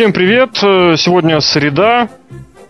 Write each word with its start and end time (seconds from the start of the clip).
Всем 0.00 0.14
привет! 0.14 0.56
Сегодня 0.98 1.40
среда, 1.40 2.08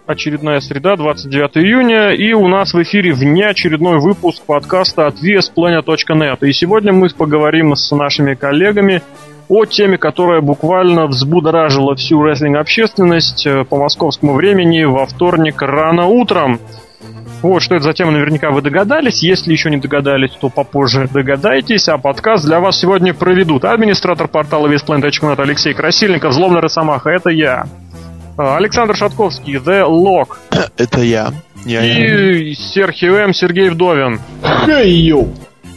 очередная 0.04 0.58
среда, 0.58 0.96
29 0.96 1.58
июня, 1.58 2.10
и 2.10 2.32
у 2.32 2.48
нас 2.48 2.74
в 2.74 2.82
эфире 2.82 3.12
внеочередной 3.12 4.01
выпуск 4.01 4.42
подкаста 4.44 5.06
от 5.06 5.14
VSPlanet.net. 5.22 6.38
И 6.40 6.53
сегодня 6.53 6.92
мы 6.92 7.08
поговорим 7.10 7.76
с 7.76 7.90
нашими 7.92 8.35
коллегами 8.35 9.03
о 9.48 9.64
теме, 9.64 9.96
которая 9.96 10.40
буквально 10.40 11.06
взбудоражила 11.06 11.94
всю 11.94 12.21
рестлинг-общественность 12.21 13.46
э, 13.46 13.64
по 13.64 13.76
московскому 13.76 14.35
времени 14.35 14.82
во 14.82 15.06
вторник 15.06 15.62
рано 15.62 16.06
утром. 16.06 16.59
Вот, 17.43 17.62
что 17.62 17.75
это 17.75 17.84
за 17.84 17.93
тема, 17.95 18.11
наверняка 18.12 18.51
вы 18.51 18.61
догадались. 18.61 19.23
Если 19.23 19.52
еще 19.52 19.70
не 19.70 19.79
догадались, 19.79 20.33
то 20.33 20.51
попозже 20.51 21.09
догадайтесь. 21.12 21.89
А 21.89 21.97
подкаст 21.97 22.45
для 22.45 22.61
вас 22.61 22.79
сегодня 22.79 23.15
проведут 23.15 23.65
администратор 23.65 24.29
портала 24.29 24.67
VSPlanet.net 24.67 25.41
Алексей 25.41 25.73
Красильников, 25.73 26.34
Злобный 26.34 26.61
Росомаха, 26.61 27.11
это 27.11 27.31
я. 27.31 27.67
А, 28.37 28.57
Александр 28.57 28.95
Шатковский, 28.97 29.57
The 29.57 29.87
Lock. 29.89 30.37
Это 30.77 31.01
я. 31.01 31.33
я 31.65 31.84
и 31.84 32.55
Серхио 32.55 33.17
М. 33.17 33.34
Сергей 33.34 33.70
Вдовин. 33.70 34.20
Hey, 34.43 35.12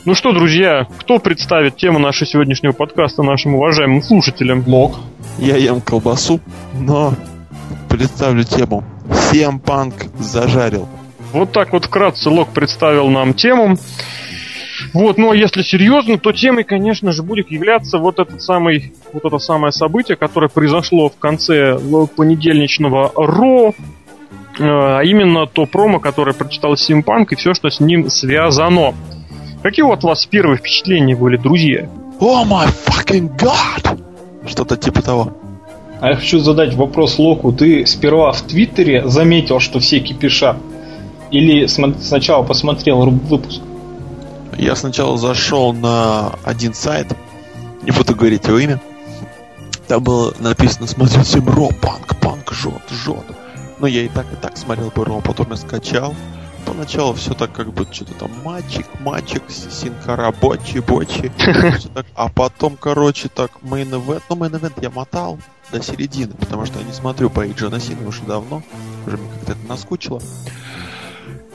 ну 0.05 0.15
что, 0.15 0.33
друзья, 0.33 0.85
кто 0.99 1.17
представит 1.17 1.77
тему 1.77 1.97
нашего 1.97 2.25
сегодняшнего 2.29 2.73
подкаста 2.73 3.23
нашим 3.23 3.55
уважаемым 3.55 4.01
слушателям? 4.01 4.63
Лок. 4.67 4.97
Я 5.37 5.55
ем 5.55 5.79
колбасу, 5.79 6.41
но 6.77 7.13
представлю 7.89 8.43
тему. 8.43 8.83
Всем 9.09 9.59
панк 9.59 9.95
зажарил. 10.19 10.87
Вот 11.33 11.51
так 11.51 11.73
вот 11.73 11.85
вкратце 11.85 12.29
Лок 12.29 12.49
представил 12.49 13.09
нам 13.09 13.33
тему. 13.33 13.75
Вот, 14.93 15.17
ну 15.17 15.31
а 15.31 15.35
если 15.35 15.63
серьезно, 15.63 16.19
то 16.19 16.31
темой, 16.31 16.63
конечно 16.63 17.11
же, 17.11 17.23
будет 17.23 17.49
являться 17.49 17.97
вот 17.97 18.19
этот 18.19 18.41
самый, 18.41 18.93
вот 19.11 19.25
это 19.25 19.39
самое 19.39 19.71
событие, 19.71 20.15
которое 20.15 20.49
произошло 20.49 21.09
в 21.09 21.17
конце 21.17 21.77
понедельничного 22.15 23.11
Ро, 23.15 23.73
а 24.59 25.01
именно 25.01 25.47
то 25.47 25.65
промо, 25.65 25.99
которое 25.99 26.33
прочитал 26.33 26.77
Симпанк 26.77 27.31
и 27.31 27.35
все, 27.35 27.53
что 27.53 27.69
с 27.69 27.79
ним 27.79 28.09
связано. 28.09 28.93
Какие 29.63 29.83
вот 29.83 30.03
у 30.03 30.07
вас 30.07 30.25
первые 30.25 30.57
впечатления 30.57 31.15
были, 31.15 31.37
друзья? 31.37 31.89
О 32.19 32.43
май 32.45 32.67
fucking 32.67 33.35
god! 33.37 33.99
Что-то 34.47 34.77
типа 34.77 35.01
того. 35.01 35.33
А 35.99 36.09
я 36.09 36.15
хочу 36.15 36.39
задать 36.39 36.75
вопрос 36.75 37.17
Локу. 37.17 37.53
Ты 37.53 37.85
сперва 37.85 38.33
в 38.33 38.41
Твиттере 38.41 39.07
заметил, 39.07 39.59
что 39.59 39.79
все 39.79 39.99
кипишат? 40.01 40.57
Или 41.33 41.65
сначала 41.65 42.43
посмотрел 42.43 43.01
выпуск? 43.09 43.59
Я 44.55 44.75
сначала 44.75 45.17
зашел 45.17 45.73
на 45.73 46.35
один 46.43 46.75
сайт, 46.75 47.07
не 47.81 47.89
буду 47.89 48.15
говорить 48.15 48.45
его 48.45 48.59
имя. 48.59 48.79
Там 49.87 50.03
было 50.03 50.31
написано 50.37 50.85
«Смотрите 50.85 51.39
Ро, 51.39 51.69
панк, 51.81 52.19
панк, 52.21 52.53
жжет, 52.53 52.83
жжет». 52.91 53.25
Но 53.79 53.87
я 53.87 54.03
и 54.03 54.09
так, 54.09 54.31
и 54.31 54.35
так 54.35 54.55
смотрел 54.57 54.91
бы 54.91 55.05
Ро, 55.05 55.21
потом 55.21 55.47
я 55.49 55.57
скачал. 55.57 56.13
Поначалу 56.67 57.15
все 57.15 57.33
так 57.33 57.51
как 57.51 57.73
бы 57.73 57.87
что-то 57.91 58.13
там 58.13 58.31
мальчик, 58.45 58.85
мальчик, 58.99 59.41
синкара, 59.49 60.31
бочи, 60.31 60.77
бочи. 60.77 61.31
А 62.15 62.29
потом, 62.29 62.77
короче, 62.79 63.27
так, 63.27 63.49
main 63.63 63.89
event. 63.89 64.21
Ну, 64.29 64.35
main 64.35 64.51
event 64.51 64.73
я 64.83 64.91
мотал 64.91 65.39
до 65.71 65.81
середины, 65.81 66.35
потому 66.35 66.67
что 66.67 66.77
я 66.77 66.85
не 66.85 66.93
смотрю 66.93 67.31
по 67.31 67.43
Джона 67.47 67.79
Сина 67.79 68.07
уже 68.07 68.21
давно. 68.21 68.61
Уже 69.07 69.17
мне 69.17 69.29
как-то 69.31 69.53
это 69.53 69.67
наскучило. 69.67 70.21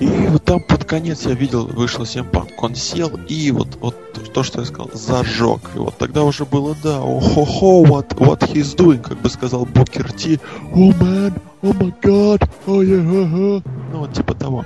И 0.01 0.07
вот 0.07 0.45
там 0.45 0.61
под 0.61 0.85
конец 0.85 1.27
я 1.27 1.35
видел, 1.35 1.67
вышел 1.67 2.07
Симпанк, 2.07 2.63
он 2.63 2.77
сел 2.77 3.11
и 3.29 3.51
вот, 3.51 3.69
вот 3.81 3.97
то, 4.33 4.45
что 4.45 4.61
я 4.61 4.67
сказал, 4.67 4.91
зажег. 4.95 5.61
И 5.75 5.79
вот 5.79 5.99
тогда 5.99 6.23
уже 6.23 6.45
было, 6.45 6.77
да, 6.83 7.01
о-хо-хо, 7.01 7.85
what, 7.85 8.17
what 8.17 8.41
he's 8.53 8.77
doing, 8.77 9.03
как 9.03 9.21
бы 9.21 9.29
сказал 9.29 9.67
Букер 9.67 10.13
Ти, 10.13 10.39
о, 10.73 10.91
man, 10.91 11.33
о, 11.63 11.67
my 11.67 11.93
god, 12.01 12.49
oh, 12.67 12.81
yeah, 12.81 13.03
uh-huh. 13.03 13.63
Ну, 13.93 13.99
вот 13.99 14.13
типа 14.13 14.35
того. 14.35 14.65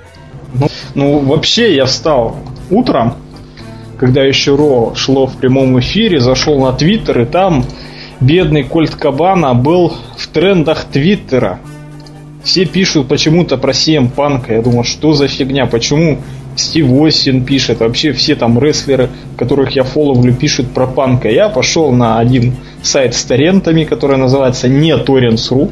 Ну, 0.53 0.67
ну, 0.93 1.19
вообще 1.19 1.75
я 1.75 1.85
встал 1.85 2.35
утром, 2.69 3.15
когда 3.97 4.23
еще 4.23 4.55
Ро 4.55 4.93
шло 4.95 5.25
в 5.25 5.35
прямом 5.37 5.79
эфире, 5.79 6.19
зашел 6.19 6.59
на 6.59 6.73
Твиттер, 6.73 7.21
и 7.21 7.25
там 7.25 7.65
бедный 8.19 8.63
Кольт 8.63 8.95
Кабана 8.95 9.55
был 9.55 9.93
в 10.15 10.27
трендах 10.27 10.85
Твиттера. 10.85 11.59
Все 12.43 12.65
пишут 12.65 13.07
почему-то 13.07 13.57
про 13.57 13.71
CM 13.71 14.09
Панка. 14.09 14.53
Я 14.53 14.61
думал, 14.61 14.83
что 14.83 15.13
за 15.13 15.27
фигня? 15.27 15.65
Почему 15.65 16.19
Стив 16.55 16.91
Остин 16.91 17.45
пишет? 17.45 17.79
Вообще 17.79 18.11
все 18.11 18.35
там 18.35 18.59
рестлеры, 18.59 19.09
которых 19.37 19.75
я 19.75 19.83
фоловлю, 19.83 20.33
пишут 20.33 20.71
про 20.71 20.85
Панка. 20.85 21.29
Я 21.29 21.49
пошел 21.49 21.91
на 21.91 22.19
один 22.19 22.55
сайт 22.81 23.15
с 23.15 23.23
торрентами, 23.23 23.85
который 23.85 24.17
называется 24.17 24.67
не 24.67 24.91
Torrents.ru, 24.91 25.71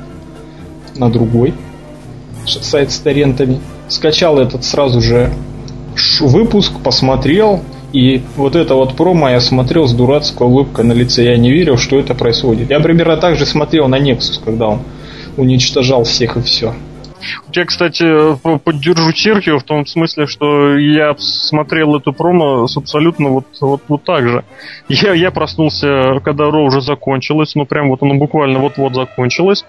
на 0.96 1.10
другой 1.10 1.54
сайт 2.46 2.92
с 2.92 3.00
торрентами. 3.00 3.60
Скачал 3.88 4.40
этот 4.40 4.64
сразу 4.64 5.02
же 5.02 5.32
выпуск, 6.22 6.72
посмотрел, 6.84 7.62
и 7.92 8.22
вот 8.38 8.56
это 8.56 8.76
вот 8.76 8.96
промо 8.96 9.30
я 9.30 9.42
смотрел 9.42 9.88
с 9.88 9.94
дурацкой 9.94 10.48
улыбкой 10.48 10.86
на 10.86 10.94
лице. 10.94 11.26
Я 11.26 11.38
не 11.38 11.52
верил, 11.52 11.78
что 11.78 12.00
это 12.00 12.16
происходит. 12.16 12.70
Я 12.70 12.80
примерно 12.80 13.18
так 13.18 13.36
же 13.36 13.46
смотрел 13.46 13.90
на 13.90 14.00
Nexus, 14.00 14.40
когда 14.44 14.70
он 14.70 14.80
уничтожал 15.38 16.04
всех 16.04 16.38
и 16.38 16.42
все. 16.42 16.74
Я, 17.54 17.66
кстати, 17.66 18.36
поддержу 18.60 19.12
Серхио 19.14 19.60
в 19.60 19.64
том 19.64 19.86
смысле, 19.86 20.26
что 20.26 20.78
я 20.78 21.16
смотрел 21.18 21.96
эту 21.96 22.14
промо 22.14 22.68
с 22.68 22.78
абсолютно 22.78 23.30
вот, 23.30 23.46
вот, 23.60 23.82
вот 23.88 24.04
так 24.04 24.28
же. 24.28 24.44
Я, 24.88 25.14
я 25.14 25.32
проснулся, 25.32 26.20
когда 26.24 26.50
Ро 26.50 26.64
уже 26.64 26.82
закончилось, 26.82 27.54
ну 27.56 27.66
прям 27.66 27.90
вот 27.90 28.02
оно 28.02 28.16
буквально 28.16 28.60
вот-вот 28.60 28.96
закончилось. 28.96 29.66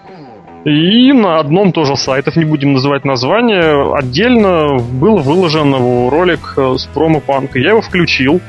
И 0.65 1.11
на 1.11 1.39
одном 1.39 1.73
тоже 1.73 1.97
сайтов, 1.97 2.37
не 2.37 2.45
будем 2.45 2.71
называть 2.73 3.03
название, 3.03 3.93
отдельно 3.93 4.77
был 4.77 5.17
выложен 5.17 5.73
ролик 6.09 6.53
э, 6.55 6.75
с 6.77 6.85
промо-панка. 6.85 7.59
Я 7.59 7.71
его 7.71 7.81
включил, 7.81 8.39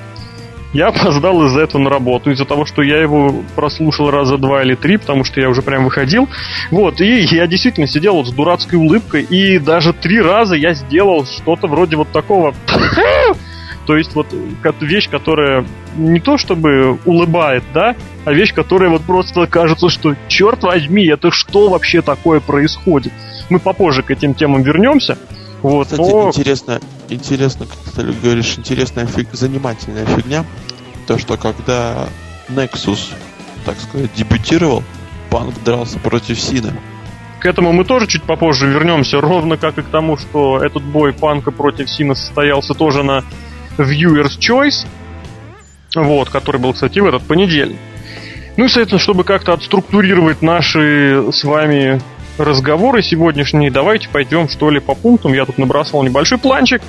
я 0.75 0.89
опоздал 0.89 1.47
из-за 1.47 1.61
этого 1.61 1.81
на 1.81 1.89
работу, 1.89 2.31
из-за 2.31 2.45
того, 2.45 2.67
что 2.67 2.83
я 2.83 3.01
его 3.01 3.43
прослушал 3.55 4.11
раза 4.11 4.37
два 4.37 4.63
или 4.63 4.75
три, 4.75 4.97
потому 4.97 5.25
что 5.25 5.41
я 5.41 5.49
уже 5.49 5.63
прям 5.63 5.85
выходил. 5.85 6.29
Вот, 6.71 7.01
и 7.01 7.21
я 7.21 7.47
действительно 7.47 7.87
сидел 7.87 8.17
вот 8.17 8.27
с 8.27 8.33
дурацкой 8.33 8.79
улыбкой, 8.81 9.23
и 9.23 9.59
даже 9.59 9.93
три 9.93 10.21
раза 10.21 10.57
я 10.57 10.75
сделал 10.75 11.25
что-то 11.25 11.69
вроде 11.69 11.97
вот 11.97 12.09
такого. 12.09 12.55
То 13.87 13.97
есть 13.97 14.15
вот 14.15 14.27
вещь, 14.81 15.09
которая 15.09 15.65
не 15.97 16.19
то 16.19 16.39
чтобы 16.39 16.99
улыбает, 17.05 17.63
да, 17.73 17.95
а 18.25 18.33
вещь, 18.33 18.53
которая 18.53 18.91
вот 18.91 19.03
просто 19.03 19.47
кажется, 19.47 19.89
что 19.91 20.17
черт 20.27 20.63
возьми, 20.63 21.07
это 21.07 21.31
что 21.31 21.69
вообще 21.69 22.03
такое 22.03 22.41
происходит. 22.41 23.13
Мы 23.49 23.59
попозже 23.61 24.03
к 24.03 24.11
этим 24.11 24.35
темам 24.35 24.63
вернемся. 24.63 25.19
Вот, 25.65 25.87
Кстати, 25.87 26.11
но... 26.11 26.29
интересно, 26.29 26.79
интересно, 27.09 27.65
как 27.65 27.95
ты 27.95 28.03
говоришь, 28.13 28.59
интересная 28.59 29.07
фиг, 29.07 29.29
занимательная 29.33 30.05
фигня. 30.05 30.45
То, 31.07 31.17
что 31.17 31.39
когда 31.39 32.07
Nexus, 32.51 33.15
так 33.65 33.81
сказать, 33.81 34.13
дебютировал, 34.13 34.83
Панк 35.31 35.55
дрался 35.65 35.99
против 35.99 36.39
Сина. 36.39 36.75
К 37.41 37.47
этому 37.47 37.73
мы 37.73 37.87
тоже 37.87 38.07
чуть 38.07 38.25
попозже 38.25 38.67
вернемся, 38.67 39.23
ровно 39.23 39.57
как 39.57 39.79
и 39.79 39.83
к 39.83 39.87
тому, 39.87 40.19
что 40.19 40.63
этот 40.63 40.83
бой 40.83 41.15
Панка 41.15 41.51
против 41.51 41.89
Сина 41.89 42.15
состоялся 42.15 42.75
тоже 42.75 43.03
на 43.03 43.25
Viewer's 43.79 44.39
Choice, 44.39 44.87
вот, 45.95 46.29
который 46.29 46.61
был, 46.61 46.75
кстати, 46.75 46.99
в 46.99 47.07
этот 47.07 47.23
понедельник. 47.23 47.79
Ну 48.59 48.67
и, 48.67 48.69
соответственно, 48.69 49.01
чтобы 49.01 49.25
как-то 49.25 49.55
отструктурировать 49.55 50.43
наши 50.43 51.25
с 51.33 51.43
вами 51.43 52.03
разговоры 52.39 53.03
сегодняшние, 53.03 53.71
давайте 53.71 54.09
пойдем 54.09 54.49
что 54.49 54.71
ли 54.71 54.81
по 54.81 54.95
пунктам. 54.95 55.33
Я 55.33 55.45
тут 55.45 55.59
набросал 55.59 56.03
небольшой 56.03 56.39
планчик. 56.39 56.83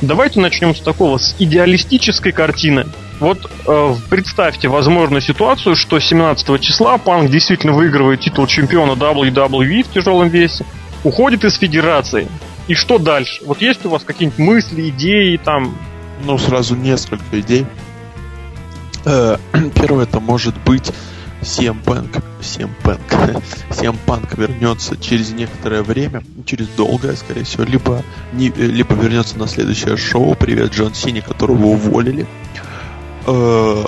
Давайте 0.00 0.40
начнем 0.40 0.74
с 0.74 0.80
такого, 0.80 1.18
с 1.18 1.34
идеалистической 1.38 2.32
картины. 2.32 2.86
Вот 3.20 3.50
э, 3.66 3.94
представьте 4.10 4.68
возможную 4.68 5.22
ситуацию, 5.22 5.76
что 5.76 5.98
17 5.98 6.60
числа 6.60 6.98
Панк 6.98 7.30
действительно 7.30 7.72
выигрывает 7.72 8.20
титул 8.20 8.46
чемпиона 8.46 8.92
WWE 8.92 9.84
в 9.84 9.92
тяжелом 9.92 10.28
весе, 10.28 10.66
уходит 11.04 11.44
из 11.44 11.56
федерации. 11.56 12.28
И 12.66 12.74
что 12.74 12.98
дальше? 12.98 13.42
Вот 13.46 13.60
есть 13.60 13.84
у 13.86 13.90
вас 13.90 14.02
какие-нибудь 14.02 14.38
мысли, 14.38 14.88
идеи 14.88 15.36
там? 15.42 15.76
Ну, 16.24 16.38
сразу 16.38 16.74
несколько 16.74 17.40
идей. 17.40 17.66
Э, 19.04 19.36
первое, 19.74 20.04
это 20.04 20.18
может 20.20 20.54
быть 20.64 20.92
CM 21.44 21.82
Punk, 21.84 22.22
CM 22.40 22.70
Punk, 22.82 23.42
CM 23.70 23.96
Punk 24.06 24.38
вернется 24.38 24.96
через 24.96 25.30
некоторое 25.32 25.82
время, 25.82 26.22
через 26.46 26.68
долгое, 26.68 27.14
скорее 27.16 27.44
всего, 27.44 27.64
либо, 27.64 28.02
не, 28.32 28.48
либо 28.48 28.94
вернется 28.94 29.38
на 29.38 29.46
следующее 29.46 29.96
шоу 29.96 30.34
«Привет, 30.34 30.72
Джон 30.72 30.94
Сини», 30.94 31.20
которого 31.20 31.66
уволили. 31.66 32.26
Э, 33.26 33.84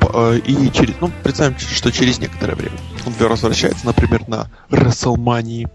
э, 0.00 0.38
и 0.38 0.70
через, 0.72 0.94
ну, 1.00 1.10
представим, 1.22 1.58
что 1.58 1.92
через 1.92 2.18
некоторое 2.18 2.54
время 2.54 2.78
он 3.04 3.12
возвращается, 3.28 3.84
например, 3.84 4.26
на 4.26 4.50
WrestleMania 4.70 5.70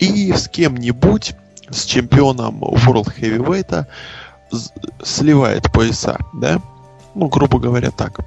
и 0.00 0.32
с 0.32 0.48
кем-нибудь, 0.48 1.34
с 1.70 1.84
чемпионом 1.84 2.62
World 2.64 3.14
Heavyweight 3.16 3.86
сливает 5.02 5.72
пояса, 5.72 6.18
да? 6.32 6.60
Ну, 7.14 7.28
грубо 7.28 7.60
говоря, 7.60 7.90
так. 7.90 8.20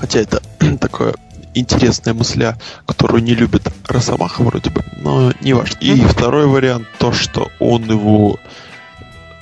Хотя 0.00 0.20
это 0.20 0.42
такое 0.80 1.14
интересная 1.52 2.14
мысля, 2.14 2.56
которую 2.86 3.22
не 3.22 3.34
любит 3.34 3.70
Росомаха 3.86 4.42
вроде 4.42 4.70
бы, 4.70 4.82
но 4.96 5.32
не 5.42 5.52
важно. 5.52 5.76
И 5.80 6.00
второй 6.00 6.46
вариант, 6.46 6.86
то, 6.98 7.12
что 7.12 7.50
он 7.58 7.84
его 7.84 8.38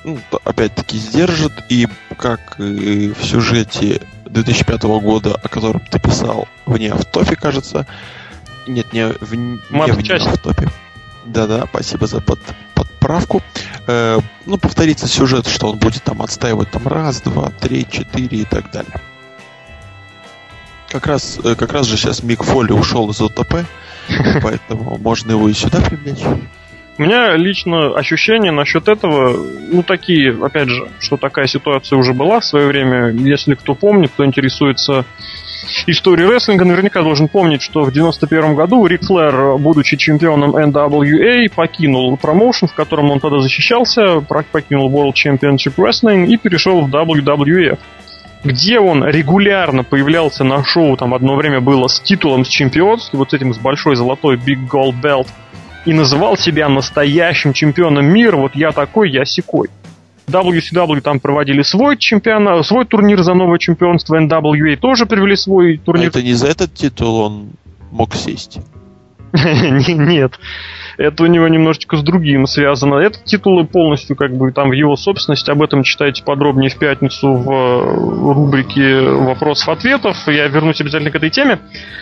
ну, 0.03 0.19
опять-таки 0.43 0.97
сдержит, 0.97 1.53
и 1.69 1.87
как 2.17 2.59
и 2.59 3.13
в 3.13 3.23
сюжете 3.23 4.01
2005 4.25 4.83
года, 4.83 5.39
о 5.41 5.47
котором 5.47 5.81
ты 5.89 5.99
писал 5.99 6.47
вне 6.65 6.91
автопе, 6.91 7.35
кажется. 7.35 7.87
Нет, 8.67 8.91
не, 8.91 9.07
в, 9.07 9.33
не 9.33 9.59
вне 9.69 10.13
автопе. 10.13 10.69
Да-да, 11.25 11.67
спасибо 11.69 12.07
за 12.07 12.21
под, 12.21 12.39
подправку. 12.73 13.41
Э, 13.87 14.19
ну, 14.45 14.57
повторится 14.57 15.07
сюжет, 15.07 15.47
что 15.47 15.69
он 15.71 15.77
будет 15.77 16.03
там 16.03 16.21
отстаивать 16.21 16.71
там 16.71 16.87
раз, 16.87 17.21
два, 17.21 17.49
три, 17.51 17.87
четыре 17.89 18.39
и 18.39 18.45
так 18.45 18.71
далее. 18.71 18.99
Как 20.89 21.05
раз, 21.05 21.39
э, 21.43 21.55
как 21.55 21.71
раз 21.73 21.85
же 21.85 21.97
сейчас 21.97 22.23
Мик 22.23 22.43
Фолли 22.43 22.71
ушел 22.71 23.09
из 23.11 23.21
ОТП, 23.21 23.65
поэтому 24.41 24.97
можно 24.97 25.31
его 25.31 25.47
и 25.47 25.53
сюда 25.53 25.79
привлечь. 25.81 26.23
У 26.97 27.03
меня 27.03 27.37
лично 27.37 27.95
ощущения 27.95 28.51
насчет 28.51 28.89
этого, 28.89 29.33
ну, 29.71 29.83
такие, 29.83 30.35
опять 30.43 30.67
же, 30.67 30.89
что 30.99 31.15
такая 31.15 31.47
ситуация 31.47 31.97
уже 31.97 32.13
была 32.13 32.41
в 32.41 32.45
свое 32.45 32.67
время. 32.67 33.09
Если 33.11 33.53
кто 33.53 33.73
помнит, 33.73 34.11
кто 34.11 34.25
интересуется 34.25 35.05
историей 35.87 36.27
рестлинга, 36.27 36.65
наверняка 36.65 37.01
должен 37.01 37.29
помнить, 37.29 37.61
что 37.61 37.83
в 37.83 37.93
91 37.93 38.53
году 38.53 38.85
Рик 38.85 39.03
Флэр, 39.05 39.57
будучи 39.57 39.95
чемпионом 39.95 40.57
NWA, 40.57 41.49
покинул 41.55 42.17
промоушен, 42.17 42.67
в 42.67 42.73
котором 42.73 43.11
он 43.11 43.21
тогда 43.21 43.39
защищался, 43.39 44.19
покинул 44.51 44.91
World 44.91 45.13
Championship 45.13 45.75
Wrestling 45.77 46.27
и 46.27 46.35
перешел 46.35 46.81
в 46.81 46.93
WWF 46.93 47.77
где 48.43 48.79
он 48.79 49.03
регулярно 49.03 49.83
появлялся 49.83 50.43
на 50.43 50.63
шоу, 50.63 50.95
там 50.97 51.13
одно 51.13 51.35
время 51.35 51.61
было 51.61 51.87
с 51.87 51.99
титулом 51.99 52.45
с 52.45 52.47
чемпионским, 52.47 53.19
вот 53.19 53.31
с 53.31 53.33
этим 53.33 53.53
с 53.53 53.57
большой 53.57 53.95
золотой 53.95 54.37
Big 54.37 54.67
Gold 54.69 55.01
Belt, 55.01 55.27
и 55.85 55.93
называл 55.93 56.37
себя 56.37 56.69
настоящим 56.69 57.53
чемпионом 57.53 58.05
мира, 58.05 58.37
вот 58.37 58.55
я 58.55 58.71
такой, 58.71 59.09
я 59.11 59.25
секой. 59.25 59.69
WCW 60.27 61.01
там 61.01 61.19
проводили 61.19 61.63
свой 61.63 61.97
чемпионат, 61.97 62.65
свой 62.65 62.85
турнир 62.85 63.23
за 63.23 63.33
новое 63.33 63.57
чемпионство, 63.57 64.19
NWA 64.19 64.75
тоже 64.77 65.05
привели 65.05 65.35
свой 65.35 65.77
турнир. 65.77 66.05
А 66.05 66.09
это 66.09 66.21
не 66.21 66.33
за 66.33 66.47
этот 66.47 66.73
титул 66.73 67.19
он 67.19 67.49
мог 67.91 68.13
сесть? 68.13 68.59
Нет 69.33 70.33
это 70.99 71.23
у 71.23 71.27
него 71.27 71.47
немножечко 71.47 71.95
с 71.95 72.03
другим 72.03 72.45
связано. 72.45 72.95
Этот 72.95 73.23
титул 73.23 73.65
полностью 73.65 74.17
как 74.17 74.35
бы 74.35 74.51
там 74.51 74.69
в 74.69 74.73
его 74.73 74.97
собственности. 74.97 75.49
Об 75.49 75.61
этом 75.61 75.83
читайте 75.83 76.23
подробнее 76.23 76.69
в 76.69 76.77
пятницу 76.77 77.33
в 77.35 77.49
э, 77.49 78.33
рубрике 78.33 78.99
вопросов-ответов. 79.01 80.17
Я 80.27 80.47
вернусь 80.47 80.81
обязательно 80.81 81.11
к 81.11 81.15
этой 81.15 81.29
теме. 81.29 81.59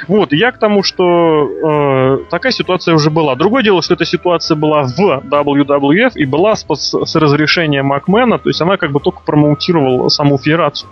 Вот, 0.07 0.33
я 0.33 0.51
к 0.51 0.57
тому, 0.57 0.81
что 0.81 2.17
э, 2.17 2.29
такая 2.31 2.51
ситуация 2.51 2.95
уже 2.95 3.11
была. 3.11 3.35
Другое 3.35 3.61
дело, 3.61 3.83
что 3.83 3.93
эта 3.93 4.03
ситуация 4.03 4.55
была 4.55 4.83
в 4.83 4.99
WWF 4.99 6.13
и 6.15 6.25
была 6.25 6.55
с, 6.55 6.65
с 6.67 7.15
разрешения 7.15 7.83
Макмена, 7.83 8.39
то 8.39 8.49
есть 8.49 8.61
она 8.61 8.77
как 8.77 8.91
бы 8.91 8.99
только 8.99 9.21
промоутировала 9.23 10.09
саму 10.09 10.39
федерацию. 10.39 10.89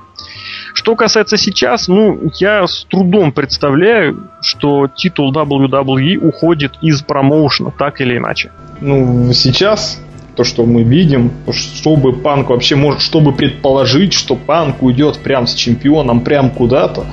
Что 0.85 0.95
касается 0.95 1.35
сейчас, 1.35 1.87
ну, 1.87 2.29
я 2.35 2.67
с 2.67 2.85
трудом 2.87 3.31
представляю, 3.31 4.29
что 4.39 4.87
титул 4.87 5.33
WWE 5.33 6.19
уходит 6.19 6.73
из 6.79 7.01
промоушена, 7.01 7.71
так 7.75 8.01
или 8.01 8.17
иначе. 8.17 8.51
Ну, 8.81 9.33
сейчас 9.33 9.99
то, 10.35 10.43
что 10.43 10.63
мы 10.63 10.83
видим, 10.83 11.31
чтобы 11.51 12.13
Панк 12.13 12.51
вообще 12.51 12.75
может, 12.75 13.01
чтобы 13.01 13.31
предположить, 13.31 14.13
что 14.13 14.35
Панк 14.35 14.83
уйдет 14.83 15.17
прям 15.17 15.47
с 15.47 15.55
чемпионом, 15.55 16.21
прям 16.21 16.51
куда-то, 16.51 17.07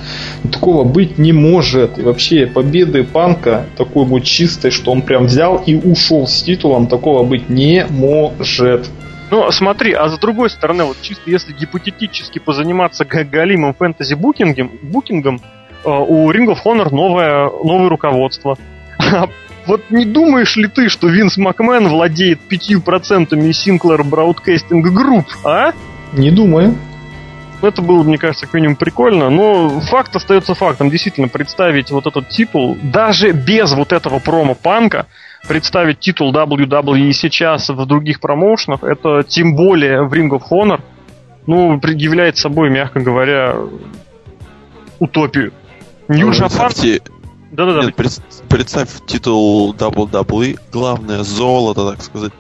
такого 0.53 0.85
быть 0.85 1.17
не 1.17 1.33
может. 1.33 1.99
И 1.99 2.03
вообще 2.03 2.47
победы 2.47 3.05
Панка 3.05 3.65
такой 3.79 4.05
вот 4.05 4.21
чистой, 4.21 4.71
что 4.71 4.93
он 4.93 5.01
прям 5.01 5.25
взял 5.25 5.57
и 5.65 5.77
ушел 5.77 6.27
с 6.27 6.43
титулом, 6.43 6.89
такого 6.89 7.25
быть 7.25 7.49
не 7.49 7.87
может. 7.89 8.91
Ну, 9.33 9.51
смотри, 9.51 9.95
а 9.95 10.11
с 10.11 10.19
другой 10.19 10.51
стороны, 10.51 10.85
вот 10.85 10.99
чисто 11.01 11.23
если 11.31 11.55
гипотетически 11.55 12.39
позаниматься 12.39 13.07
галимым 13.07 13.73
фэнтези 13.73 14.13
букингом, 14.13 15.41
э, 15.85 15.89
у 15.89 16.31
Ring 16.31 16.49
of 16.49 16.59
Honor 16.67 16.95
новое, 16.95 17.49
новое 17.65 17.89
руководство. 17.89 18.59
А 18.99 19.29
вот 19.65 19.91
не 19.91 20.05
думаешь 20.05 20.57
ли 20.57 20.69
ты, 20.69 20.91
что 20.91 21.09
Винс 21.09 21.39
Макмен 21.39 21.89
владеет 21.89 22.41
5% 22.51 23.31
Sinclair 23.31 24.03
Broadcasting 24.03 24.83
Group, 24.83 25.25
а? 25.45 25.73
Не 26.13 26.31
думаю. 26.31 26.77
Это 27.63 27.81
было, 27.81 28.03
мне 28.03 28.19
кажется, 28.19 28.45
как 28.45 28.55
минимум 28.55 28.77
прикольно, 28.77 29.31
но 29.31 29.81
факт 29.81 30.15
остается 30.15 30.55
фактом. 30.55 30.91
Действительно, 30.91 31.29
представить 31.29 31.91
вот 31.91 32.07
этот 32.07 32.29
титул, 32.29 32.77
даже 32.83 33.31
без 33.31 33.73
вот 33.73 33.93
этого 33.93 34.19
промо-панка, 34.19 35.07
представить 35.47 36.01
титул 36.01 36.33
WWE 36.33 37.13
сейчас 37.13 37.69
в 37.69 37.87
других 37.87 38.21
промоушенах, 38.21 38.83
это 38.83 39.23
тем 39.23 39.57
более 39.57 40.03
в 40.03 40.13
Ring 40.13 40.31
of 40.31 40.43
Honor, 40.51 40.81
ну, 41.47 41.81
является 41.83 42.43
собой, 42.43 42.71
мягко 42.71 43.01
говоря, 43.01 43.57
утопию. 44.99 45.53
New 46.09 46.31
Japan... 46.31 47.03
Да-да-да. 47.51 47.85
Нет, 47.85 47.97
представь 48.49 48.89
титул 49.07 49.75
WWE, 49.75 50.59
главное 50.73 51.23
золото, 51.23 51.91
так 51.91 52.03
сказать, 52.03 52.33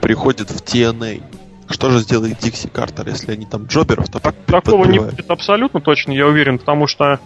приходит 0.00 0.50
в 0.50 0.62
TNA. 0.62 1.22
Что 1.68 1.90
же 1.90 2.00
сделает 2.00 2.38
Дикси 2.38 2.68
Картер, 2.68 3.08
если 3.08 3.32
они 3.32 3.46
там 3.46 3.64
джоберов 3.66 4.08
то 4.10 4.20
Такого 4.20 4.84
не 4.84 4.98
будет 4.98 5.30
абсолютно 5.30 5.80
точно, 5.80 6.12
я 6.12 6.26
уверен, 6.26 6.58
потому 6.58 6.86
что 6.86 7.18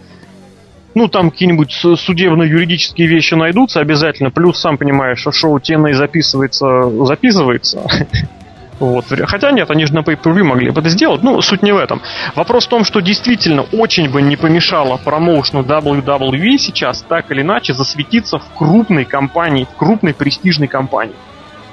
ну, 0.95 1.07
там 1.07 1.31
какие-нибудь 1.31 1.71
судебно-юридические 1.71 3.07
вещи 3.07 3.35
найдутся 3.35 3.79
обязательно. 3.79 4.31
Плюс, 4.31 4.59
сам 4.59 4.77
понимаешь, 4.77 5.19
что 5.19 5.31
шоу 5.31 5.57
TNA 5.57 5.93
записывается, 5.93 6.89
записывается. 7.05 7.85
Вот. 8.79 9.05
Хотя 9.27 9.51
нет, 9.51 9.69
они 9.71 9.85
же 9.85 9.93
на 9.93 9.99
pay 9.99 10.43
могли 10.43 10.71
бы 10.71 10.79
это 10.79 10.89
сделать. 10.89 11.21
Ну, 11.21 11.41
суть 11.41 11.61
не 11.63 11.73
в 11.73 11.77
этом. 11.77 12.01
Вопрос 12.35 12.65
в 12.65 12.69
том, 12.69 12.85
что 12.85 13.01
действительно 13.01 13.63
очень 13.73 14.09
бы 14.09 14.21
не 14.21 14.37
помешало 14.37 14.95
промоушну 14.95 15.63
WWE 15.63 16.57
сейчас 16.57 17.01
так 17.01 17.29
или 17.29 17.41
иначе 17.41 17.73
засветиться 17.73 18.39
в 18.39 18.45
крупной 18.57 19.03
компании, 19.03 19.65
в 19.65 19.75
крупной 19.75 20.13
престижной 20.13 20.69
компании. 20.69 21.15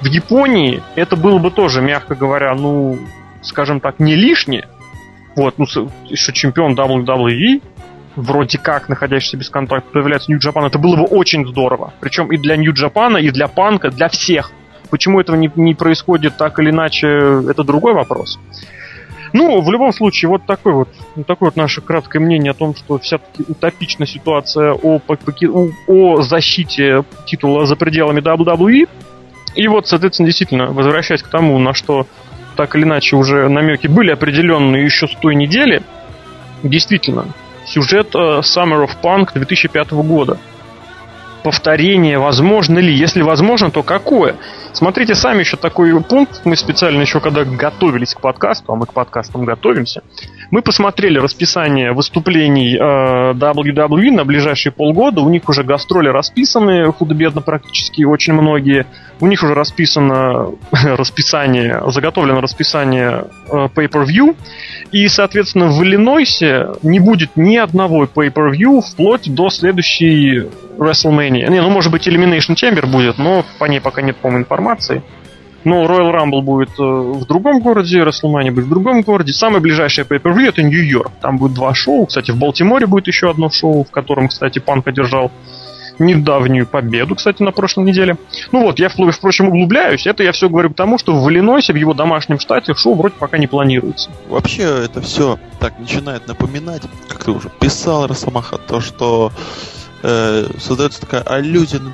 В 0.01 0.05
Японии 0.05 0.83
это 0.95 1.15
было 1.15 1.39
бы 1.39 1.49
тоже, 1.49 1.81
мягко 1.81 2.13
говоря, 2.13 2.53
ну, 2.53 2.99
скажем 3.41 3.79
так, 3.79 3.99
не 3.99 4.15
лишнее. 4.15 4.67
Вот, 5.35 5.57
ну, 5.57 5.65
что 5.65 5.89
чемпион 6.33 6.73
WWE, 6.73 7.61
вроде 8.17 8.57
как 8.57 8.89
находящийся 8.89 9.37
без 9.37 9.49
контракта, 9.49 9.89
появляется 9.91 10.29
Нью 10.29 10.39
Джапан, 10.39 10.65
это 10.65 10.79
было 10.79 10.97
бы 10.97 11.03
очень 11.03 11.47
здорово. 11.47 11.93
Причем 12.01 12.31
и 12.31 12.37
для 12.37 12.57
Нью 12.57 12.73
Джапана, 12.73 13.17
и 13.17 13.29
для 13.29 13.47
Панка, 13.47 13.89
для 13.89 14.09
всех. 14.09 14.51
Почему 14.89 15.19
этого 15.19 15.35
не, 15.35 15.49
не 15.55 15.75
происходит 15.75 16.37
так 16.37 16.59
или 16.59 16.71
иначе, 16.71 17.07
это 17.07 17.63
другой 17.63 17.93
вопрос. 17.93 18.39
Ну, 19.33 19.61
в 19.61 19.71
любом 19.71 19.93
случае, 19.93 20.29
вот 20.29 20.45
такой 20.45 20.73
вот, 20.73 20.89
вот 21.15 21.27
такое 21.27 21.49
вот 21.49 21.57
наше 21.57 21.81
краткое 21.81 22.19
мнение 22.19 22.51
о 22.51 22.53
том, 22.53 22.75
что 22.75 22.97
вся-таки 22.97 23.43
утопична 23.47 24.07
ситуация 24.07 24.73
о, 24.73 25.01
о, 25.05 25.67
о 25.87 26.21
защите 26.21 27.03
титула 27.25 27.65
за 27.65 27.75
пределами 27.75 28.21
WWE. 28.21 28.87
И 29.55 29.67
вот, 29.67 29.87
соответственно, 29.87 30.27
действительно, 30.27 30.67
возвращаясь 30.67 31.21
к 31.21 31.27
тому, 31.27 31.59
на 31.59 31.73
что 31.73 32.07
так 32.55 32.75
или 32.75 32.83
иначе 32.83 33.15
уже 33.15 33.49
намеки 33.49 33.87
были 33.87 34.11
определенные 34.11 34.85
еще 34.85 35.07
с 35.07 35.15
той 35.15 35.35
недели, 35.35 35.83
действительно, 36.63 37.25
сюжет 37.67 38.15
э, 38.15 38.39
Summer 38.39 38.85
of 38.85 38.91
Punk 39.01 39.31
2005 39.33 39.91
года. 39.91 40.37
Повторение 41.43 42.19
возможно 42.19 42.79
ли? 42.79 42.93
Если 42.93 43.21
возможно, 43.21 43.71
то 43.71 43.83
какое? 43.83 44.35
Смотрите 44.73 45.15
сами 45.15 45.41
еще 45.41 45.55
такой 45.55 46.01
пункт. 46.03 46.41
Мы 46.43 46.55
специально 46.55 47.01
еще 47.01 47.19
когда 47.19 47.45
готовились 47.45 48.13
к 48.13 48.21
подкасту, 48.21 48.73
а 48.73 48.75
мы 48.75 48.85
к 48.85 48.93
подкастам 48.93 49.45
готовимся, 49.45 50.01
мы 50.51 50.61
посмотрели 50.61 51.19
расписание 51.19 51.91
выступлений 51.91 52.75
э, 52.75 53.33
WWE 53.33 54.11
на 54.11 54.25
ближайшие 54.25 54.71
полгода. 54.71 55.21
У 55.21 55.29
них 55.29 55.47
уже 55.49 55.63
гастроли 55.63 56.09
расписаны, 56.09 56.91
худо-бедно 56.91 57.41
практически 57.41 58.03
очень 58.03 58.33
многие. 58.33 58.85
У 59.19 59.27
них 59.27 59.43
уже 59.43 59.53
расписано 59.53 60.51
расписание, 60.71 61.81
заготовлено 61.87 62.41
расписание 62.41 63.25
э, 63.49 63.67
pay-per-view. 63.75 64.35
И, 64.91 65.07
соответственно, 65.07 65.67
в 65.67 65.83
Иллинойсе 65.83 66.67
не 66.81 66.99
будет 66.99 67.31
ни 67.35 67.57
одного 67.57 68.05
pay-per-view 68.05 68.81
вплоть 68.81 69.33
до 69.33 69.49
следующей 69.49 70.47
WrestleMania. 70.77 71.49
Не, 71.49 71.61
ну, 71.61 71.69
может 71.69 71.91
быть, 71.91 72.07
Elimination 72.07 72.55
Chamber 72.55 72.85
будет, 72.85 73.17
но 73.17 73.43
по 73.59 73.65
ней 73.65 73.81
пока 73.81 74.01
нет, 74.01 74.15
по-моему, 74.17 74.43
информации. 74.43 75.03
Но 75.67 75.83
Royal 75.83 76.13
Rumble 76.13 76.41
будет 76.41 76.69
э, 76.79 76.81
в 76.81 77.25
другом 77.25 77.59
городе, 77.59 77.99
WrestleMania 77.99 78.51
будет 78.51 78.67
в 78.67 78.69
другом 78.69 79.01
городе. 79.01 79.33
Самое 79.33 79.59
ближайшее 79.59 80.05
pay 80.05 80.21
per 80.21 80.33
это 80.47 80.63
Нью-Йорк. 80.63 81.11
Там 81.19 81.37
будет 81.37 81.55
два 81.55 81.73
шоу. 81.73 82.05
Кстати, 82.05 82.31
в 82.31 82.37
Балтиморе 82.37 82.87
будет 82.87 83.07
еще 83.07 83.29
одно 83.29 83.49
шоу, 83.49 83.83
в 83.83 83.91
котором, 83.91 84.29
кстати, 84.29 84.59
Панк 84.59 84.87
одержал 84.87 85.29
недавнюю 85.99 86.67
победу, 86.67 87.15
кстати, 87.15 87.43
на 87.43 87.51
прошлой 87.51 87.83
неделе. 87.83 88.15
Ну 88.53 88.61
вот, 88.61 88.79
я, 88.79 88.87
впрочем, 88.87 89.49
углубляюсь. 89.49 90.07
Это 90.07 90.23
я 90.23 90.31
все 90.31 90.47
говорю 90.47 90.69
к 90.69 90.75
тому, 90.75 90.97
что 90.97 91.13
в 91.13 91.29
Иллинойсе, 91.29 91.73
в 91.73 91.75
его 91.75 91.93
домашнем 91.93 92.39
штате, 92.39 92.73
шоу 92.73 92.95
вроде 92.95 93.15
пока 93.19 93.37
не 93.37 93.47
планируется. 93.47 94.09
Вообще, 94.29 94.85
это 94.85 95.01
все 95.01 95.37
так 95.59 95.77
начинает 95.79 96.29
напоминать, 96.29 96.83
как 97.09 97.25
ты 97.25 97.31
уже 97.31 97.49
писал, 97.59 98.07
Росомаха, 98.07 98.57
то, 98.57 98.79
что 98.79 99.33
э, 100.01 100.45
создается 100.61 101.01
такая 101.01 101.23
аллюзия 101.23 101.81
на 101.81 101.89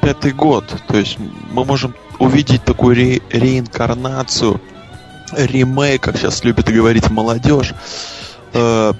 2005 0.00 0.34
год. 0.36 0.64
То 0.86 0.98
есть 0.98 1.18
мы 1.52 1.64
можем 1.64 1.94
увидеть 2.18 2.64
такую 2.64 2.96
ре- 2.96 3.22
реинкарнацию, 3.30 4.60
ремейк, 5.32 6.02
как 6.02 6.16
сейчас 6.16 6.44
любит 6.44 6.66
говорить 6.68 7.10
молодежь, 7.10 7.72
э, 8.52 8.92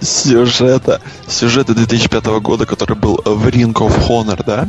сюжета, 0.00 1.00
сюжета 1.26 1.74
2005 1.74 2.40
года, 2.40 2.66
который 2.66 2.96
был 2.96 3.20
в 3.24 3.46
Ring 3.48 3.72
of 3.72 4.08
Honor, 4.08 4.42
да? 4.44 4.68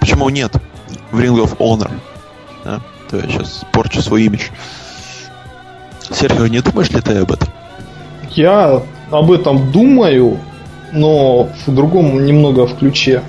Почему 0.00 0.28
нет? 0.30 0.52
В 1.12 1.20
Ring 1.20 1.36
of 1.42 1.56
Honor. 1.58 1.90
Да? 2.64 2.80
То 3.10 3.16
я 3.18 3.22
сейчас 3.28 3.64
порчу 3.72 4.02
свой 4.02 4.24
имидж. 4.24 4.48
Серхио, 6.10 6.46
не 6.46 6.60
думаешь 6.60 6.90
ли 6.90 7.00
ты 7.00 7.18
об 7.18 7.32
этом? 7.32 7.48
Я 8.30 8.82
об 9.10 9.30
этом 9.30 9.70
думаю, 9.70 10.38
но 10.92 11.48
в 11.66 11.74
другом 11.74 12.24
немного 12.24 12.66
в 12.66 12.76
ключе. 12.78 13.22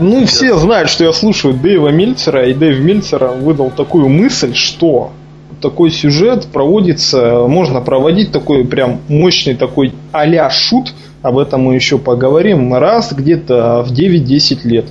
Ну, 0.00 0.26
все 0.26 0.56
знают, 0.56 0.90
что 0.90 1.04
я 1.04 1.12
слушаю 1.12 1.54
Дэйва 1.54 1.88
Мильцера, 1.88 2.48
и 2.48 2.54
Дэйв 2.54 2.80
Мильцера 2.80 3.28
выдал 3.28 3.70
такую 3.70 4.08
мысль, 4.08 4.54
что 4.54 5.12
такой 5.60 5.90
сюжет 5.90 6.46
проводится, 6.46 7.46
можно 7.46 7.80
проводить 7.80 8.32
такой 8.32 8.64
прям 8.64 9.00
мощный 9.08 9.54
такой 9.54 9.92
а 10.12 10.50
шут, 10.50 10.92
об 11.22 11.38
этом 11.38 11.62
мы 11.62 11.74
еще 11.74 11.98
поговорим, 11.98 12.74
раз 12.74 13.12
где-то 13.12 13.82
в 13.86 13.92
9-10 13.92 14.58
лет. 14.64 14.86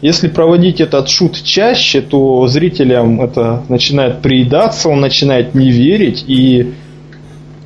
Если 0.00 0.28
проводить 0.28 0.80
этот 0.80 1.08
шут 1.08 1.42
чаще, 1.42 2.02
то 2.02 2.46
зрителям 2.46 3.22
это 3.22 3.62
начинает 3.68 4.20
приедаться, 4.20 4.88
он 4.88 5.00
начинает 5.00 5.54
не 5.54 5.70
верить, 5.70 6.24
и 6.26 6.74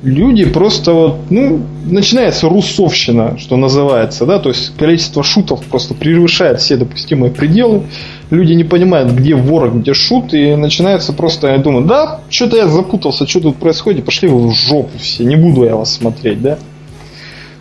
люди 0.01 0.45
просто 0.45 0.93
вот, 0.93 1.15
ну, 1.29 1.61
начинается 1.85 2.47
русовщина, 2.47 3.37
что 3.37 3.57
называется, 3.57 4.25
да, 4.25 4.39
то 4.39 4.49
есть 4.49 4.75
количество 4.77 5.23
шутов 5.23 5.63
просто 5.65 5.93
превышает 5.93 6.61
все 6.61 6.77
допустимые 6.77 7.31
пределы, 7.31 7.83
люди 8.29 8.53
не 8.53 8.63
понимают, 8.63 9.11
где 9.11 9.35
вор, 9.35 9.71
где 9.71 9.93
шут, 9.93 10.33
и 10.33 10.55
начинается 10.55 11.13
просто, 11.13 11.47
я 11.49 11.57
думаю, 11.57 11.85
да, 11.85 12.21
что-то 12.29 12.57
я 12.57 12.67
запутался, 12.67 13.27
что 13.27 13.41
тут 13.41 13.57
происходит, 13.57 14.05
пошли 14.05 14.29
вы 14.29 14.49
в 14.49 14.53
жопу 14.53 14.97
все, 14.99 15.23
не 15.23 15.35
буду 15.35 15.63
я 15.65 15.75
вас 15.75 15.93
смотреть, 15.93 16.41
да. 16.41 16.57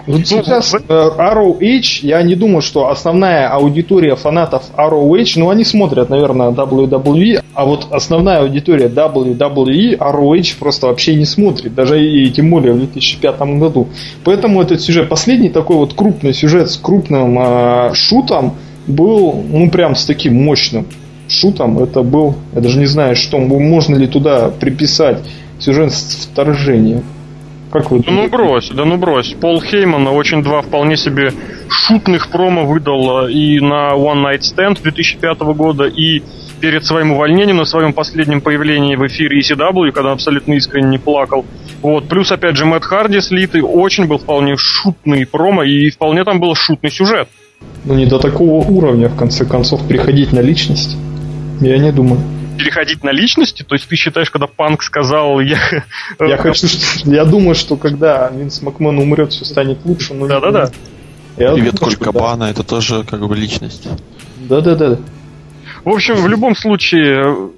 Вот 0.09 0.27
сейчас 0.27 0.75
э, 0.75 0.79
ROH, 0.89 2.01
я 2.01 2.23
не 2.23 2.35
думаю, 2.35 2.63
что 2.63 2.89
основная 2.89 3.47
аудитория 3.49 4.17
фанатов 4.17 4.63
ROH, 4.75 5.33
ну 5.37 5.51
они 5.51 5.65
смотрят, 5.65 6.09
наверное, 6.09 6.51
WWE, 6.51 7.45
а 7.53 7.65
вот 7.67 7.89
основная 7.91 8.41
аудитория 8.41 8.87
WWE 8.87 9.99
ROH 9.99 10.59
просто 10.59 10.87
вообще 10.87 11.15
не 11.15 11.27
смотрит, 11.27 11.75
даже 11.75 12.03
и 12.03 12.31
тем 12.31 12.49
более 12.49 12.73
в 12.73 12.79
2005 12.79 13.41
году. 13.59 13.89
Поэтому 14.25 14.63
этот 14.63 14.81
сюжет, 14.81 15.11
последний 15.11 15.51
такой 15.51 15.77
вот 15.77 15.93
крупный 15.93 16.33
сюжет 16.33 16.71
с 16.71 16.79
крупным 16.79 17.39
э, 17.39 17.91
шутом 17.93 18.55
был, 18.87 19.45
ну 19.47 19.71
прям 19.71 19.95
с 19.95 20.07
таким 20.07 20.43
мощным 20.43 20.87
шутом. 21.29 21.79
Это 21.83 22.03
был, 22.03 22.35
я 22.55 22.63
даже 22.63 22.79
не 22.79 22.87
знаю, 22.87 23.15
что, 23.15 23.39
можно 23.39 23.95
ли 23.95 24.07
туда 24.07 24.49
приписать 24.49 25.19
сюжет 25.59 25.93
с 25.93 26.29
вторжением. 26.33 27.03
Как 27.71 27.91
вы 27.91 28.01
Да 28.01 28.11
ну 28.11 28.29
брось, 28.29 28.71
да 28.71 28.85
ну 28.85 28.97
брось. 28.97 29.35
Пол 29.41 29.61
Хейман 29.61 30.07
очень 30.09 30.43
два 30.43 30.63
вполне 30.63 30.97
себе 30.97 31.33
шутных 31.69 32.29
промо 32.29 32.65
выдал 32.65 33.29
и 33.29 33.61
на 33.61 33.93
One 33.93 34.25
Night 34.25 34.41
Stand 34.41 34.83
2005 34.83 35.41
года, 35.41 35.85
и 35.85 36.23
перед 36.61 36.85
своим 36.85 37.13
увольнением 37.13 37.59
на 37.59 37.65
своем 37.65 37.93
последнем 37.93 38.41
появлении 38.41 38.97
в 38.97 39.07
эфире 39.07 39.41
ECW, 39.41 39.93
когда 39.93 40.09
он 40.09 40.15
абсолютно 40.15 40.55
искренне 40.55 40.89
не 40.89 40.99
плакал. 40.99 41.45
Вот. 41.83 42.09
Плюс, 42.09 42.33
опять 42.33 42.57
же, 42.57 42.65
Мэтт 42.65 42.85
Харди 42.85 43.21
слитый, 43.21 43.61
очень 43.63 44.07
был 44.07 44.19
вполне 44.19 44.57
шутный 44.57 45.27
промо, 45.27 45.63
и 45.63 45.91
вполне 45.91 46.25
там 46.25 46.41
был 46.41 46.55
шутный 46.55 46.91
сюжет. 46.91 47.29
Ну, 47.85 47.95
не 47.95 48.07
до 48.07 48.19
такого 48.19 48.65
уровня, 48.65 49.09
в 49.09 49.17
конце 49.17 49.45
концов, 49.45 49.87
приходить 49.87 50.33
на 50.33 50.41
личность. 50.41 50.97
Я 51.61 51.79
не 51.79 51.93
думаю 51.93 52.21
переходить 52.59 53.05
на 53.05 53.11
личности? 53.11 53.63
То 53.63 53.75
есть 53.75 53.89
ты 53.89 53.97
считаешь, 53.97 54.31
когда 54.31 54.47
Панк 54.47 54.83
сказал, 54.83 55.41
я... 55.41 55.59
Я 56.21 56.37
хочу, 56.37 56.67
я 57.05 57.25
думаю, 57.25 57.55
что 57.55 57.77
когда 57.77 58.29
Винс 58.29 58.61
Макмен 58.63 58.99
умрет, 58.99 59.33
все 59.33 59.45
станет 59.45 59.79
лучше. 59.85 60.15
Да-да-да. 60.15 60.71
Привет, 61.37 61.79
Коль 61.79 61.97
Кабана, 61.97 62.45
это 62.45 62.65
тоже 62.65 63.05
как 63.05 63.27
бы 63.27 63.37
личность. 63.37 63.89
Да-да-да. 64.49 64.99
В 65.85 65.91
общем, 65.91 66.17
в 66.17 66.27
любом 66.27 66.57
случае, 66.57 67.51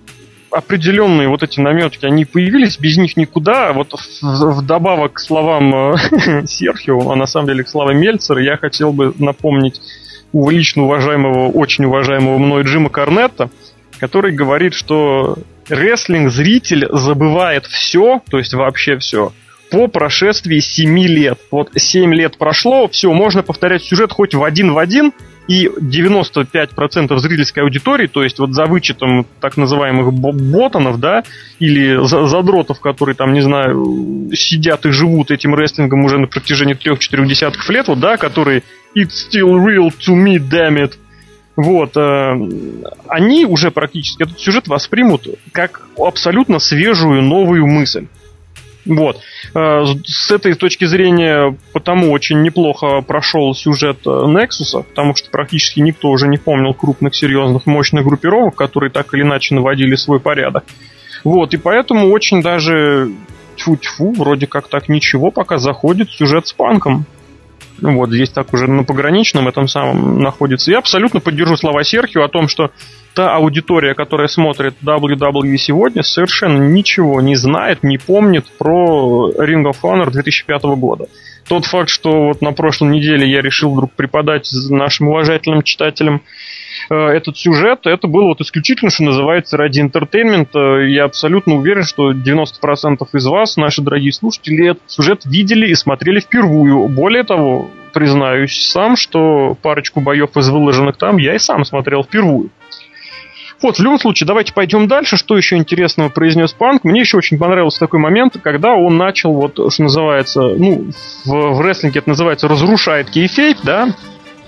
определенные 0.50 1.28
вот 1.28 1.42
эти 1.42 1.60
наметки, 1.60 2.04
они 2.04 2.24
появились, 2.24 2.78
без 2.78 2.98
них 2.98 3.16
никуда. 3.16 3.72
Вот 3.72 3.94
вдобавок 4.20 5.14
к 5.14 5.18
словам 5.20 5.94
э, 5.94 6.46
Серхио, 6.46 7.10
а 7.10 7.16
на 7.16 7.26
самом 7.26 7.48
деле 7.48 7.64
к 7.64 7.68
словам 7.68 7.96
Мельцера, 7.96 8.42
я 8.42 8.56
хотел 8.56 8.92
бы 8.92 9.14
напомнить 9.18 9.80
лично 10.32 10.84
уважаемого, 10.84 11.48
очень 11.48 11.84
уважаемого 11.84 12.38
мной 12.38 12.62
Джима 12.64 12.90
Корнетта, 12.90 13.50
который 14.00 14.32
говорит, 14.32 14.74
что 14.74 15.38
рестлинг-зритель 15.68 16.88
забывает 16.90 17.66
все, 17.66 18.22
то 18.30 18.38
есть 18.38 18.54
вообще 18.54 18.96
все, 18.98 19.32
по 19.70 19.86
прошествии 19.86 20.58
7 20.58 20.98
лет. 21.00 21.38
Вот 21.50 21.70
7 21.76 22.12
лет 22.14 22.38
прошло, 22.38 22.88
все, 22.88 23.12
можно 23.12 23.42
повторять 23.42 23.84
сюжет 23.84 24.12
хоть 24.12 24.34
в 24.34 24.42
один 24.42 24.72
в 24.72 24.78
один, 24.78 25.12
и 25.48 25.66
95% 25.66 27.18
зрительской 27.18 27.64
аудитории, 27.64 28.06
то 28.06 28.22
есть 28.22 28.38
вот 28.38 28.52
за 28.52 28.66
вычетом 28.66 29.26
так 29.40 29.56
называемых 29.56 30.12
ботанов, 30.12 31.00
да, 31.00 31.24
или 31.58 31.98
задротов, 32.06 32.80
которые 32.80 33.16
там, 33.16 33.32
не 33.32 33.40
знаю, 33.40 34.30
сидят 34.32 34.86
и 34.86 34.90
живут 34.90 35.32
этим 35.32 35.56
рестлингом 35.56 36.04
уже 36.04 36.18
на 36.18 36.28
протяжении 36.28 36.74
трех-четырех 36.74 37.26
десятков 37.26 37.68
лет, 37.68 37.88
вот, 37.88 37.98
да, 37.98 38.16
которые 38.16 38.62
It's 38.94 39.28
still 39.30 39.56
real 39.56 39.88
to 39.88 40.14
me, 40.14 40.38
damn 40.38 40.76
it. 40.76 40.94
Вот, 41.62 41.94
э, 41.94 42.48
они 43.06 43.44
уже 43.44 43.70
практически 43.70 44.22
этот 44.22 44.40
сюжет 44.40 44.66
воспримут 44.66 45.26
как 45.52 45.82
абсолютно 45.98 46.58
свежую 46.58 47.20
новую 47.20 47.66
мысль. 47.66 48.06
Вот. 48.86 49.18
Э, 49.54 49.84
с 50.06 50.30
этой 50.30 50.54
точки 50.54 50.86
зрения, 50.86 51.54
потому 51.74 52.12
очень 52.12 52.40
неплохо 52.40 53.02
прошел 53.02 53.54
сюжет 53.54 54.06
Nexus, 54.06 54.82
потому 54.88 55.14
что 55.14 55.28
практически 55.30 55.80
никто 55.80 56.08
уже 56.08 56.28
не 56.28 56.38
помнил 56.38 56.72
крупных, 56.72 57.14
серьезных, 57.14 57.66
мощных 57.66 58.06
группировок, 58.06 58.54
которые 58.54 58.90
так 58.90 59.12
или 59.12 59.20
иначе 59.20 59.54
наводили 59.54 59.96
свой 59.96 60.18
порядок. 60.18 60.64
Вот, 61.24 61.52
и 61.52 61.58
поэтому 61.58 62.10
очень 62.10 62.40
даже 62.40 63.10
тьфу-тьфу, 63.56 64.12
вроде 64.12 64.46
как 64.46 64.68
так 64.68 64.88
ничего, 64.88 65.30
пока 65.30 65.58
заходит 65.58 66.10
сюжет 66.10 66.46
с 66.46 66.54
панком. 66.54 67.04
Вот, 67.80 68.10
здесь 68.10 68.30
так 68.30 68.52
уже 68.52 68.66
на 68.66 68.84
пограничном 68.84 69.48
этом 69.48 69.68
самом 69.68 70.20
находится. 70.20 70.70
Я 70.70 70.78
абсолютно 70.78 71.20
поддержу 71.20 71.56
слова 71.56 71.82
Серхио 71.82 72.22
о 72.24 72.28
том, 72.28 72.48
что 72.48 72.70
та 73.14 73.34
аудитория, 73.34 73.94
которая 73.94 74.28
смотрит 74.28 74.74
WWE 74.82 75.56
сегодня, 75.56 76.02
совершенно 76.02 76.62
ничего 76.62 77.20
не 77.20 77.36
знает, 77.36 77.82
не 77.82 77.98
помнит 77.98 78.46
про 78.58 79.30
Ring 79.38 79.64
of 79.64 79.76
Honor 79.82 80.10
2005 80.10 80.62
года. 80.76 81.06
Тот 81.48 81.64
факт, 81.64 81.88
что 81.88 82.28
вот 82.28 82.42
на 82.42 82.52
прошлой 82.52 82.90
неделе 82.90 83.28
я 83.28 83.40
решил 83.40 83.72
вдруг 83.72 83.92
преподать 83.92 84.48
нашим 84.68 85.08
уважательным 85.08 85.62
читателям 85.62 86.22
этот 86.88 87.36
сюжет, 87.36 87.80
это 87.86 88.06
было 88.06 88.24
вот 88.24 88.40
исключительно, 88.40 88.90
что 88.90 89.04
называется, 89.04 89.56
ради 89.56 89.80
интертеймента. 89.80 90.78
Я 90.80 91.04
абсолютно 91.04 91.54
уверен, 91.56 91.82
что 91.82 92.12
90% 92.12 93.06
из 93.12 93.26
вас, 93.26 93.56
наши 93.56 93.82
дорогие 93.82 94.12
слушатели, 94.12 94.70
этот 94.70 94.82
сюжет 94.90 95.24
видели 95.24 95.68
и 95.68 95.74
смотрели 95.74 96.20
впервые. 96.20 96.88
Более 96.88 97.24
того, 97.24 97.70
признаюсь 97.92 98.68
сам, 98.68 98.96
что 98.96 99.56
парочку 99.60 100.00
боев 100.00 100.36
из 100.36 100.48
выложенных 100.48 100.96
там 100.96 101.16
я 101.18 101.34
и 101.34 101.38
сам 101.38 101.64
смотрел 101.64 102.04
впервые. 102.04 102.50
Вот, 103.62 103.76
в 103.76 103.82
любом 103.82 103.98
случае, 103.98 104.26
давайте 104.26 104.54
пойдем 104.54 104.88
дальше. 104.88 105.16
Что 105.16 105.36
еще 105.36 105.56
интересного 105.56 106.08
произнес 106.08 106.52
Панк? 106.52 106.82
Мне 106.84 107.00
еще 107.00 107.18
очень 107.18 107.38
понравился 107.38 107.78
такой 107.78 108.00
момент, 108.00 108.38
когда 108.42 108.72
он 108.72 108.96
начал, 108.96 109.34
вот, 109.34 109.58
что 109.72 109.82
называется, 109.82 110.40
ну, 110.40 110.86
в, 111.26 111.30
в 111.30 111.60
рестлинге 111.60 111.98
это 111.98 112.08
называется 112.08 112.48
разрушает 112.48 113.10
кейфейп, 113.10 113.58
да, 113.62 113.88
э, 113.88 113.92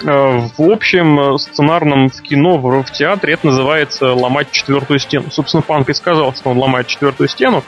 в 0.04 0.70
общем 0.70 1.38
сценарном 1.38 2.10
в 2.10 2.22
кино, 2.22 2.58
в, 2.58 2.82
в 2.82 2.90
театре 2.92 3.34
это 3.34 3.46
называется 3.46 4.12
ломать 4.12 4.50
четвертую 4.50 4.98
стену. 4.98 5.30
Собственно, 5.30 5.62
Панк 5.62 5.90
и 5.90 5.94
сказал, 5.94 6.34
что 6.34 6.50
он 6.50 6.58
ломает 6.58 6.86
четвертую 6.86 7.28
стену. 7.28 7.64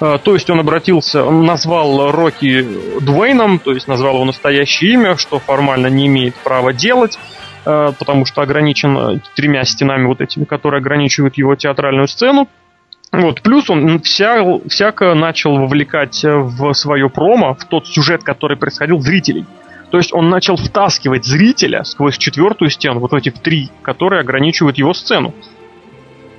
Э, 0.00 0.18
то 0.22 0.34
есть 0.34 0.48
он 0.50 0.60
обратился, 0.60 1.24
он 1.24 1.44
назвал 1.44 2.10
Рокки 2.10 2.66
Дуэйном, 3.00 3.58
то 3.58 3.72
есть 3.72 3.88
назвал 3.88 4.14
его 4.14 4.24
настоящее 4.24 4.92
имя, 4.92 5.16
что 5.16 5.38
формально 5.38 5.88
не 5.88 6.06
имеет 6.06 6.34
права 6.36 6.72
делать. 6.72 7.18
Э, 7.64 7.92
потому 7.96 8.24
что 8.24 8.42
ограничен 8.42 8.98
э, 8.98 9.18
тремя 9.36 9.64
стенами 9.64 10.06
вот 10.06 10.20
этими, 10.20 10.44
которые 10.44 10.78
ограничивают 10.78 11.36
его 11.36 11.54
театральную 11.54 12.08
сцену. 12.08 12.48
Вот, 13.12 13.42
плюс 13.42 13.70
он 13.70 14.00
вся, 14.00 14.42
всяко 14.68 15.14
начал 15.14 15.56
вовлекать 15.56 16.24
э, 16.24 16.34
в 16.34 16.72
свое 16.72 17.08
промо, 17.08 17.54
в 17.54 17.64
тот 17.64 17.86
сюжет, 17.86 18.24
который 18.24 18.56
происходил 18.56 19.00
зрителей. 19.00 19.46
То 19.92 19.98
есть 19.98 20.14
он 20.14 20.30
начал 20.30 20.56
втаскивать 20.56 21.26
зрителя 21.26 21.84
сквозь 21.84 22.16
четвертую 22.16 22.70
стену, 22.70 22.98
вот 22.98 23.12
эти 23.12 23.28
три, 23.28 23.68
которые 23.82 24.20
ограничивают 24.22 24.78
его 24.78 24.94
сцену. 24.94 25.34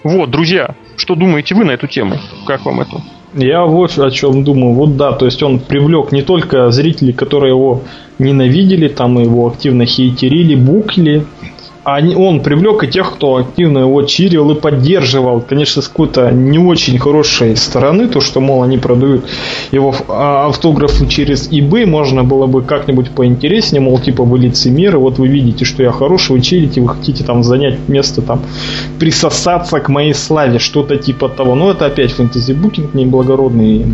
Вот, 0.03 0.31
друзья, 0.31 0.75
что 0.97 1.13
думаете 1.13 1.53
вы 1.53 1.63
на 1.63 1.71
эту 1.71 1.85
тему? 1.85 2.15
Как 2.47 2.65
вам 2.65 2.81
это? 2.81 3.03
Я 3.35 3.63
вот 3.65 3.97
о 3.99 4.09
чем 4.09 4.43
думаю. 4.43 4.73
Вот 4.73 4.97
да, 4.97 5.11
то 5.11 5.25
есть 5.25 5.43
он 5.43 5.59
привлек 5.59 6.11
не 6.11 6.23
только 6.23 6.71
зрителей, 6.71 7.13
которые 7.13 7.51
его 7.51 7.83
ненавидели, 8.17 8.87
там 8.87 9.19
его 9.19 9.47
активно 9.47 9.85
хейтерили, 9.85 10.55
букли, 10.55 11.23
он 11.85 12.41
привлек 12.41 12.83
и 12.83 12.87
тех, 12.87 13.13
кто 13.13 13.37
активно 13.37 13.79
его 13.79 14.03
чирил 14.03 14.51
и 14.51 14.55
поддерживал. 14.55 15.41
Конечно, 15.41 15.81
с 15.81 15.87
какой-то 15.87 16.31
не 16.31 16.57
очень 16.57 16.97
хорошей 16.97 17.57
стороны, 17.57 18.07
то, 18.07 18.21
что, 18.21 18.39
мол, 18.39 18.63
они 18.63 18.77
продают 18.77 19.25
его 19.71 19.93
а, 20.07 20.47
автографы 20.47 21.07
через 21.07 21.49
eBay, 21.51 21.85
можно 21.85 22.23
было 22.23 22.47
бы 22.47 22.61
как-нибудь 22.61 23.11
поинтереснее, 23.11 23.81
мол, 23.81 23.99
типа 23.99 24.23
вы 24.23 24.39
лицемеры, 24.39 24.97
вот 24.97 25.19
вы 25.19 25.27
видите, 25.27 25.65
что 25.65 25.83
я 25.83 25.91
хороший, 25.91 26.31
вы 26.31 26.41
чирите, 26.41 26.81
вы 26.81 26.89
хотите 26.89 27.23
там 27.23 27.43
занять 27.43 27.77
место, 27.87 28.21
там, 28.21 28.41
присосаться 28.99 29.79
к 29.79 29.89
моей 29.89 30.13
славе, 30.13 30.59
что-то 30.59 30.97
типа 30.97 31.27
того. 31.29 31.55
Но 31.55 31.71
это 31.71 31.85
опять 31.85 32.11
фэнтези-букинг 32.11 32.93
неблагородный 32.93 33.85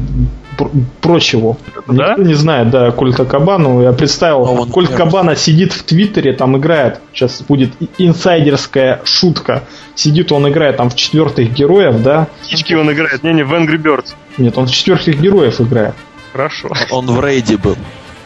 прочего. 1.01 1.58
Да? 1.88 2.10
Никто 2.10 2.24
не 2.24 2.34
знает, 2.34 2.70
да, 2.70 2.92
Кольта 2.92 3.25
Кабану. 3.25 3.82
Я 3.82 3.94
представил, 3.94 4.46
а 4.46 4.66
Кольт 4.66 4.92
Кабана 4.92 5.36
сидит 5.36 5.74
в 5.74 5.84
Твиттере, 5.84 6.34
там 6.34 6.58
играет, 6.58 7.00
сейчас 7.13 7.42
будет 7.42 7.72
инсайдерская 7.98 9.01
шутка. 9.04 9.63
Сидит 9.96 10.32
он 10.32 10.48
играет 10.50 10.78
там 10.78 10.89
в 10.89 10.96
четвертых 10.96 11.54
героев, 11.54 12.01
да? 12.01 12.28
Птички 12.44 12.74
он 12.74 12.92
играет, 12.92 13.24
не-не, 13.24 13.44
в 13.44 13.54
Angry 13.54 13.78
Birds. 13.78 14.13
Нет, 14.38 14.58
он 14.58 14.68
в 14.68 14.72
четвертых 14.72 15.20
героев 15.20 15.60
играет. 15.60 15.96
Хорошо. 16.32 16.70
Он 16.92 17.08
в 17.08 17.25
рейде 17.25 17.58
был. 17.58 17.75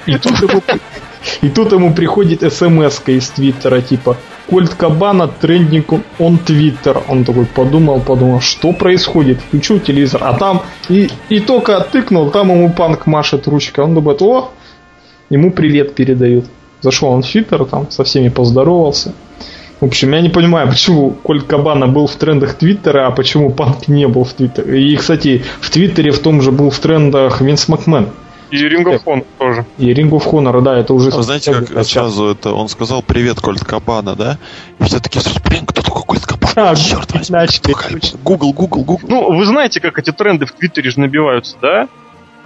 И 0.05 0.17
тут 0.17 0.39
ему, 0.41 0.61
и 1.41 1.49
тут 1.49 1.71
ему 1.71 1.93
приходит 1.93 2.41
смс 2.53 3.01
из 3.07 3.29
Твиттера, 3.29 3.81
типа, 3.81 4.17
Кольт 4.49 4.73
Кабана 4.75 5.27
трендинг 5.27 5.93
он 6.19 6.37
Твиттер. 6.37 7.03
Он 7.07 7.23
такой 7.23 7.45
подумал, 7.45 8.01
подумал, 8.01 8.41
что 8.41 8.73
происходит? 8.73 9.39
Включил 9.39 9.79
телевизор, 9.79 10.21
а 10.23 10.33
там 10.33 10.61
и, 10.89 11.09
и 11.29 11.39
только 11.39 11.79
тыкнул, 11.79 12.29
там 12.29 12.49
ему 12.49 12.71
панк 12.71 13.05
машет 13.05 13.47
ручкой. 13.47 13.85
Он 13.85 13.95
думает, 13.95 14.21
о, 14.21 14.51
ему 15.29 15.51
привет 15.51 15.95
передают. 15.95 16.45
Зашел 16.81 17.09
он 17.09 17.23
в 17.23 17.31
Твиттер, 17.31 17.65
там 17.65 17.89
со 17.89 18.03
всеми 18.03 18.29
поздоровался. 18.29 19.13
В 19.79 19.85
общем, 19.85 20.13
я 20.13 20.21
не 20.21 20.29
понимаю, 20.29 20.69
почему 20.69 21.11
Кольт 21.11 21.43
Кабана 21.43 21.87
был 21.87 22.07
в 22.07 22.15
трендах 22.15 22.55
Твиттера, 22.55 23.07
а 23.07 23.11
почему 23.11 23.49
Панк 23.49 23.87
не 23.87 24.07
был 24.07 24.23
в 24.23 24.33
Твиттере. 24.33 24.81
И, 24.81 24.95
кстати, 24.95 25.43
в 25.59 25.69
Твиттере 25.69 26.11
в 26.11 26.19
том 26.19 26.41
же 26.41 26.51
был 26.51 26.69
в 26.69 26.79
трендах 26.79 27.41
Винс 27.41 27.67
Макмен. 27.67 28.07
И 28.53 28.67
Ring 28.67 28.83
of 28.83 29.03
Honor 29.05 29.25
тоже. 29.39 29.65
И 29.79 29.91
Ring 29.93 30.11
of 30.11 30.31
Honor, 30.31 30.61
да, 30.61 30.77
это 30.77 30.93
уже... 30.93 31.09
А 31.09 31.23
знаете, 31.23 31.53
как 31.53 31.71
начал. 31.71 31.89
сразу 31.89 32.25
это, 32.27 32.53
он 32.53 32.69
сказал 32.69 33.01
привет, 33.01 33.41
Кольт 33.41 33.65
Кабана, 33.65 34.15
да? 34.15 34.37
И 34.79 34.83
все 34.83 34.99
таки 34.99 35.19
блин, 35.43 35.65
кто 35.65 35.81
такой 35.81 36.03
Кольт 36.03 36.23
Кабана? 36.23 36.69
А, 36.69 36.75
Черт 36.75 37.11
возьми, 37.13 37.39
Гугл, 38.23 38.53
Гугл, 38.53 38.83
Гугл. 38.83 39.07
Ну, 39.07 39.35
вы 39.35 39.45
знаете, 39.45 39.79
как 39.81 39.97
эти 39.97 40.11
тренды 40.11 40.45
в 40.45 40.51
Твиттере 40.51 40.91
же 40.91 40.99
набиваются, 40.99 41.57
да? 41.63 41.89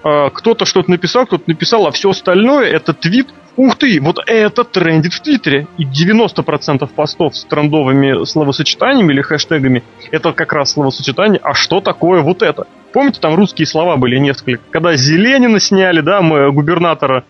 А, 0.03 0.29
кто-то 0.29 0.65
что-то 0.65 0.89
написал, 0.89 1.25
кто-то 1.25 1.43
написал, 1.47 1.87
а 1.87 1.91
все 1.91 2.09
остальное 2.09 2.67
это 2.67 2.93
твит. 2.93 3.27
Ух 3.55 3.75
ты, 3.75 3.99
вот 3.99 4.19
это 4.27 4.63
трендит 4.63 5.13
в 5.13 5.21
Твиттере. 5.21 5.67
И 5.77 5.83
90% 5.83 6.87
постов 6.93 7.35
с 7.35 7.43
трендовыми 7.45 8.23
словосочетаниями 8.25 9.13
или 9.13 9.21
хэштегами 9.21 9.83
это 10.11 10.31
как 10.33 10.53
раз 10.53 10.73
словосочетание 10.73 11.39
«А 11.43 11.53
что 11.53 11.81
такое 11.81 12.21
вот 12.21 12.43
это?». 12.43 12.67
Помните, 12.93 13.19
там 13.19 13.35
русские 13.35 13.65
слова 13.65 13.97
были 13.97 14.17
несколько. 14.17 14.61
Когда 14.69 14.95
Зеленина 14.95 15.59
сняли, 15.59 16.01
да, 16.01 16.21
мы 16.21 16.51
губернатора, 16.51 17.25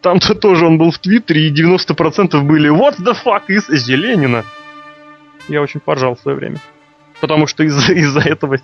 там-то 0.00 0.34
тоже 0.34 0.66
он 0.66 0.78
был 0.78 0.90
в 0.90 0.98
Твиттере, 0.98 1.48
и 1.48 1.52
90% 1.52 2.40
были 2.40 2.70
«What 2.70 2.96
the 2.98 3.14
fuck 3.24 3.42
is 3.48 3.74
Зеленина?». 3.74 4.44
Я 5.48 5.60
очень 5.60 5.80
поржал 5.80 6.16
в 6.16 6.20
свое 6.20 6.36
время. 6.36 6.56
Потому 7.20 7.46
что 7.46 7.62
из-за 7.64 7.92
из 7.94 8.16
этого 8.16 8.58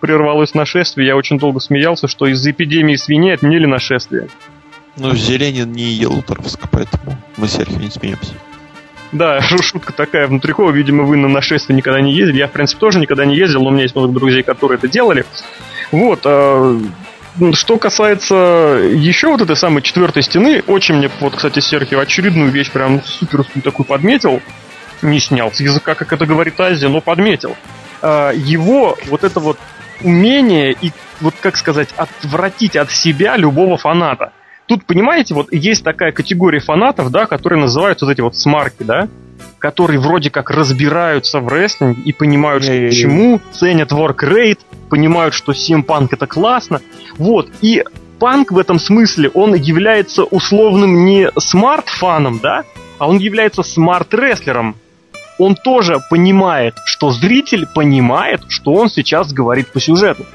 прервалось 0.00 0.54
нашествие. 0.54 1.08
Я 1.08 1.16
очень 1.16 1.38
долго 1.38 1.60
смеялся, 1.60 2.08
что 2.08 2.26
из-за 2.26 2.50
эпидемии 2.50 2.96
свиней 2.96 3.34
отменили 3.34 3.66
нашествие. 3.66 4.28
Ну, 4.96 5.14
Зеленин 5.14 5.70
не 5.72 5.84
Елуторовск, 5.84 6.60
поэтому 6.70 7.16
мы 7.36 7.48
с 7.48 7.52
Серхием 7.52 7.80
не 7.80 7.90
смеемся. 7.90 8.34
Да, 9.12 9.40
шутка 9.40 9.92
такая 9.92 10.26
внутрикова. 10.26 10.70
Видимо, 10.70 11.04
вы 11.04 11.16
на 11.16 11.28
нашествие 11.28 11.76
никогда 11.76 12.00
не 12.00 12.12
ездили. 12.12 12.38
Я, 12.38 12.48
в 12.48 12.52
принципе, 12.52 12.80
тоже 12.80 13.00
никогда 13.00 13.24
не 13.24 13.36
ездил, 13.36 13.62
но 13.62 13.68
у 13.68 13.72
меня 13.72 13.82
есть 13.82 13.96
много 13.96 14.12
друзей, 14.12 14.42
которые 14.42 14.78
это 14.78 14.88
делали. 14.88 15.24
Вот, 15.90 16.20
а, 16.24 16.80
что 17.54 17.78
касается 17.78 18.80
еще 18.92 19.28
вот 19.28 19.40
этой 19.40 19.56
самой 19.56 19.82
четвертой 19.82 20.22
стены, 20.22 20.62
очень 20.66 20.96
мне, 20.96 21.10
вот, 21.20 21.34
кстати, 21.34 21.60
Серхио 21.60 21.98
очередную 22.00 22.50
вещь 22.50 22.70
прям 22.70 23.02
суперскую 23.02 23.62
такую 23.62 23.86
подметил. 23.86 24.40
Не 25.02 25.18
снял 25.18 25.50
с 25.50 25.60
языка, 25.60 25.94
как 25.94 26.12
это 26.12 26.26
говорит 26.26 26.60
Азия, 26.60 26.88
но 26.88 27.00
подметил. 27.00 27.56
А, 28.02 28.32
его 28.32 28.96
вот 29.08 29.24
это 29.24 29.40
вот 29.40 29.58
умение 30.02 30.72
и, 30.72 30.92
вот 31.20 31.34
как 31.40 31.56
сказать, 31.56 31.90
отвратить 31.96 32.76
от 32.76 32.90
себя 32.90 33.36
любого 33.36 33.76
фаната. 33.76 34.32
Тут, 34.66 34.84
понимаете, 34.86 35.34
вот 35.34 35.52
есть 35.52 35.82
такая 35.82 36.12
категория 36.12 36.60
фанатов, 36.60 37.10
да, 37.10 37.26
которые 37.26 37.60
называются 37.60 38.06
вот 38.06 38.12
эти 38.12 38.20
вот 38.20 38.36
смарки, 38.36 38.84
да, 38.84 39.08
которые 39.58 39.98
вроде 39.98 40.30
как 40.30 40.50
разбираются 40.50 41.40
в 41.40 41.48
рестлинге 41.48 42.02
и 42.02 42.12
понимают, 42.12 42.62
что 42.62 42.72
почему, 42.72 43.40
ценят 43.52 43.90
rate, 43.90 44.60
понимают, 44.88 45.34
что 45.34 45.52
Punk 45.52 46.08
это 46.12 46.26
классно. 46.26 46.80
Вот, 47.18 47.48
и 47.60 47.84
Панк 48.20 48.52
в 48.52 48.58
этом 48.58 48.78
смысле, 48.78 49.30
он 49.30 49.54
является 49.54 50.24
условным 50.24 51.04
не 51.06 51.30
смарт-фаном, 51.38 52.38
да, 52.42 52.64
а 52.98 53.08
он 53.08 53.16
является 53.16 53.62
смарт-рестлером. 53.62 54.76
Он 55.40 55.54
тоже 55.54 56.00
понимает, 56.10 56.74
что 56.84 57.10
зритель 57.10 57.66
понимает, 57.66 58.42
что 58.48 58.72
он 58.72 58.90
сейчас 58.90 59.32
говорит 59.32 59.72
по 59.72 59.80
сюжету. 59.80 60.26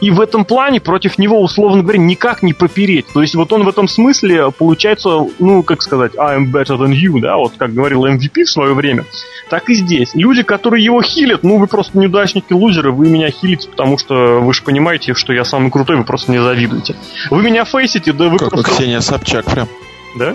И 0.00 0.10
в 0.10 0.20
этом 0.20 0.44
плане 0.44 0.80
против 0.80 1.18
него, 1.18 1.40
условно 1.40 1.82
говоря, 1.82 1.98
никак 1.98 2.42
не 2.42 2.52
попереть. 2.52 3.06
То 3.12 3.20
есть 3.20 3.34
вот 3.34 3.52
он 3.52 3.64
в 3.64 3.68
этом 3.68 3.88
смысле 3.88 4.50
получается, 4.52 5.26
ну, 5.38 5.62
как 5.62 5.82
сказать, 5.82 6.14
I'm 6.14 6.52
better 6.52 6.78
than 6.78 6.92
you, 6.92 7.20
да, 7.20 7.36
вот 7.36 7.54
как 7.56 7.74
говорил 7.74 8.04
MVP 8.06 8.44
в 8.44 8.50
свое 8.50 8.74
время. 8.74 9.04
Так 9.50 9.68
и 9.70 9.74
здесь. 9.74 10.14
Люди, 10.14 10.42
которые 10.42 10.84
его 10.84 11.02
хилят, 11.02 11.42
ну, 11.42 11.58
вы 11.58 11.66
просто 11.66 11.98
неудачники, 11.98 12.52
лузеры, 12.52 12.92
вы 12.92 13.08
меня 13.08 13.30
хилите, 13.30 13.68
потому 13.68 13.98
что 13.98 14.40
вы 14.40 14.54
же 14.54 14.62
понимаете, 14.62 15.14
что 15.14 15.32
я 15.32 15.44
самый 15.44 15.70
крутой, 15.70 15.96
вы 15.96 16.04
просто 16.04 16.30
мне 16.30 16.40
завидуете. 16.40 16.94
Вы 17.30 17.42
меня 17.42 17.64
фейсите, 17.64 18.12
да 18.12 18.28
вы 18.28 18.38
как 18.38 18.50
просто... 18.50 18.70
Ксения 18.70 19.00
Собчак 19.00 19.46
прям. 19.46 19.68
Да? 20.16 20.34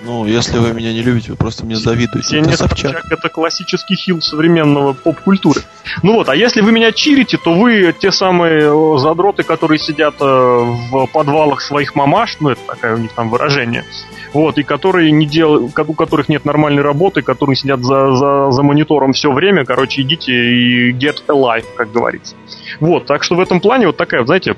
Ну, 0.00 0.26
если 0.26 0.58
вы 0.58 0.72
меня 0.74 0.92
не 0.92 1.02
любите, 1.02 1.32
вы 1.32 1.36
просто 1.36 1.64
мне 1.64 1.76
завидуете. 1.76 2.28
Ксения 2.28 2.56
Собчак. 2.56 3.02
это 3.10 3.28
классический 3.28 3.96
хил 3.96 4.20
современного 4.20 4.92
поп-культуры. 4.92 5.62
Ну 6.02 6.14
вот, 6.14 6.28
а 6.28 6.36
если 6.36 6.60
вы 6.60 6.70
меня 6.70 6.92
чирите, 6.92 7.36
то 7.36 7.52
вы 7.54 7.92
те 7.98 8.12
самые 8.12 8.70
э, 8.70 8.98
задроты, 8.98 9.42
которые 9.42 9.78
сидят 9.78 10.14
э, 10.20 10.24
в 10.24 11.06
подвалах 11.12 11.60
своих 11.60 11.96
мамаш, 11.96 12.36
ну 12.40 12.50
это 12.50 12.60
такое 12.66 12.94
у 12.94 12.98
них 12.98 13.12
там 13.12 13.28
выражение, 13.28 13.84
вот, 14.32 14.58
и 14.58 14.62
которые 14.62 15.10
не 15.10 15.26
делают, 15.26 15.76
у 15.76 15.94
которых 15.94 16.28
нет 16.28 16.44
нормальной 16.44 16.82
работы, 16.82 17.22
которые 17.22 17.56
сидят 17.56 17.82
за, 17.82 18.14
за, 18.14 18.50
за 18.52 18.62
монитором 18.62 19.12
все 19.12 19.32
время, 19.32 19.64
короче, 19.64 20.02
идите 20.02 20.32
и 20.32 20.92
get 20.92 21.24
alive, 21.26 21.64
как 21.76 21.90
говорится. 21.90 22.36
Вот, 22.78 23.06
так 23.06 23.24
что 23.24 23.34
в 23.34 23.40
этом 23.40 23.60
плане 23.60 23.86
вот 23.86 23.96
такая, 23.96 24.24
знаете, 24.24 24.54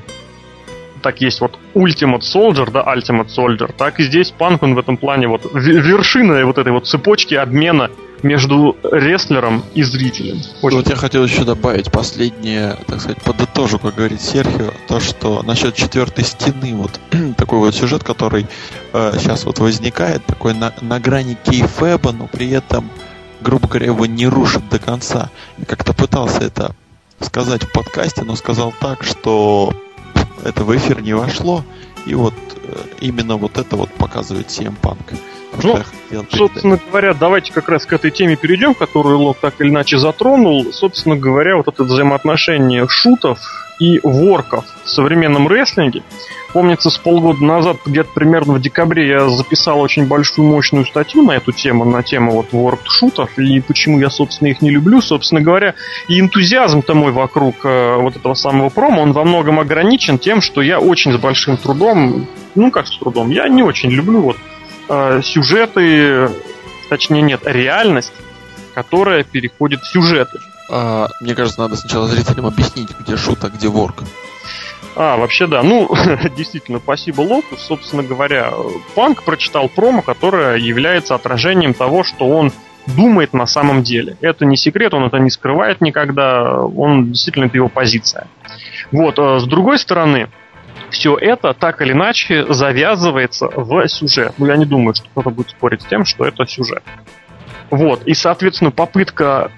так 1.00 1.20
есть 1.20 1.40
вот 1.40 1.58
Ultimate 1.74 2.20
Soldier, 2.20 2.70
да, 2.70 2.82
Ultimate 2.82 3.28
Soldier, 3.28 3.72
так 3.76 4.00
и 4.00 4.04
здесь 4.04 4.30
Панк, 4.30 4.62
он 4.62 4.74
в 4.74 4.78
этом 4.78 4.96
плане 4.96 5.28
вот 5.28 5.42
вершина 5.54 6.44
вот 6.44 6.58
этой 6.58 6.72
вот 6.72 6.86
цепочки 6.86 7.34
обмена 7.34 7.90
между 8.22 8.76
рестлером 8.82 9.64
и 9.74 9.82
зрителем. 9.82 10.40
Очень 10.62 10.78
вот 10.78 10.88
я 10.88 10.96
хотел 10.96 11.24
еще 11.24 11.44
добавить 11.44 11.90
последнее, 11.90 12.76
так 12.86 13.00
сказать, 13.00 13.22
подытожу, 13.22 13.78
как 13.78 13.94
говорит 13.94 14.20
Серхио, 14.20 14.72
то, 14.88 15.00
что 15.00 15.42
насчет 15.42 15.74
четвертой 15.74 16.24
стены, 16.24 16.74
вот 16.74 17.00
такой 17.36 17.58
вот 17.58 17.74
сюжет, 17.74 18.04
который 18.04 18.46
э, 18.92 19.12
сейчас 19.18 19.44
вот 19.44 19.58
возникает, 19.58 20.24
такой 20.26 20.54
на, 20.54 20.72
на 20.80 21.00
грани 21.00 21.36
кейфеба, 21.44 22.12
но 22.12 22.26
при 22.26 22.50
этом, 22.50 22.90
грубо 23.40 23.68
говоря, 23.68 23.86
его 23.86 24.06
не 24.06 24.26
рушит 24.26 24.68
до 24.68 24.78
конца. 24.78 25.30
Я 25.58 25.64
как-то 25.64 25.94
пытался 25.94 26.42
это 26.42 26.74
сказать 27.20 27.64
в 27.64 27.72
подкасте, 27.72 28.22
но 28.22 28.36
сказал 28.36 28.72
так, 28.80 29.04
что 29.04 29.72
это 30.44 30.64
в 30.64 30.76
эфир 30.76 31.00
не 31.03 31.14
вошло, 31.14 31.64
и 32.07 32.14
вот 32.14 32.35
э, 32.62 32.76
именно 33.00 33.37
вот 33.37 33.59
это 33.59 33.76
вот 33.76 33.90
показывает 33.90 34.48
CM 34.48 34.74
Punk. 34.81 35.16
Ну, 35.62 35.79
собственно 36.31 36.79
говоря, 36.88 37.12
давайте 37.12 37.53
как 37.53 37.68
раз 37.68 37.85
к 37.85 37.92
этой 37.92 38.11
теме 38.11 38.37
перейдем, 38.37 38.74
которую 38.74 39.18
Лок 39.18 39.38
так 39.40 39.61
или 39.61 39.68
иначе 39.68 39.98
затронул. 39.98 40.72
Собственно 40.72 41.16
говоря, 41.16 41.57
вот 41.57 41.68
это 41.68 41.85
взаимоотношение 41.85 42.87
шутов 42.88 43.40
и 43.80 43.98
ворков 44.02 44.64
в 44.84 44.88
современном 44.88 45.48
рестлинге. 45.48 46.02
Помнится, 46.52 46.90
с 46.90 46.98
полгода 46.98 47.44
назад, 47.44 47.78
где-то 47.86 48.10
примерно 48.12 48.54
в 48.54 48.60
декабре, 48.60 49.08
я 49.08 49.28
записал 49.28 49.80
очень 49.80 50.06
большую, 50.06 50.46
мощную 50.46 50.84
статью 50.84 51.22
на 51.22 51.32
эту 51.32 51.52
тему, 51.52 51.84
на 51.84 52.02
тему 52.02 52.32
вот 52.32 52.52
ворк-шутов, 52.52 53.38
и 53.38 53.60
почему 53.60 54.00
я, 54.00 54.10
собственно, 54.10 54.48
их 54.48 54.60
не 54.60 54.70
люблю. 54.70 55.00
Собственно 55.00 55.40
говоря, 55.40 55.74
и 56.08 56.20
энтузиазм-то 56.20 56.94
мой 56.94 57.12
вокруг 57.12 57.64
э, 57.64 57.96
вот 57.96 58.16
этого 58.16 58.34
самого 58.34 58.68
промо, 58.68 59.02
он 59.02 59.12
во 59.12 59.24
многом 59.24 59.60
ограничен 59.60 60.18
тем, 60.18 60.40
что 60.40 60.60
я 60.60 60.78
очень 60.78 61.12
с 61.12 61.16
большим 61.16 61.56
трудом, 61.56 62.26
ну 62.54 62.70
как 62.70 62.86
с 62.86 62.98
трудом, 62.98 63.30
я 63.30 63.48
не 63.48 63.62
очень 63.62 63.90
люблю 63.90 64.20
вот 64.20 64.36
э, 64.88 65.20
сюжеты, 65.22 66.30
точнее 66.88 67.22
нет, 67.22 67.40
реальность, 67.44 68.12
которая 68.74 69.22
переходит 69.22 69.80
в 69.80 69.92
сюжеты. 69.92 70.38
А, 70.70 71.09
мне 71.20 71.35
кажется, 71.35 71.61
надо 71.61 71.76
сначала 71.76 72.06
зрителям 72.06 72.46
объяснить, 72.46 72.90
где 73.00 73.16
шут, 73.16 73.44
а 73.44 73.48
где 73.48 73.68
ворк. 73.68 74.04
А, 74.96 75.16
вообще 75.16 75.46
да. 75.46 75.62
Ну, 75.62 75.90
действительно, 76.37 76.78
спасибо 76.78 77.22
Локус. 77.22 77.61
Собственно 77.61 78.02
говоря, 78.02 78.52
Панк 78.94 79.24
прочитал 79.24 79.68
промо, 79.68 80.02
которое 80.02 80.56
является 80.56 81.14
отражением 81.14 81.74
того, 81.74 82.04
что 82.04 82.28
он 82.28 82.52
думает 82.87 83.33
на 83.33 83.46
самом 83.46 83.83
деле. 83.83 84.16
Это 84.20 84.44
не 84.44 84.56
секрет, 84.56 84.94
он 84.94 85.04
это 85.04 85.18
не 85.18 85.30
скрывает 85.30 85.80
никогда. 85.80 86.61
Он 86.62 87.11
действительно, 87.11 87.46
это 87.46 87.56
его 87.56 87.68
позиция. 87.68 88.26
Вот, 88.92 89.18
а 89.18 89.38
с 89.38 89.44
другой 89.44 89.78
стороны, 89.78 90.28
все 90.90 91.16
это 91.16 91.54
так 91.54 91.83
или 91.83 91.92
иначе 91.92 92.52
завязывается 92.52 93.48
в 93.48 93.87
сюжет. 93.88 94.35
Ну, 94.38 94.46
я 94.46 94.56
не 94.56 94.66
думаю, 94.66 94.94
что 94.94 95.06
кто-то 95.11 95.30
будет 95.30 95.50
спорить 95.50 95.83
с 95.83 95.87
тем, 95.87 96.04
что 96.04 96.24
это 96.24 96.46
сюжет. 96.46 96.83
Вот, 97.70 98.02
и, 98.04 98.14
соответственно, 98.14 98.72
попытка 98.72 99.52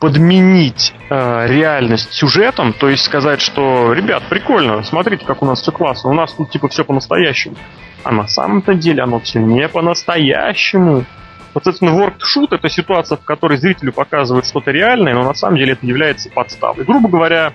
подменить 0.00 0.94
э, 1.10 1.46
реальность 1.48 2.12
сюжетом, 2.12 2.72
то 2.72 2.88
есть 2.88 3.04
сказать, 3.04 3.40
что, 3.40 3.92
ребят, 3.92 4.22
прикольно, 4.28 4.82
смотрите, 4.82 5.24
как 5.24 5.42
у 5.42 5.46
нас 5.46 5.60
все 5.60 5.72
классно, 5.72 6.10
у 6.10 6.14
нас 6.14 6.32
тут 6.32 6.50
типа 6.50 6.68
все 6.68 6.84
по-настоящему. 6.84 7.56
А 8.04 8.12
на 8.12 8.28
самом-то 8.28 8.74
деле 8.74 9.02
оно 9.02 9.18
все 9.20 9.40
не 9.40 9.68
по-настоящему. 9.68 11.04
Соответственно, 11.52 11.90
work 11.90 12.18
shoot 12.18 12.48
это 12.52 12.68
ситуация, 12.68 13.18
в 13.18 13.24
которой 13.24 13.58
зрителю 13.58 13.92
показывают 13.92 14.46
что-то 14.46 14.70
реальное, 14.70 15.14
но 15.14 15.24
на 15.24 15.34
самом 15.34 15.56
деле 15.56 15.72
это 15.72 15.84
является 15.84 16.30
подставой. 16.30 16.84
Грубо 16.84 17.08
говоря, 17.08 17.52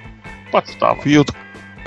подстава. 0.51 1.01
Фьюд 1.01 1.29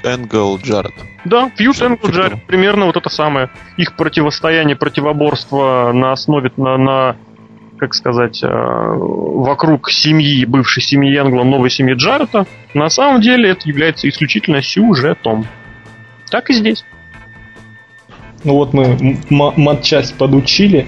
Энгл 0.03 0.59
Джаред. 0.59 0.95
Да, 1.25 1.51
Фьюд 1.57 1.81
Энгл 1.83 2.09
Джаред. 2.09 2.47
Примерно 2.47 2.87
вот 2.87 2.97
это 2.97 3.11
самое. 3.11 3.51
Их 3.77 3.97
противостояние, 3.97 4.77
противоборство 4.77 5.92
на 5.92 6.12
основе, 6.12 6.51
на, 6.57 6.79
на 6.79 7.16
как 7.78 7.94
сказать, 7.94 8.42
э, 8.42 8.48
вокруг 8.48 9.90
семьи, 9.90 10.44
бывшей 10.44 10.82
семьи 10.82 11.16
Энгла, 11.18 11.44
новой 11.44 11.70
семьи 11.70 11.94
Джарета, 11.94 12.46
на 12.74 12.88
самом 12.88 13.20
деле 13.20 13.50
это 13.50 13.68
является 13.68 14.08
исключительно 14.08 14.62
сюжетом. 14.62 15.46
Так 16.30 16.50
и 16.50 16.54
здесь. 16.54 16.84
Ну 18.44 18.54
вот 18.54 18.72
мы 18.72 19.18
матчасть 19.30 20.16
подучили. 20.16 20.86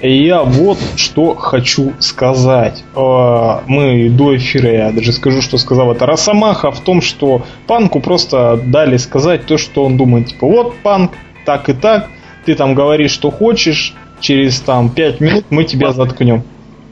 И 0.00 0.24
я 0.24 0.42
вот 0.42 0.78
что 0.96 1.36
хочу 1.36 1.92
сказать. 2.00 2.82
Э, 2.96 3.60
мы 3.66 4.08
до 4.10 4.36
эфира, 4.36 4.70
я 4.70 4.92
даже 4.92 5.12
скажу, 5.12 5.40
что 5.40 5.58
сказал 5.58 5.92
это 5.92 6.06
Росомаха, 6.06 6.72
в 6.72 6.80
том, 6.80 7.00
что 7.00 7.46
Панку 7.68 8.00
просто 8.00 8.56
дали 8.56 8.96
сказать 8.96 9.46
то, 9.46 9.58
что 9.58 9.84
он 9.84 9.96
думает. 9.96 10.28
Типа, 10.28 10.46
вот, 10.46 10.76
Панк, 10.82 11.12
так 11.44 11.68
и 11.68 11.72
так, 11.72 12.08
ты 12.44 12.56
там 12.56 12.74
говоришь, 12.74 13.12
что 13.12 13.30
хочешь, 13.30 13.94
через 14.22 14.60
там 14.60 14.88
5 14.88 15.20
минут 15.20 15.44
мы 15.50 15.64
тебя 15.64 15.92
заткнем. 15.92 16.42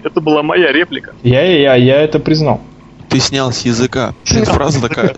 Это 0.02 0.20
была 0.20 0.42
моя 0.42 0.72
реплика. 0.72 1.14
Я, 1.22 1.42
я, 1.42 1.74
я 1.76 2.02
это 2.02 2.18
признал. 2.18 2.60
Ты 3.08 3.18
снял 3.20 3.52
с 3.52 3.62
языка. 3.62 4.14
Фраза 4.24 4.82
такая, 4.82 5.14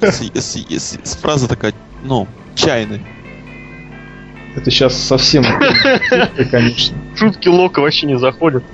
фраза 1.20 1.48
такая, 1.48 1.75
ну, 2.05 2.29
чайная. 2.55 3.01
Это 4.55 4.70
сейчас 4.70 4.96
совсем 4.96 5.44
конечно. 6.51 6.96
Шутки 7.16 7.48
Лока 7.48 7.81
вообще 7.81 8.07
не 8.07 8.18
заходят. 8.18 8.64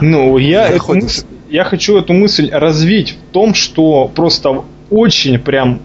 Ну, 0.00 0.38
я, 0.38 0.68
эту 0.68 0.94
мысль, 0.94 1.24
я 1.50 1.64
хочу 1.64 1.96
эту 1.96 2.12
мысль 2.12 2.50
развить 2.50 3.12
в 3.12 3.32
том, 3.32 3.54
что 3.54 4.08
просто 4.08 4.64
очень 4.90 5.38
прям 5.38 5.80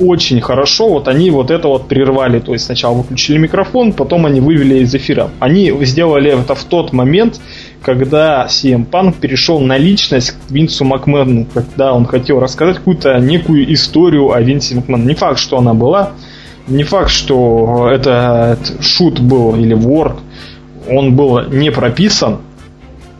очень 0.00 0.40
хорошо, 0.40 0.88
вот 0.88 1.08
они 1.08 1.30
вот 1.30 1.50
это 1.50 1.68
вот 1.68 1.86
прервали, 1.86 2.40
то 2.40 2.52
есть 2.52 2.64
сначала 2.64 2.94
выключили 2.94 3.38
микрофон, 3.38 3.92
потом 3.92 4.26
они 4.26 4.40
вывели 4.40 4.80
из 4.80 4.94
эфира. 4.94 5.30
Они 5.38 5.72
сделали 5.84 6.32
это 6.32 6.54
в 6.54 6.64
тот 6.64 6.92
момент, 6.92 7.40
когда 7.82 8.46
CM 8.46 8.88
Punk 8.88 9.16
перешел 9.20 9.60
на 9.60 9.76
личность 9.76 10.32
к 10.32 10.50
Винсу 10.50 10.84
Макмену, 10.84 11.46
когда 11.52 11.92
он 11.92 12.06
хотел 12.06 12.40
рассказать 12.40 12.76
какую-то 12.78 13.18
некую 13.18 13.72
историю 13.72 14.32
о 14.32 14.40
Винсе 14.40 14.74
Макмену. 14.74 15.04
Не 15.04 15.14
факт, 15.14 15.38
что 15.38 15.58
она 15.58 15.74
была, 15.74 16.12
не 16.66 16.82
факт, 16.82 17.10
что 17.10 17.90
это, 17.92 18.58
шут 18.80 19.20
был 19.20 19.54
или 19.56 19.74
ворд, 19.74 20.18
он 20.88 21.14
был 21.14 21.42
не 21.48 21.70
прописан, 21.70 22.38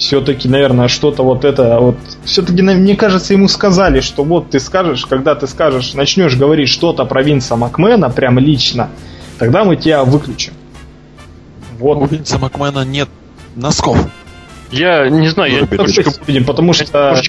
все-таки, 0.00 0.48
наверное, 0.48 0.88
что-то 0.88 1.22
вот 1.22 1.44
это 1.44 1.78
вот... 1.78 1.96
Все-таки, 2.24 2.62
мне 2.62 2.96
кажется, 2.96 3.34
ему 3.34 3.48
сказали, 3.48 4.00
что 4.00 4.24
вот 4.24 4.50
ты 4.50 4.58
скажешь, 4.58 5.04
когда 5.04 5.34
ты 5.34 5.46
скажешь, 5.46 5.92
начнешь 5.92 6.36
говорить 6.36 6.70
что-то 6.70 7.04
про 7.04 7.22
Винса 7.22 7.54
Макмена, 7.54 8.08
прям 8.08 8.38
лично, 8.38 8.88
тогда 9.38 9.62
мы 9.62 9.76
тебя 9.76 10.02
выключим. 10.04 10.54
Вот. 11.78 11.98
У 11.98 12.06
Винса 12.06 12.38
Макмена 12.38 12.82
нет 12.84 13.10
носков. 13.54 13.98
Я 14.72 15.08
не 15.10 15.28
знаю, 15.28 15.52
я 15.52 15.60
не 15.60 16.40
потому 16.40 16.72
что 16.72 17.20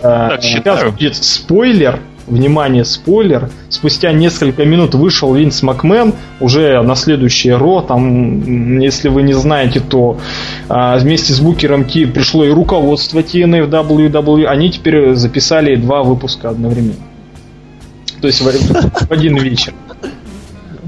сейчас 0.42 0.92
будет 0.92 1.16
спойлер, 1.18 2.00
внимание, 2.28 2.86
спойлер, 2.86 3.50
спустя 3.70 4.12
несколько 4.12 4.66
минут 4.66 4.96
вышел 4.96 5.34
Винс 5.34 5.62
Макмен, 5.64 6.14
уже 6.40 6.82
на 6.82 6.96
следующее 6.96 7.58
Ро, 7.58 7.82
там, 7.82 8.80
если 8.80 9.10
вы 9.10 9.24
не 9.24 9.34
знаете, 9.34 9.80
то 9.80 10.18
а, 10.70 10.98
вместе 10.98 11.34
с 11.34 11.40
Букером 11.40 11.86
Ти 11.86 12.06
пришло 12.06 12.46
и 12.46 12.50
руководство 12.50 13.20
TNA 13.20 13.66
в 13.66 13.70
WWE, 13.70 14.46
они 14.46 14.72
теперь 14.72 15.16
записали 15.16 15.76
два 15.76 16.04
выпуска 16.04 16.50
одновременно. 16.50 16.96
То 18.22 18.28
есть 18.28 18.42
в, 18.42 18.46
в 18.46 19.12
один 19.12 19.38
вечер. 19.38 19.74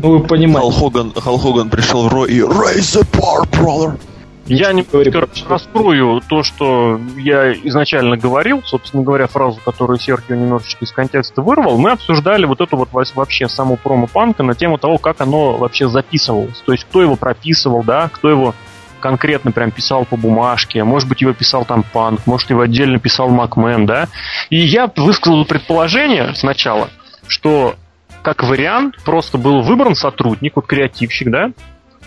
Ну, 0.02 0.10
вы 0.12 0.20
понимаете. 0.20 0.60
Хал 0.60 0.72
Хоган, 0.72 1.14
Хал 1.16 1.38
Хоган 1.38 1.70
пришел 1.70 2.08
в 2.08 2.14
Ро 2.14 2.26
и 2.26 2.40
Raise 2.42 3.00
the 3.00 3.08
bar, 3.12 3.50
brother. 3.50 3.98
Я 4.46 4.74
не 4.74 4.84
короче, 4.84 5.46
раскрою 5.48 6.22
то, 6.28 6.44
что 6.44 7.00
я 7.18 7.54
изначально 7.54 8.18
говорил, 8.18 8.62
собственно 8.66 9.02
говоря, 9.02 9.28
фразу, 9.28 9.60
которую 9.64 10.00
Серхио 10.00 10.36
немножечко 10.36 10.84
из 10.84 10.92
контекста 10.92 11.42
вырвал. 11.42 11.78
Мы 11.78 11.92
обсуждали 11.92 12.46
вот 12.46 12.60
эту 12.60 12.76
вот 12.76 12.90
вообще 12.92 13.48
саму 13.48 13.78
промо-панка 13.78 14.44
на 14.44 14.54
тему 14.54 14.78
того, 14.78 14.98
как 14.98 15.22
оно 15.22 15.54
вообще 15.54 15.88
записывалось. 15.88 16.62
То 16.66 16.74
есть, 16.74 16.84
кто 16.84 17.02
его 17.02 17.16
прописывал, 17.16 17.84
да, 17.84 18.10
кто 18.12 18.30
его 18.30 18.54
конкретно 19.00 19.52
прям 19.52 19.72
писал 19.72 20.06
по 20.06 20.18
бумажке, 20.18 20.84
может 20.84 21.08
быть, 21.08 21.22
его 21.22 21.34
писал 21.34 21.66
там 21.66 21.84
Панк, 21.84 22.26
может, 22.26 22.50
его 22.50 22.62
отдельно 22.62 23.00
писал 23.00 23.30
Макмен, 23.30 23.86
да. 23.86 24.08
И 24.50 24.58
я 24.58 24.92
высказал 24.96 25.46
предположение 25.46 26.34
сначала, 26.36 26.90
что 27.28 27.76
как 28.22 28.44
вариант 28.44 28.96
просто 29.04 29.38
был 29.38 29.62
выбран 29.62 29.96
сотрудник, 29.96 30.56
вот 30.56 30.68
креативщик, 30.68 31.30
да, 31.30 31.52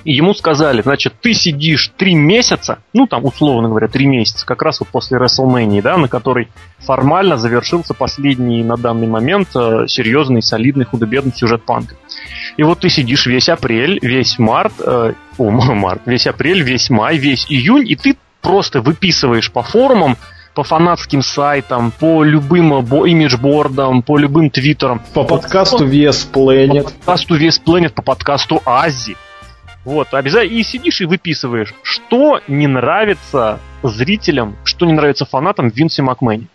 и 0.07 0.12
ему 0.12 0.35
сказали, 0.35 0.83
значит, 0.83 1.14
ты 1.21 1.35
сидишь 1.35 1.90
три 1.97 2.14
месяца, 2.14 2.79
ну 2.92 3.09
там 3.09 3.25
условно 3.25 3.69
говоря, 3.69 3.88
три 3.88 4.07
месяца, 4.07 4.47
как 4.47 4.62
раз 4.62 4.79
вот 4.79 4.88
после 4.88 5.19
WrestleMania, 5.19 5.83
да, 5.83 5.97
на 5.97 6.07
которой 6.07 6.49
формально 6.79 7.37
завершился 7.37 7.92
последний 7.92 8.62
на 8.62 8.77
данный 8.77 9.09
момент 9.09 9.49
э, 9.57 9.87
серьезный, 9.88 10.42
солидный, 10.42 10.85
худо-бедный 10.85 11.33
сюжет 11.35 11.64
панка. 11.64 11.97
И 12.57 12.62
вот 12.62 12.79
ты 12.79 12.88
сидишь 12.88 13.27
весь 13.27 13.49
апрель, 13.49 13.99
весь 14.01 14.38
март, 14.38 14.75
э, 14.79 15.14
о, 15.38 15.51
март, 15.51 16.03
весь 16.07 16.29
апрель, 16.29 16.62
весь 16.62 16.88
май, 16.88 17.19
весь 17.19 17.45
июнь, 17.49 17.90
и 17.90 17.97
ты 17.97 18.16
просто 18.42 18.83
выписываешь 18.83 19.51
по 19.51 19.64
форумам, 19.64 20.16
по 20.55 20.62
фанатским 20.62 21.21
сайтам, 21.21 21.90
по 21.90 22.23
любым 22.23 22.73
имиджбордам, 23.07 24.03
по 24.03 24.19
любым 24.19 24.51
твиттерам. 24.51 25.03
По 25.14 25.25
подкасту 25.25 25.85
Вес 25.85 26.31
Planet. 26.33 26.85
По 26.85 26.90
подкасту 26.90 27.35
Вес 27.35 27.61
Planet, 27.66 27.90
по 27.90 28.03
подкасту 28.03 28.62
Ази. 28.64 29.16
Вот, 29.87 30.14
обязательно 30.14 30.59
и 30.59 30.64
сидишь 30.64 31.01
и 31.01 31.05
выписываешь, 31.05 31.72
что 31.85 32.40
не 32.49 32.66
нравится 32.66 33.61
зрителям, 33.85 34.57
что 34.64 34.85
не 34.85 34.92
нравится 34.92 35.25
фанатам 35.25 35.68
Винси 35.68 36.01
Макмэне. 36.01 36.49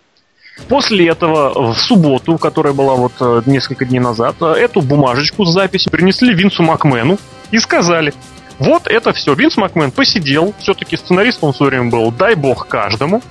После 0.67 1.07
этого 1.07 1.71
в 1.71 1.79
субботу, 1.79 2.37
которая 2.37 2.73
была 2.73 2.95
вот 2.95 3.13
э, 3.21 3.41
несколько 3.45 3.85
дней 3.85 3.99
назад, 3.99 4.35
э, 4.41 4.47
эту 4.47 4.81
бумажечку 4.81 5.45
с 5.45 5.53
записью 5.53 5.93
принесли 5.93 6.33
Винсу 6.33 6.61
Макмену 6.61 7.17
и 7.51 7.59
сказали, 7.59 8.13
вот 8.59 8.87
это 8.87 9.13
все, 9.13 9.33
Винс 9.33 9.55
Макмен 9.55 9.91
посидел, 9.91 10.53
все-таки 10.59 10.97
сценарист 10.97 11.39
он 11.41 11.53
в 11.53 11.55
свое 11.55 11.69
время 11.69 11.89
был, 11.89 12.11
дай 12.11 12.35
бог 12.35 12.67
каждому, 12.67 13.21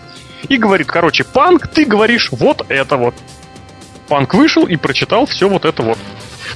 и 0.49 0.57
говорит, 0.57 0.87
короче, 0.87 1.25
Панк, 1.25 1.69
ты 1.69 1.85
говоришь 1.85 2.31
вот 2.33 2.65
это 2.71 2.97
вот. 2.97 3.15
Панк 4.09 4.33
вышел 4.33 4.67
и 4.67 4.77
прочитал 4.77 5.27
все 5.27 5.47
вот 5.47 5.67
это 5.67 5.83
вот. 5.83 5.99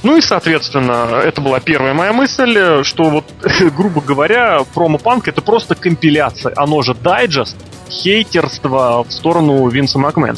Ну 0.03 0.17
и, 0.17 0.21
соответственно, 0.21 1.21
это 1.23 1.41
была 1.41 1.59
первая 1.59 1.93
моя 1.93 2.13
мысль, 2.13 2.83
что 2.83 3.09
вот, 3.09 3.25
грубо 3.75 4.01
говоря, 4.01 4.63
промо-панк 4.73 5.27
это 5.27 5.41
просто 5.41 5.75
компиляция, 5.75 6.53
оно 6.55 6.81
же 6.81 6.93
дайджест, 6.93 7.55
хейтерство 7.89 9.03
в 9.03 9.11
сторону 9.11 9.67
Винса 9.69 9.99
Макмена. 9.99 10.37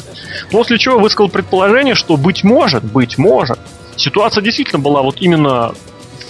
После 0.50 0.78
чего 0.78 0.98
высказал 0.98 1.28
предположение, 1.28 1.94
что 1.94 2.16
быть 2.16 2.44
может, 2.44 2.84
быть 2.84 3.18
может, 3.18 3.58
ситуация 3.96 4.42
действительно 4.42 4.80
была 4.80 5.02
вот 5.02 5.16
именно 5.20 5.72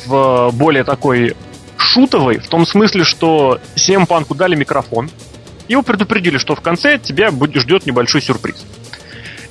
в 0.06 0.50
более 0.52 0.84
такой 0.84 1.36
шутовой, 1.76 2.38
в 2.38 2.48
том 2.48 2.66
смысле, 2.66 3.04
что 3.04 3.60
CM 3.76 4.06
Панку 4.06 4.34
дали 4.34 4.54
микрофон, 4.54 5.10
его 5.68 5.82
предупредили, 5.82 6.38
что 6.38 6.54
в 6.54 6.60
конце 6.60 6.98
тебя 6.98 7.30
ждет 7.30 7.86
небольшой 7.86 8.22
сюрприз. 8.22 8.64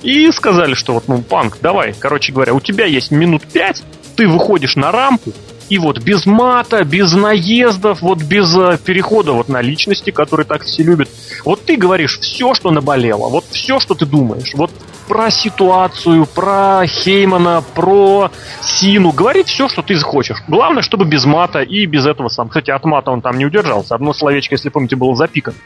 И 0.04 0.32
сказали, 0.32 0.74
что 0.74 0.94
вот, 0.94 1.08
ну, 1.08 1.22
Панк, 1.22 1.58
давай, 1.62 1.94
короче 1.98 2.32
говоря, 2.32 2.54
у 2.54 2.60
тебя 2.60 2.86
есть 2.86 3.12
минут 3.12 3.44
пять, 3.44 3.84
ты 4.16 4.28
выходишь 4.28 4.76
на 4.76 4.92
рампу, 4.92 5.34
И 5.70 5.78
вот 5.78 6.00
без 6.00 6.26
мата, 6.26 6.84
без 6.84 7.14
наездов, 7.14 8.02
вот 8.02 8.22
без 8.22 8.56
э, 8.56 8.78
перехода 8.84 9.34
вот 9.34 9.50
на 9.50 9.62
личности, 9.62 10.12
которые 10.12 10.46
так 10.46 10.64
все 10.64 10.84
любят. 10.84 11.10
Вот 11.44 11.66
ты 11.66 11.76
говоришь 11.76 12.20
все, 12.20 12.54
что 12.54 12.72
наболело, 12.72 13.28
вот 13.30 13.46
все, 13.52 13.80
что 13.80 13.94
ты 13.94 14.06
думаешь. 14.06 14.54
Вот 14.56 14.72
про 15.08 15.30
ситуацию, 15.30 16.26
про 16.26 16.86
Хеймана, 16.86 17.64
про 17.74 18.32
Сину. 18.62 19.12
Говорить 19.12 19.48
все, 19.48 19.68
что 19.68 19.82
ты 19.82 19.96
захочешь. 19.96 20.38
Главное, 20.48 20.82
чтобы 20.82 21.06
без 21.06 21.26
мата 21.26 21.62
и 21.62 21.86
без 21.86 22.06
этого 22.06 22.30
сам. 22.30 22.50
Кстати, 22.50 22.72
от 22.72 22.84
мата 22.86 23.12
он 23.12 23.22
там 23.22 23.38
не 23.38 23.46
удержался. 23.46 23.96
Одно 23.96 24.14
словечко, 24.14 24.56
если 24.56 24.70
помните, 24.70 24.96
было 24.96 25.16
запикано. 25.16 25.58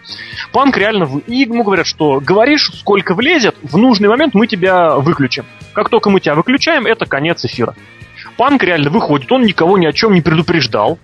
Панк 0.51 0.77
реально... 0.77 1.09
И 1.27 1.37
ему 1.37 1.63
говорят, 1.63 1.87
что 1.87 2.19
говоришь, 2.19 2.71
сколько 2.79 3.13
влезет, 3.13 3.55
в 3.61 3.77
нужный 3.77 4.09
момент 4.09 4.33
мы 4.33 4.47
тебя 4.47 4.95
выключим. 4.95 5.45
Как 5.73 5.89
только 5.89 6.09
мы 6.09 6.19
тебя 6.19 6.35
выключаем, 6.35 6.85
это 6.85 7.05
конец 7.05 7.43
эфира. 7.43 7.75
Панк 8.41 8.63
реально 8.63 8.89
выходит, 8.89 9.31
он 9.31 9.43
никого 9.43 9.77
ни 9.77 9.85
о 9.85 9.93
чем 9.93 10.13
не 10.13 10.21
предупреждал. 10.21 10.97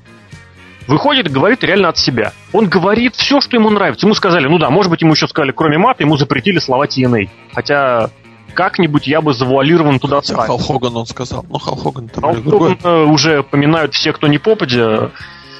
Выходит 0.88 1.28
и 1.28 1.30
говорит 1.30 1.64
реально 1.64 1.90
от 1.90 2.00
себя. 2.00 2.34
Он 2.52 2.68
говорит 2.68 3.16
все, 3.16 3.42
что 3.42 3.56
ему 3.56 3.70
нравится. 3.70 4.08
Ему 4.08 4.16
сказали, 4.16 4.48
ну 4.48 4.58
да, 4.58 4.72
может 4.72 4.90
быть, 4.90 5.04
ему 5.04 5.14
еще 5.14 5.28
сказали, 5.28 5.52
кроме 5.52 5.78
мата, 5.78 6.02
ему 6.02 6.18
запретили 6.18 6.58
слова 6.58 6.88
TNA. 6.88 7.30
Хотя 7.54 8.10
как-нибудь 8.56 9.06
я 9.06 9.22
бы 9.22 9.36
завуалирован 9.36 10.00
туда 10.00 10.22
Хотя 10.22 10.34
Хал 10.36 10.58
Хоган 10.58 10.98
он 10.98 11.06
сказал. 11.06 11.46
Ну, 11.48 11.60
Хал 11.60 11.76
Хоган 11.76 12.10
там 12.10 12.24
Хал 12.24 12.34
Хоган 12.42 13.12
уже 13.12 13.44
поминают 13.44 13.94
все, 13.94 14.14
кто 14.14 14.26
не 14.26 14.40
попадя. 14.40 15.12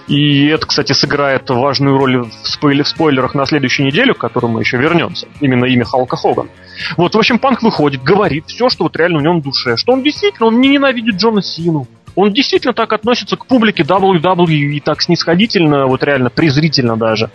И 0.08 0.48
это, 0.48 0.66
кстати, 0.66 0.94
сыграет 0.94 1.50
важную 1.50 1.98
роль 1.98 2.20
в, 2.20 2.32
спойлер, 2.44 2.86
в 2.86 2.88
спойлерах 2.88 3.36
на 3.36 3.46
следующую 3.46 3.88
неделю, 3.88 4.16
к 4.16 4.20
которому 4.20 4.56
мы 4.56 4.62
еще 4.62 4.78
вернемся. 4.78 5.28
Именно 5.42 5.66
имя 5.66 5.84
Халка 5.84 6.16
Хоган. 6.16 6.50
Вот, 6.96 7.14
в 7.14 7.18
общем, 7.18 7.40
Панк 7.40 7.62
выходит, 7.62 8.04
говорит 8.04 8.46
все, 8.48 8.70
что 8.70 8.86
вот 8.86 8.96
реально 8.96 9.20
у 9.20 9.22
него 9.22 9.40
в 9.40 9.44
душе. 9.44 9.76
Что 9.76 9.94
он 9.94 10.04
действительно, 10.04 10.48
он 10.48 10.62
не 10.62 10.70
ненавидит 10.70 11.16
Джона 11.16 11.42
Сину. 11.42 11.88
Он 12.16 12.34
действительно 12.34 12.74
так 12.74 12.94
относится 12.94 13.36
к 13.36 13.46
публике 13.46 13.84
WWE 13.84 14.82
так 14.82 15.02
снисходительно, 15.02 15.86
вот 15.86 16.04
реально 16.04 16.30
презрительно 16.30 16.96
даже. 16.98 17.30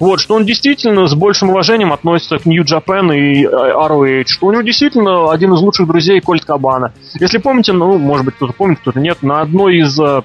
Вот, 0.00 0.18
что 0.18 0.34
он 0.34 0.44
действительно 0.44 1.06
с 1.06 1.14
большим 1.14 1.50
уважением 1.50 1.92
относится 1.92 2.38
к 2.38 2.46
New 2.46 2.64
Japan 2.64 3.14
и 3.14 3.44
ROH, 3.44 4.24
что 4.26 4.46
у 4.46 4.52
него 4.52 4.62
действительно 4.62 5.30
один 5.30 5.52
из 5.54 5.60
лучших 5.60 5.86
друзей 5.86 6.20
Кольт 6.20 6.44
Кабана. 6.44 6.92
Если 7.20 7.38
помните, 7.38 7.72
ну, 7.72 7.96
может 7.98 8.26
быть, 8.26 8.34
кто-то 8.34 8.52
помнит, 8.54 8.80
кто-то 8.80 8.98
нет, 8.98 9.22
на 9.22 9.40
одной 9.40 9.76
из 9.76 9.96
Э, 10.00 10.22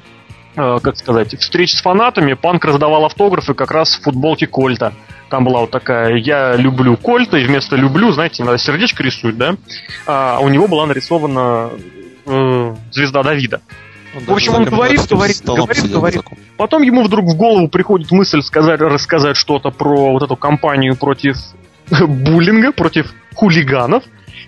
как 0.55 0.97
сказать, 0.97 1.37
встреч 1.39 1.73
с 1.73 1.81
фанатами 1.81 2.33
Панк 2.33 2.65
раздавал 2.65 3.05
автографы 3.05 3.53
как 3.53 3.71
раз 3.71 3.95
в 3.95 4.03
футболке 4.03 4.47
Кольта. 4.47 4.93
Там 5.29 5.45
была 5.45 5.61
вот 5.61 5.71
такая 5.71 6.15
«Я 6.15 6.55
люблю 6.55 6.97
Кольта», 6.97 7.37
и 7.37 7.45
вместо 7.45 7.75
«люблю», 7.75 8.11
знаете, 8.11 8.43
надо 8.43 8.57
сердечко 8.57 9.03
рисует, 9.03 9.37
да? 9.37 9.55
А 10.07 10.39
у 10.39 10.49
него 10.49 10.67
была 10.67 10.87
нарисована 10.87 11.69
э, 12.25 12.75
звезда 12.91 13.21
Давида. 13.23 13.61
Он 14.15 14.23
в 14.23 14.31
общем, 14.31 14.55
он 14.55 14.65
говорит, 14.65 15.07
говорит, 15.07 15.41
говорит, 15.45 15.91
говорит. 15.91 16.21
Потом 16.57 16.81
ему 16.81 17.03
вдруг 17.03 17.25
в 17.25 17.35
голову 17.35 17.67
приходит 17.67 18.11
мысль 18.11 18.41
сказать, 18.41 18.79
рассказать 18.81 19.37
что-то 19.37 19.69
про 19.69 20.11
вот 20.11 20.23
эту 20.23 20.35
кампанию 20.35 20.95
против 20.95 21.37
буллинга, 21.91 22.71
против 22.71 23.13
хулиганов. 23.35 24.03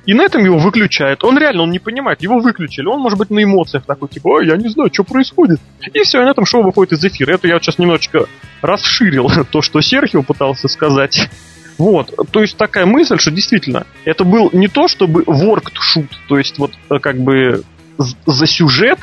И 0.06 0.14
на 0.14 0.24
этом 0.24 0.44
его 0.44 0.58
выключают. 0.58 1.24
Он 1.24 1.38
реально, 1.38 1.64
он 1.64 1.72
не 1.72 1.80
понимает, 1.80 2.22
его 2.22 2.40
выключили. 2.40 2.88
Он, 2.88 3.00
может 3.00 3.20
быть, 3.20 3.30
на 3.30 3.44
эмоциях 3.44 3.86
такой, 3.86 4.10
типа, 4.10 4.28
ой, 4.30 4.48
я 4.48 4.58
не 4.58 4.68
знаю, 4.68 4.90
что 4.92 5.04
происходит. 5.04 5.60
И 5.94 6.00
все, 6.00 6.22
и 6.22 6.26
на 6.26 6.32
этом 6.32 6.46
шоу 6.46 6.64
выходит 6.64 6.94
из 6.94 7.06
эфира. 7.06 7.34
Это 7.34 7.48
я 7.48 7.60
сейчас 7.60 7.78
немножечко 7.78 8.26
расширил 8.62 9.30
то, 9.52 9.62
что 9.62 9.82
Серхио 9.82 10.24
пытался 10.24 10.68
сказать. 10.68 11.30
Вот, 11.78 12.14
то 12.32 12.42
есть 12.42 12.58
такая 12.58 12.86
мысль, 12.86 13.18
что 13.18 13.32
действительно, 13.32 13.88
это 14.06 14.24
был 14.24 14.52
не 14.54 14.68
то, 14.68 14.88
чтобы 14.88 15.24
worked 15.24 15.74
shoot, 15.96 16.10
то 16.28 16.38
есть 16.38 16.60
вот 16.60 16.74
э, 16.92 17.00
как 17.00 17.18
бы 17.18 17.64
за 17.98 18.46
сюжет 18.46 19.00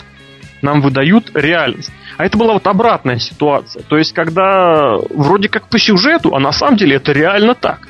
нам 0.62 0.80
выдают 0.80 1.32
реальность. 1.34 1.90
А 2.16 2.24
это 2.24 2.38
была 2.38 2.52
вот 2.52 2.66
обратная 2.66 3.18
ситуация. 3.18 3.82
То 3.82 3.96
есть, 3.96 4.12
когда 4.12 4.94
вроде 5.10 5.48
как 5.48 5.68
по 5.68 5.78
сюжету, 5.78 6.34
а 6.34 6.40
на 6.40 6.52
самом 6.52 6.76
деле 6.76 6.96
это 6.96 7.12
реально 7.12 7.54
так. 7.54 7.87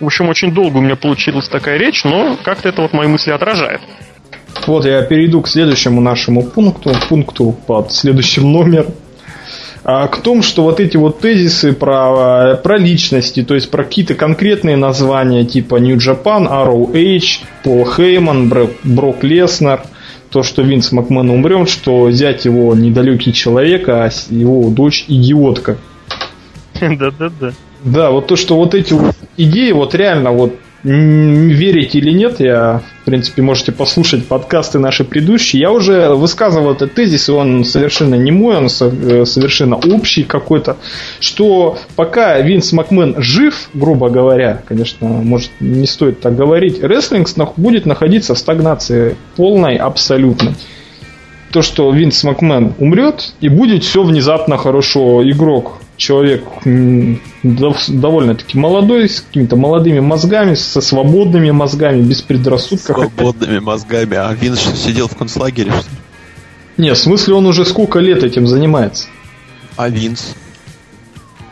В 0.00 0.06
общем, 0.06 0.28
очень 0.28 0.52
долго 0.52 0.78
у 0.78 0.80
меня 0.80 0.96
получилась 0.96 1.48
такая 1.48 1.78
речь, 1.78 2.04
но 2.04 2.36
как-то 2.42 2.68
это 2.68 2.82
вот 2.82 2.92
мои 2.92 3.08
мысли 3.08 3.30
отражает. 3.30 3.80
Вот 4.66 4.84
я 4.84 5.02
перейду 5.02 5.40
к 5.42 5.48
следующему 5.48 6.00
нашему 6.00 6.42
пункту, 6.42 6.92
пункту 7.08 7.56
под 7.66 7.92
следующим 7.92 8.50
номером. 8.52 8.94
А, 9.84 10.08
к 10.08 10.16
тому, 10.18 10.42
что 10.42 10.64
вот 10.64 10.80
эти 10.80 10.96
вот 10.96 11.20
тезисы 11.20 11.72
про, 11.72 12.56
про 12.56 12.76
личности, 12.76 13.44
то 13.44 13.54
есть 13.54 13.70
про 13.70 13.84
какие-то 13.84 14.14
конкретные 14.14 14.76
названия 14.76 15.44
типа 15.44 15.76
New 15.76 15.96
Japan, 15.96 16.48
ROH, 16.48 17.44
Пол 17.62 17.86
Хейман, 17.86 18.48
Брок, 18.48 18.70
Брок 18.82 19.22
Леснер, 19.22 19.82
то, 20.30 20.42
что 20.42 20.62
Винс 20.62 20.90
Макмен 20.90 21.30
умрет, 21.30 21.70
что 21.70 22.06
взять 22.06 22.44
его 22.44 22.74
недалекий 22.74 23.32
человек, 23.32 23.88
а 23.88 24.10
его 24.28 24.68
дочь 24.70 25.04
идиотка. 25.06 25.76
Да-да-да. 26.80 27.52
Да, 27.84 28.10
вот 28.10 28.26
то, 28.26 28.36
что 28.36 28.56
вот 28.56 28.74
эти 28.74 28.92
вот 28.92 29.14
идеи, 29.36 29.72
вот 29.72 29.94
реально 29.94 30.32
вот 30.32 30.54
верите 30.86 31.98
или 31.98 32.12
нет, 32.12 32.38
я, 32.38 32.80
в 33.02 33.04
принципе, 33.06 33.42
можете 33.42 33.72
послушать 33.72 34.26
подкасты 34.26 34.78
наши 34.78 35.02
предыдущие. 35.02 35.60
Я 35.60 35.72
уже 35.72 36.10
высказывал 36.10 36.72
этот 36.72 36.94
тезис, 36.94 37.28
и 37.28 37.32
он 37.32 37.64
совершенно 37.64 38.14
не 38.14 38.30
мой, 38.30 38.56
он 38.56 38.66
э, 38.66 39.24
совершенно 39.24 39.76
общий 39.76 40.22
какой-то, 40.22 40.76
что 41.18 41.78
пока 41.96 42.38
Винс 42.40 42.72
Макмен 42.72 43.16
жив, 43.18 43.68
грубо 43.74 44.10
говоря, 44.10 44.62
конечно, 44.64 45.08
может, 45.08 45.50
не 45.58 45.86
стоит 45.86 46.20
так 46.20 46.36
говорить, 46.36 46.82
рестлинг 46.82 47.26
будет 47.56 47.84
находиться 47.84 48.34
в 48.34 48.38
стагнации 48.38 49.16
полной, 49.34 49.76
абсолютной 49.76 50.52
то, 51.52 51.62
что 51.62 51.90
Винс 51.90 52.22
Макмен 52.22 52.74
умрет, 52.78 53.32
и 53.40 53.48
будет 53.48 53.82
все 53.82 54.02
внезапно 54.02 54.58
хорошо. 54.58 55.22
Игрок 55.28 55.78
человек 55.96 56.44
довольно-таки 57.42 58.58
молодой, 58.58 59.08
с 59.08 59.20
какими-то 59.20 59.56
молодыми 59.56 60.00
мозгами, 60.00 60.54
со 60.54 60.80
свободными 60.80 61.50
мозгами, 61.50 62.02
без 62.02 62.22
предрассудков. 62.22 62.96
Свободными 62.96 63.58
мозгами. 63.58 64.16
А 64.16 64.32
Винс 64.32 64.60
что, 64.60 64.76
сидел 64.76 65.08
в 65.08 65.16
концлагере, 65.16 65.70
что 65.70 65.80
ли? 65.80 65.96
Не, 66.76 66.92
в 66.92 66.98
смысле 66.98 67.34
он 67.34 67.46
уже 67.46 67.64
сколько 67.64 68.00
лет 68.00 68.22
этим 68.22 68.46
занимается. 68.46 69.06
А 69.76 69.88
Винс? 69.88 70.34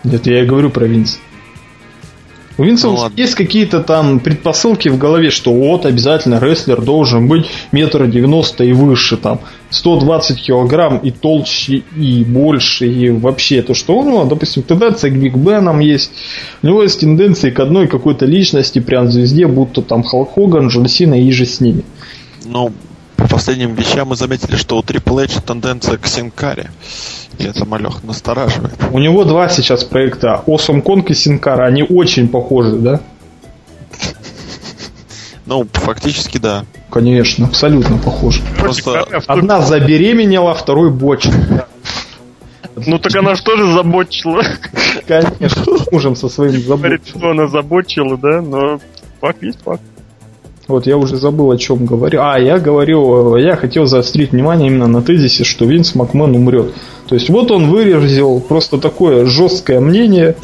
Нет, 0.04 0.26
я 0.26 0.42
и 0.42 0.46
говорю 0.46 0.70
про 0.70 0.86
Винс. 0.86 1.18
У 2.56 2.62
Винса 2.62 2.86
ну, 2.86 3.10
есть 3.16 3.34
какие-то 3.34 3.82
там 3.82 4.20
предпосылки 4.20 4.88
в 4.88 4.96
голове, 4.96 5.30
что 5.30 5.52
вот 5.52 5.86
обязательно 5.86 6.38
рестлер 6.38 6.80
должен 6.80 7.26
быть 7.26 7.46
метр 7.72 8.06
девяносто 8.06 8.62
и 8.62 8.72
выше, 8.72 9.16
там 9.16 9.40
120 9.70 10.40
килограмм 10.40 10.98
и 10.98 11.10
толще 11.10 11.82
и 11.96 12.24
больше, 12.24 12.86
и 12.86 13.10
вообще 13.10 13.62
то, 13.62 13.74
что 13.74 13.98
у 13.98 14.04
него, 14.04 14.24
допустим, 14.24 14.62
тенденция 14.62 15.10
к 15.10 15.18
big 15.18 15.34
man 15.34 15.62
ам 15.62 15.80
есть, 15.80 16.12
у 16.62 16.68
него 16.68 16.82
есть 16.84 17.00
тенденции 17.00 17.50
к 17.50 17.58
одной 17.58 17.88
какой-то 17.88 18.24
личности, 18.24 18.78
прям 18.78 19.10
звезде, 19.10 19.48
будто 19.48 19.82
там 19.82 20.04
Халк 20.04 20.34
Хоган, 20.34 20.68
Джон 20.68 20.86
Сина 20.86 21.20
и 21.20 21.30
же 21.32 21.46
с 21.46 21.60
ними. 21.60 21.82
Ну, 22.44 22.72
по 23.16 23.26
последним 23.26 23.74
вещам 23.74 24.08
мы 24.08 24.16
заметили, 24.16 24.54
что 24.54 24.78
у 24.78 24.82
Triple 24.82 25.24
H 25.24 25.42
тенденция 25.44 25.96
к 25.96 26.06
Синкаре. 26.06 26.70
И 27.38 27.44
это 27.44 27.64
малех 27.64 28.02
настораживает. 28.04 28.74
У 28.92 28.98
него 28.98 29.24
два 29.24 29.48
сейчас 29.48 29.84
проекта. 29.84 30.42
Awesome 30.46 30.82
Kong 30.82 31.04
и 31.08 31.14
Синкара. 31.14 31.66
Они 31.66 31.82
очень 31.82 32.28
похожи, 32.28 32.76
да? 32.76 33.00
Ну, 35.46 35.66
фактически 35.72 36.38
да. 36.38 36.64
Конечно, 36.90 37.46
абсолютно 37.46 37.98
похожи. 37.98 38.40
Просто 38.58 39.06
одна 39.26 39.60
забеременела, 39.60 40.54
второй 40.54 40.90
бочка. 40.90 41.66
Ну 42.76 42.98
так 42.98 43.14
она 43.14 43.34
же 43.34 43.42
тоже 43.42 43.70
забочила. 43.72 44.42
Конечно, 45.06 45.62
мужем 45.92 46.16
со 46.16 46.28
своим 46.28 46.60
забочила. 46.62 47.18
что 47.18 47.30
она 47.30 47.46
забочила, 47.46 48.16
да, 48.16 48.40
но 48.40 48.80
факт 49.20 49.42
есть 49.42 49.60
факт. 49.62 49.82
Вот 50.66 50.86
я 50.86 50.96
уже 50.96 51.16
забыл, 51.16 51.50
о 51.50 51.58
чем 51.58 51.84
говорю. 51.84 52.22
А, 52.22 52.38
я 52.38 52.58
говорил, 52.58 53.36
я 53.36 53.54
хотел 53.54 53.84
заострить 53.84 54.32
внимание 54.32 54.68
именно 54.68 54.86
на 54.86 55.02
тезисе, 55.02 55.44
что 55.44 55.66
Винс 55.66 55.94
Макмен 55.94 56.34
умрет. 56.34 56.72
То 57.08 57.14
есть 57.14 57.28
вот 57.28 57.50
он 57.50 57.70
выразил 57.70 58.40
просто 58.40 58.78
такое 58.78 59.26
жесткое 59.26 59.80
мнение, 59.80 60.36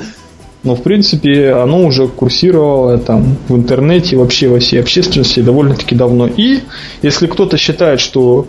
но 0.62 0.74
в 0.74 0.82
принципе 0.82 1.52
оно 1.52 1.84
уже 1.84 2.08
курсировало 2.08 2.98
там 2.98 3.36
в 3.48 3.56
интернете, 3.56 4.16
вообще 4.16 4.48
во 4.48 4.58
всей 4.58 4.80
общественности 4.80 5.40
довольно-таки 5.40 5.94
давно. 5.94 6.26
И 6.26 6.60
если 7.02 7.26
кто-то 7.26 7.56
считает, 7.56 8.00
что 8.00 8.46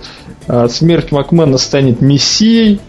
а, 0.47 0.67
смерть 0.67 1.11
Макмена 1.11 1.57
станет 1.57 2.01
мессией, 2.01 2.79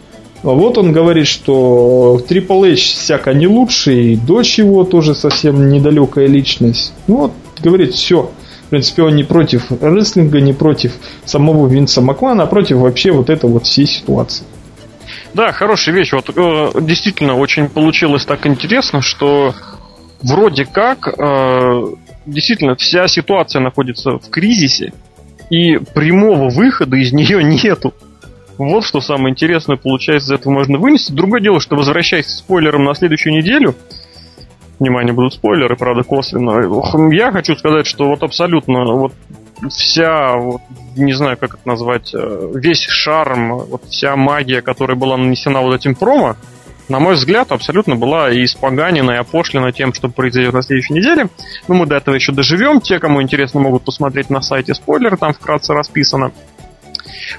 вот 0.43 0.77
он 0.77 0.91
говорит, 0.91 1.29
что 1.29 2.21
Triple 2.29 2.73
H 2.73 2.79
всяко 2.79 3.33
не 3.33 3.47
лучший, 3.47 4.17
дочь 4.17 4.59
его 4.59 4.83
тоже 4.83 5.15
совсем 5.15 5.69
недалекая 5.69 6.27
личность. 6.27 6.93
Ну 7.07 7.17
вот, 7.17 7.33
говорит, 7.63 7.95
все, 7.95 8.29
принципе, 8.73 9.03
он 9.03 9.17
не 9.17 9.23
против 9.23 9.71
рестлинга, 9.83 10.41
не 10.41 10.55
против 10.55 10.93
самого 11.27 11.67
Винса 11.69 12.01
Макмана, 12.01 12.45
а 12.45 12.47
против 12.47 12.79
вообще 12.79 13.13
вот 13.13 13.29
этой 13.29 13.51
вот 13.51 13.67
всей 13.67 13.87
ситуации. 13.87 14.47
Да, 15.35 15.53
хорошая 15.53 15.95
вещь. 15.95 16.13
Вот 16.13 16.29
э, 16.29 16.81
действительно 16.81 17.35
очень 17.37 17.69
получилось 17.69 18.25
так 18.25 18.47
интересно, 18.47 19.01
что 19.01 19.55
вроде 20.23 20.65
как 20.67 21.09
э, 21.09 21.83
действительно 22.27 22.77
вся 22.77 23.09
ситуация 23.09 23.61
находится 23.61 24.19
в 24.19 24.29
кризисе, 24.31 24.93
и 25.51 25.79
прямого 25.79 26.49
выхода 26.49 26.97
из 26.97 27.13
нее 27.13 27.43
нету. 27.63 27.95
Вот 28.59 28.85
что 28.85 29.01
самое 29.01 29.33
интересное 29.33 29.77
получается 29.77 30.35
из 30.35 30.41
этого 30.41 30.53
можно 30.53 30.79
вынести. 30.79 31.13
Другое 31.13 31.41
дело, 31.41 31.61
что 31.61 31.77
возвращаясь 31.77 32.27
к 32.27 32.31
спойлерам 32.31 32.85
на 32.85 32.95
следующую 32.95 33.35
неделю, 33.35 33.75
внимание, 34.79 35.15
будут 35.15 35.35
спойлеры, 35.35 35.77
правда, 35.77 36.03
косвенно. 36.03 37.13
Я 37.13 37.33
хочу 37.33 37.57
сказать, 37.57 37.87
что 37.87 38.09
вот 38.09 38.23
абсолютно 38.23 38.85
вот 38.85 39.15
вся, 39.71 40.37
вот, 40.37 40.63
не 40.97 41.13
знаю, 41.13 41.37
как 41.37 41.55
это 41.55 41.67
назвать, 41.67 42.15
э, 42.15 42.51
весь 42.55 42.83
шарм, 42.83 43.59
вот 43.59 43.85
вся 43.89 44.17
магия, 44.17 44.63
которая 44.63 44.97
была 44.97 45.17
нанесена 45.17 45.61
вот 45.61 45.75
этим 45.75 45.95
промо, 45.95 46.37
на 46.89 46.99
мой 46.99 47.15
взгляд, 47.15 47.53
абсолютно 47.53 47.97
была 47.97 48.31
и 48.31 48.45
испоганена, 48.45 49.13
и 49.13 49.17
опошлена 49.17 49.73
тем, 49.73 49.95
что 49.95 50.09
произойдет 50.09 50.53
на 50.53 50.63
следующей 50.63 50.95
неделе. 50.95 51.29
Но 51.69 51.75
мы 51.75 51.87
до 51.87 51.97
этого 51.97 52.15
еще 52.15 52.33
доживем. 52.33 52.81
Те, 52.81 52.99
кому 52.99 53.23
интересно, 53.23 53.61
могут 53.61 53.85
посмотреть 53.85 54.31
на 54.31 54.43
сайте 54.43 54.75
спойлеры, 54.75 55.17
там 55.17 55.33
вкратце 55.33 55.73
расписано. 55.73 56.33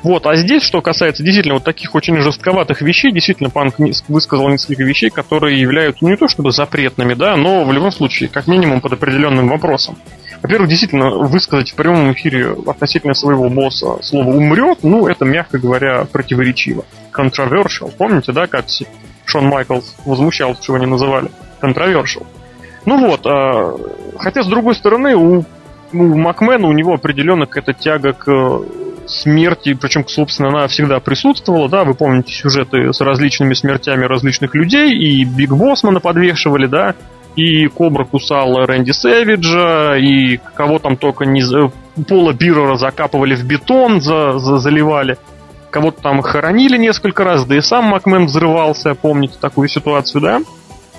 Вот, 0.02 0.26
а 0.26 0.36
здесь, 0.36 0.64
что 0.64 0.82
касается 0.82 1.24
действительно 1.24 1.56
вот 1.56 1.64
таких 1.64 1.94
очень 1.94 2.18
жестковатых 2.18 2.82
вещей, 2.82 3.12
действительно, 3.12 3.50
Панк 3.50 3.76
высказал 4.08 4.50
несколько 4.50 4.84
вещей, 4.84 5.10
которые 5.10 5.60
являются 5.60 6.04
ну, 6.04 6.10
не 6.10 6.18
то 6.18 6.28
чтобы 6.28 6.52
запретными, 6.52 7.14
да, 7.14 7.36
но 7.36 7.64
в 7.64 7.72
любом 7.72 7.92
случае, 7.92 8.30
как 8.30 8.48
минимум, 8.48 8.82
под 8.82 8.94
определенным 8.94 9.50
вопросом. 9.50 9.98
Во-первых, 10.44 10.70
действительно, 10.70 11.10
высказать 11.20 11.72
в 11.72 11.76
прямом 11.76 12.12
эфире 12.12 12.54
относительно 12.68 13.14
своего 13.14 13.50
босса 13.50 13.98
слово 14.02 14.28
«умрет», 14.28 14.80
ну, 14.84 15.08
это, 15.08 15.24
мягко 15.24 15.58
говоря, 15.58 16.04
противоречиво. 16.04 16.84
Controversial. 17.18 17.92
Помните, 17.98 18.34
да, 18.34 18.48
как 18.48 18.66
Шон 19.24 19.46
Майклс 19.46 19.96
возмущался, 20.06 20.62
чего 20.62 20.78
не 20.78 20.86
называли? 20.86 21.32
Controversial. 21.62 22.28
Ну 22.86 23.08
вот, 23.08 23.26
а, 23.26 23.74
хотя, 24.20 24.44
с 24.44 24.48
другой 24.48 24.76
стороны, 24.76 25.16
у, 25.16 25.46
у 25.94 26.04
Макмена 26.18 26.68
у 26.68 26.74
него 26.74 26.94
определенно 26.94 27.46
какая-то 27.46 27.72
тяга 27.72 28.12
к 28.12 28.62
смерти, 29.08 29.74
причем, 29.74 30.06
собственно, 30.06 30.50
она 30.50 30.68
всегда 30.68 31.00
присутствовала, 31.00 31.70
да, 31.70 31.86
вы 31.86 31.94
помните 31.94 32.34
сюжеты 32.34 32.92
с 32.92 33.00
различными 33.00 33.54
смертями 33.54 34.04
различных 34.04 34.56
людей, 34.56 34.92
и 34.94 35.24
Биг 35.24 35.52
Боссмана 35.52 36.02
подвешивали, 36.02 36.68
да, 36.68 36.96
и 37.36 37.68
Кобра 37.68 38.06
кусал 38.06 38.66
Рэнди 38.66 38.92
Сэвиджа, 38.92 39.98
и 39.98 40.38
кого 40.56 40.80
там 40.80 40.98
только 40.98 41.26
не... 41.26 41.44
Пола 42.08 42.34
Бирора 42.34 42.76
закапывали 42.76 43.36
в 43.36 43.46
бетон, 43.46 44.02
за, 44.02 44.40
за, 44.40 44.58
заливали. 44.58 45.18
Кого-то 45.70 46.02
там 46.02 46.22
хоронили 46.22 46.78
несколько 46.78 47.24
раз, 47.24 47.46
да 47.46 47.56
и 47.56 47.62
сам 47.62 47.86
Макмен 47.86 48.26
взрывался, 48.26 48.96
помните 48.96 49.36
такую 49.40 49.68
ситуацию, 49.68 50.22
да? 50.22 50.42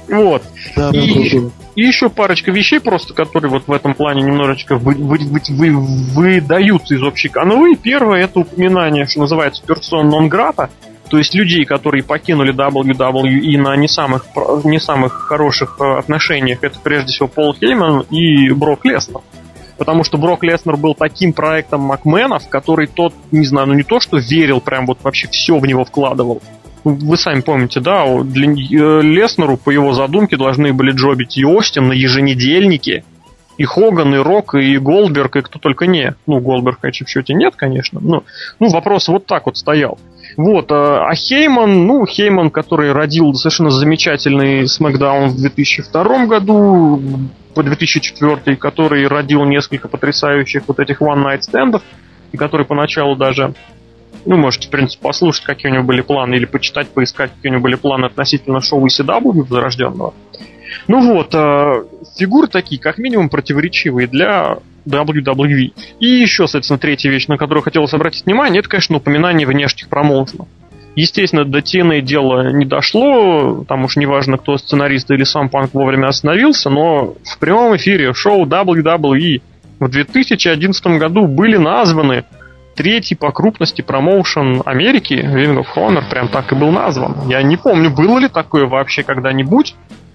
Вот. 0.09 0.43
Да, 0.77 0.91
и, 0.91 1.41
и 1.77 1.83
еще 1.83 2.11
парочка 2.11 2.51
вещей 2.51 2.81
просто, 2.81 3.15
которые 3.15 3.51
вот 3.51 3.67
в 3.67 3.73
этом 3.73 3.95
плане 3.95 4.23
немножечко 4.23 4.77
вы, 4.77 4.95
вы, 4.95 5.19
вы, 5.19 5.41
вы, 5.49 5.71
выдаются 5.73 6.95
из 6.95 7.03
общей 7.03 7.29
канвы. 7.29 7.77
Первое 7.77 8.25
это 8.25 8.41
упоминание, 8.41 9.07
что 9.07 9.21
называется 9.21 9.63
персон 9.67 10.11
нон 10.11 10.29
грата, 10.29 10.71
то 11.15 11.19
есть 11.19 11.33
людей, 11.33 11.65
которые 11.65 12.03
покинули 12.03 12.53
WWE 12.53 13.57
на 13.57 13.77
не 13.77 13.87
самых, 13.87 14.27
не 14.65 14.81
самых 14.81 15.13
хороших 15.13 15.77
э, 15.79 15.85
отношениях, 15.97 16.59
это 16.63 16.81
прежде 16.83 17.13
всего 17.13 17.29
Пол 17.29 17.55
Хейман 17.55 18.01
и 18.11 18.51
Брок 18.51 18.85
Леснер. 18.85 19.21
Потому 19.79 20.03
что 20.03 20.19
Брок 20.19 20.43
Леснер 20.43 20.77
был 20.77 20.97
таким 20.97 21.33
проектом 21.33 21.83
Макменов, 21.83 22.49
который 22.49 22.89
тот, 22.89 23.15
не 23.31 23.47
знаю, 23.47 23.69
ну 23.69 23.75
не 23.75 23.85
то, 23.85 24.01
что 24.01 24.17
верил, 24.19 24.61
прям 24.61 24.87
вот 24.87 25.05
вообще 25.05 25.29
все 25.29 25.57
в 25.57 25.65
него 25.65 25.85
вкладывал, 25.85 26.43
вы 26.83 27.17
сами 27.17 27.43
помните, 27.43 27.79
да, 27.79 28.05
для 28.25 28.49
э, 28.49 29.01
Леснеру 29.01 29.57
по 29.57 29.71
его 29.71 29.93
задумке 29.93 30.37
должны 30.37 30.73
были 30.73 30.91
джобить 30.91 31.39
и 31.39 31.45
Остин 31.45 31.87
на 31.87 31.93
еженедельнике, 31.93 33.05
и 33.57 33.65
Хоган, 33.65 34.17
и 34.17 34.19
Рок, 34.19 34.57
и 34.57 34.77
Голдберг, 34.79 35.37
и 35.37 35.43
кто 35.43 35.61
только 35.61 35.87
не. 35.87 36.17
Ну, 36.27 36.41
Голдберг, 36.41 36.81
конечно, 36.81 37.07
в 37.07 37.09
счете 37.09 37.35
нет, 37.35 37.55
конечно. 37.55 38.01
Но, 38.03 38.25
ну, 38.59 38.69
вопрос 38.71 39.07
вот 39.07 39.27
так 39.27 39.47
вот 39.47 39.57
стоял. 39.57 39.97
Вот, 40.37 40.71
э, 40.71 40.75
а 40.75 41.15
Хейман, 41.15 41.87
ну, 41.87 42.05
Хейман, 42.07 42.51
который 42.51 42.93
родил 42.93 43.33
совершенно 43.35 43.71
замечательный 43.71 44.67
Смакдаун 44.67 45.31
в 45.31 45.37
2002 45.37 46.27
году, 46.27 47.01
по 47.55 47.63
2004, 47.63 48.57
который 48.57 49.07
родил 49.07 49.45
несколько 49.45 49.89
потрясающих 49.89 50.65
вот 50.67 50.81
этих 50.81 51.01
One 51.01 51.25
Night 51.25 51.43
стендов, 51.43 51.83
и 52.33 52.37
который 52.37 52.67
поначалу 52.67 53.15
даже 53.17 53.55
ну, 54.27 54.37
можете, 54.37 54.69
в 54.69 54.71
принципе, 54.71 55.03
послушать, 55.03 55.45
какие 55.45 55.71
у 55.71 55.75
него 55.75 55.85
были 55.85 56.01
планы, 56.01 56.35
или 56.35 56.47
почитать, 56.47 56.89
поискать, 56.89 57.31
какие 57.37 57.51
у 57.51 57.55
него 57.55 57.63
были 57.63 57.75
планы 57.75 58.07
относительно 58.07 58.61
шоу 58.61 58.87
ECW 58.87 59.45
Возрожденного. 59.47 60.15
Ну 60.89 61.15
вот, 61.15 61.35
э, 61.35 61.85
фигуры 62.17 62.49
такие, 62.49 62.81
как 62.81 62.99
минимум, 62.99 63.29
противоречивые 63.29 64.07
для 64.09 64.59
WWE. 64.87 65.73
И 66.01 66.07
еще, 66.07 66.47
соответственно, 66.47 66.79
третья 66.79 67.11
вещь, 67.11 67.27
на 67.29 67.37
которую 67.37 67.63
хотелось 67.63 67.95
обратить 67.95 68.27
внимание, 68.27 68.61
это, 68.61 68.69
конечно, 68.69 68.97
упоминание 68.97 69.47
внешних 69.47 69.89
промоушенов. 69.89 70.49
Естественно, 70.97 71.45
до 71.45 71.61
Тины 71.61 72.01
дело 72.01 72.53
не 72.53 72.65
дошло, 72.65 73.65
там 73.69 73.85
уж 73.85 73.97
неважно, 73.97 74.39
кто 74.39 74.57
сценарист 74.57 75.11
или 75.11 75.25
сам 75.25 75.49
Панк 75.49 75.75
вовремя 75.75 76.07
остановился, 76.07 76.71
но 76.71 77.15
в 77.25 77.39
прямом 77.39 77.77
эфире 77.77 78.15
шоу 78.15 78.47
WWE 78.47 79.43
в 79.81 79.89
2011 79.89 80.87
году 80.99 81.27
были 81.27 81.57
названы 81.57 82.25
третий 82.77 83.17
по 83.17 83.33
крупности 83.33 83.83
промоушен 83.83 84.63
Америки, 84.65 85.15
Ring 85.15 85.57
of 85.57 85.67
Honor, 85.77 86.05
прям 86.09 86.29
так 86.29 86.53
и 86.53 86.55
был 86.55 86.71
назван. 86.71 87.29
Я 87.29 87.43
не 87.43 87.57
помню, 87.57 87.91
было 87.91 88.19
ли 88.19 88.29
такое 88.29 88.67
вообще 88.67 89.03
когда-нибудь. 89.03 89.75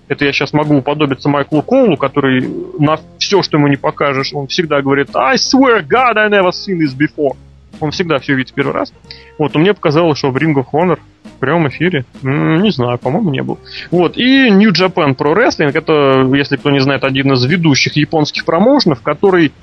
Это 0.09 0.25
я 0.25 0.33
сейчас 0.33 0.53
могу 0.53 0.75
уподобиться 0.75 1.29
Майклу 1.29 1.61
Коулу, 1.61 1.95
который 1.95 2.49
на 2.79 2.99
все, 3.19 3.43
что 3.43 3.57
ему 3.57 3.67
не 3.67 3.77
покажешь, 3.77 4.33
он 4.33 4.47
всегда 4.47 4.81
говорит 4.81 5.15
I 5.15 5.35
swear 5.35 5.81
God, 5.81 6.17
I 6.17 6.29
never 6.29 6.49
seen 6.49 6.79
this 6.79 6.97
before. 6.97 7.37
Он 7.79 7.91
всегда 7.91 8.17
все 8.17 8.33
видит 8.33 8.53
первый 8.53 8.73
раз. 8.73 8.91
Вот, 9.37 9.53
но 9.53 9.59
мне 9.59 9.73
показалось, 9.73 10.17
что 10.17 10.31
в 10.31 10.37
Ring 10.37 10.55
of 10.55 10.65
Honor 10.73 10.97
в 11.23 11.39
прямом 11.39 11.69
эфире, 11.69 12.05
не 12.23 12.71
знаю, 12.71 12.97
по-моему, 12.97 13.29
не 13.29 13.43
был. 13.43 13.59
Вот, 13.91 14.17
и 14.17 14.49
New 14.49 14.71
Japan 14.71 15.15
Pro 15.15 15.35
Wrestling, 15.35 15.71
это, 15.73 16.27
если 16.35 16.57
кто 16.57 16.71
не 16.71 16.79
знает, 16.79 17.03
один 17.03 17.31
из 17.33 17.45
ведущих 17.45 17.95
японских 17.95 18.45
промоушенов, 18.45 19.01
который 19.01 19.53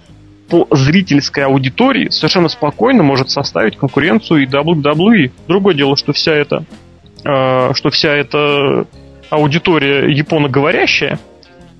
по 0.48 0.68
зрительской 0.70 1.44
аудитории 1.44 2.08
совершенно 2.08 2.48
спокойно 2.48 3.02
может 3.02 3.30
составить 3.30 3.76
конкуренцию 3.76 4.44
и 4.44 4.46
WWE. 4.46 5.32
Другое 5.48 5.74
дело, 5.74 5.96
что 5.96 6.12
вся 6.12 6.32
эта, 6.32 6.64
э, 7.24 7.74
что 7.74 7.90
вся 7.90 8.14
эта 8.14 8.86
аудитория 9.30 10.08
японоговорящая, 10.10 11.18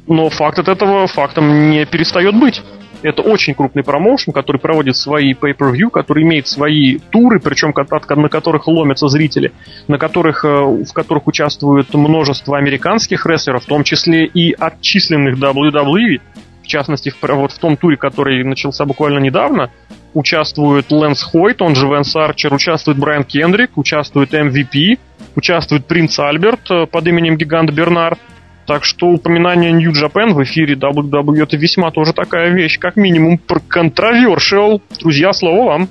но 0.07 0.29
факт 0.29 0.59
от 0.59 0.69
этого 0.69 1.07
фактом 1.07 1.71
не 1.71 1.85
перестает 1.85 2.39
быть. 2.39 2.63
Это 3.03 3.23
очень 3.23 3.55
крупный 3.55 3.85
промоушен, 3.85 4.33
который 4.33 4.59
проводит 4.59 4.97
свои 4.97 5.33
pay-per-view, 5.33 5.91
который 5.91 6.23
имеет 6.23 6.49
свои 6.49 6.99
туры, 6.99 7.41
причем 7.41 7.73
на 7.73 8.29
которых 8.29 8.67
ломятся 8.67 9.09
зрители, 9.09 9.53
на 9.87 9.99
которых, 9.99 10.45
э, 10.45 10.49
в 10.49 10.93
которых 10.93 11.27
участвуют 11.27 11.93
множество 11.95 12.57
американских 12.57 13.27
рестлеров, 13.27 13.65
в 13.65 13.67
том 13.67 13.85
числе 13.85 14.25
и 14.25 14.53
отчисленных 14.53 15.37
WWE, 15.39 16.21
в 16.63 16.67
частности, 16.67 17.11
в, 17.11 17.17
вот 17.23 17.53
в 17.53 17.59
том 17.59 17.77
туре, 17.77 17.97
который 17.97 18.43
начался 18.43 18.85
буквально 18.87 19.19
недавно, 19.19 19.71
участвует 20.15 20.91
Лэнс 20.91 21.23
Хойт, 21.23 21.63
он 21.63 21.75
же 21.75 21.87
Вэнс 21.87 22.17
Арчер, 22.17 22.53
участвует 22.53 22.99
Брайан 22.99 23.25
Кендрик, 23.25 23.77
участвует 23.77 24.33
MVP, 24.35 24.99
участвует 25.37 25.87
Принц 25.87 26.19
Альберт 26.19 26.71
э, 26.71 26.87
под 26.87 27.07
именем 27.07 27.37
Гигант 27.37 27.71
Бернард. 27.71 28.19
Так 28.67 28.85
что 28.85 29.07
упоминание 29.07 29.71
New 29.71 29.93
Japan 29.93 30.33
в 30.33 30.43
эфире 30.43 30.75
WWE 30.75 31.43
это 31.43 31.57
весьма 31.57 31.93
тоже 31.93 32.13
такая 32.13 32.51
вещь, 32.51 32.79
как 32.81 32.97
минимум 32.97 33.41
controversial. 33.49 34.83
Друзья, 34.99 35.33
слово 35.33 35.67
вам. 35.67 35.89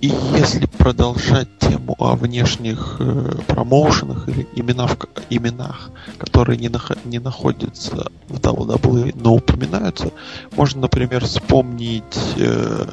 И 0.00 0.12
если 0.36 0.66
продолжать 0.66 1.48
тему 1.58 1.94
о 1.98 2.16
внешних 2.16 2.96
э, 2.98 3.34
промоушенах 3.46 4.28
или 4.28 4.46
именах, 4.56 4.96
именах 5.30 5.90
которые 6.18 6.56
не, 6.56 6.68
нах- 6.68 6.98
не 7.04 7.20
находятся 7.20 8.10
в 8.28 8.38
WWE, 8.38 9.12
но 9.14 9.34
упоминаются, 9.34 10.10
можно, 10.56 10.82
например, 10.82 11.24
вспомнить... 11.24 12.34
Э, 12.36 12.86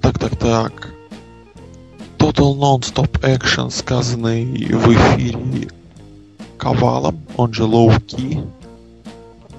так, 0.00 0.18
так, 0.18 0.36
так. 0.36 0.90
Total 2.20 2.54
Non-Stop 2.54 3.20
Action, 3.22 3.70
сказанный 3.70 4.44
в 4.44 4.92
эфире 4.92 5.68
Ковалом, 6.58 7.18
он 7.36 7.52
же 7.54 7.62
Low 7.62 7.88
Key, 8.06 8.46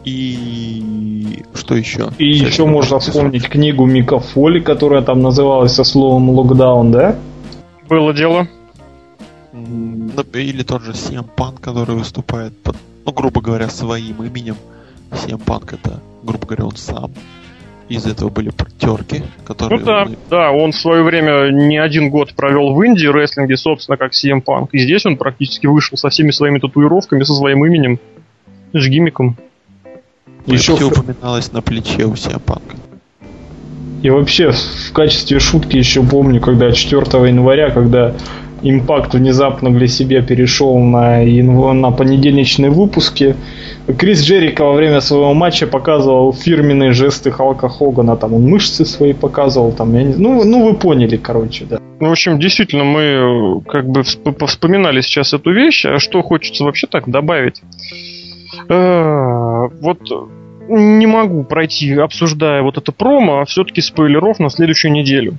и 0.03 1.43
что 1.53 1.75
еще? 1.75 2.11
И 2.17 2.33
Кстати, 2.33 2.51
еще 2.51 2.65
можно 2.65 2.99
вспомнить 2.99 3.47
книгу 3.47 3.85
Мика 3.85 4.19
Фоли, 4.19 4.59
которая 4.59 5.01
там 5.01 5.21
называлась 5.21 5.73
со 5.73 5.83
словом 5.83 6.29
локдаун, 6.29 6.91
да? 6.91 7.15
Было 7.87 8.13
дело. 8.13 8.47
Или 10.33 10.63
тот 10.63 10.81
же 10.81 10.91
CM 10.91 11.27
Punk, 11.35 11.59
который 11.61 11.95
выступает 11.95 12.57
под, 12.63 12.77
ну, 13.05 13.11
грубо 13.11 13.41
говоря, 13.41 13.69
своим 13.69 14.23
именем. 14.23 14.55
CM 15.11 15.43
Punk 15.43 15.75
это, 15.75 15.99
грубо 16.23 16.47
говоря, 16.47 16.65
он 16.65 16.75
сам. 16.75 17.11
Из 17.91 18.05
этого 18.05 18.29
были 18.29 18.51
протерки, 18.51 19.21
которые... 19.43 19.79
Ну 19.79 19.85
да, 19.85 20.07
да, 20.29 20.51
он 20.51 20.71
в 20.71 20.77
свое 20.77 21.03
время 21.03 21.49
не 21.51 21.77
один 21.77 22.09
год 22.09 22.33
провел 22.33 22.73
в 22.73 22.81
Индии 22.83 23.07
рестлинге, 23.07 23.57
собственно, 23.57 23.97
как 23.97 24.13
CM 24.13 24.41
Punk. 24.41 24.69
И 24.71 24.79
здесь 24.79 25.05
он 25.05 25.17
практически 25.17 25.67
вышел 25.67 25.97
со 25.97 26.07
всеми 26.07 26.31
своими 26.31 26.59
татуировками, 26.59 27.23
со 27.23 27.33
своим 27.33 27.65
именем, 27.65 27.99
с 28.71 28.87
гиммиком. 28.87 29.35
Еще 30.45 30.77
все 30.77 30.87
упоминалось 30.87 31.51
на 31.51 31.61
плече 31.61 32.05
у 32.05 32.15
себя 32.15 32.39
панка. 32.39 32.77
И 34.01 34.09
вообще, 34.09 34.51
в 34.51 34.93
качестве 34.93 35.39
шутки 35.39 35.75
еще 35.75 36.01
помню, 36.01 36.39
когда 36.39 36.71
4 36.71 37.01
января, 37.27 37.71
когда 37.71 38.15
Импакт 38.63 39.13
внезапно 39.15 39.71
для 39.71 39.87
себя 39.87 40.21
перешел 40.21 40.77
на, 40.77 41.23
на 41.23 41.91
понедельничные 41.91 42.69
выпуски. 42.69 43.35
Крис 43.97 44.23
Джерика 44.23 44.63
во 44.63 44.73
время 44.73 45.01
своего 45.01 45.33
матча 45.33 45.65
показывал 45.65 46.31
фирменные 46.31 46.91
жесты 46.91 47.31
Халка 47.31 47.69
Хогана. 47.69 48.15
Там 48.15 48.33
он 48.35 48.43
мышцы 48.43 48.85
свои 48.85 49.13
показывал. 49.13 49.71
Там, 49.71 49.95
я 49.95 50.03
не... 50.03 50.13
ну, 50.13 50.43
ну, 50.43 50.63
вы 50.65 50.75
поняли, 50.75 51.17
короче, 51.17 51.65
да. 51.65 51.79
Ну, 51.99 52.09
в 52.09 52.11
общем, 52.11 52.39
действительно, 52.39 52.83
мы 52.83 53.61
как 53.67 53.87
бы 53.87 54.03
вспоминали 54.03 55.01
сейчас 55.01 55.33
эту 55.33 55.51
вещь. 55.51 55.85
А 55.85 55.99
что 55.99 56.21
хочется 56.21 56.63
вообще 56.63 56.87
так 56.87 57.09
добавить? 57.09 57.61
Э, 58.69 59.67
вот 59.81 59.99
не 60.69 61.05
могу 61.05 61.43
пройти, 61.43 61.93
обсуждая 61.95 62.61
вот 62.61 62.77
это 62.77 62.91
промо, 62.91 63.41
а 63.41 63.45
все-таки 63.45 63.81
спойлеров 63.81 64.39
на 64.39 64.49
следующую 64.49 64.91
неделю. 64.91 65.37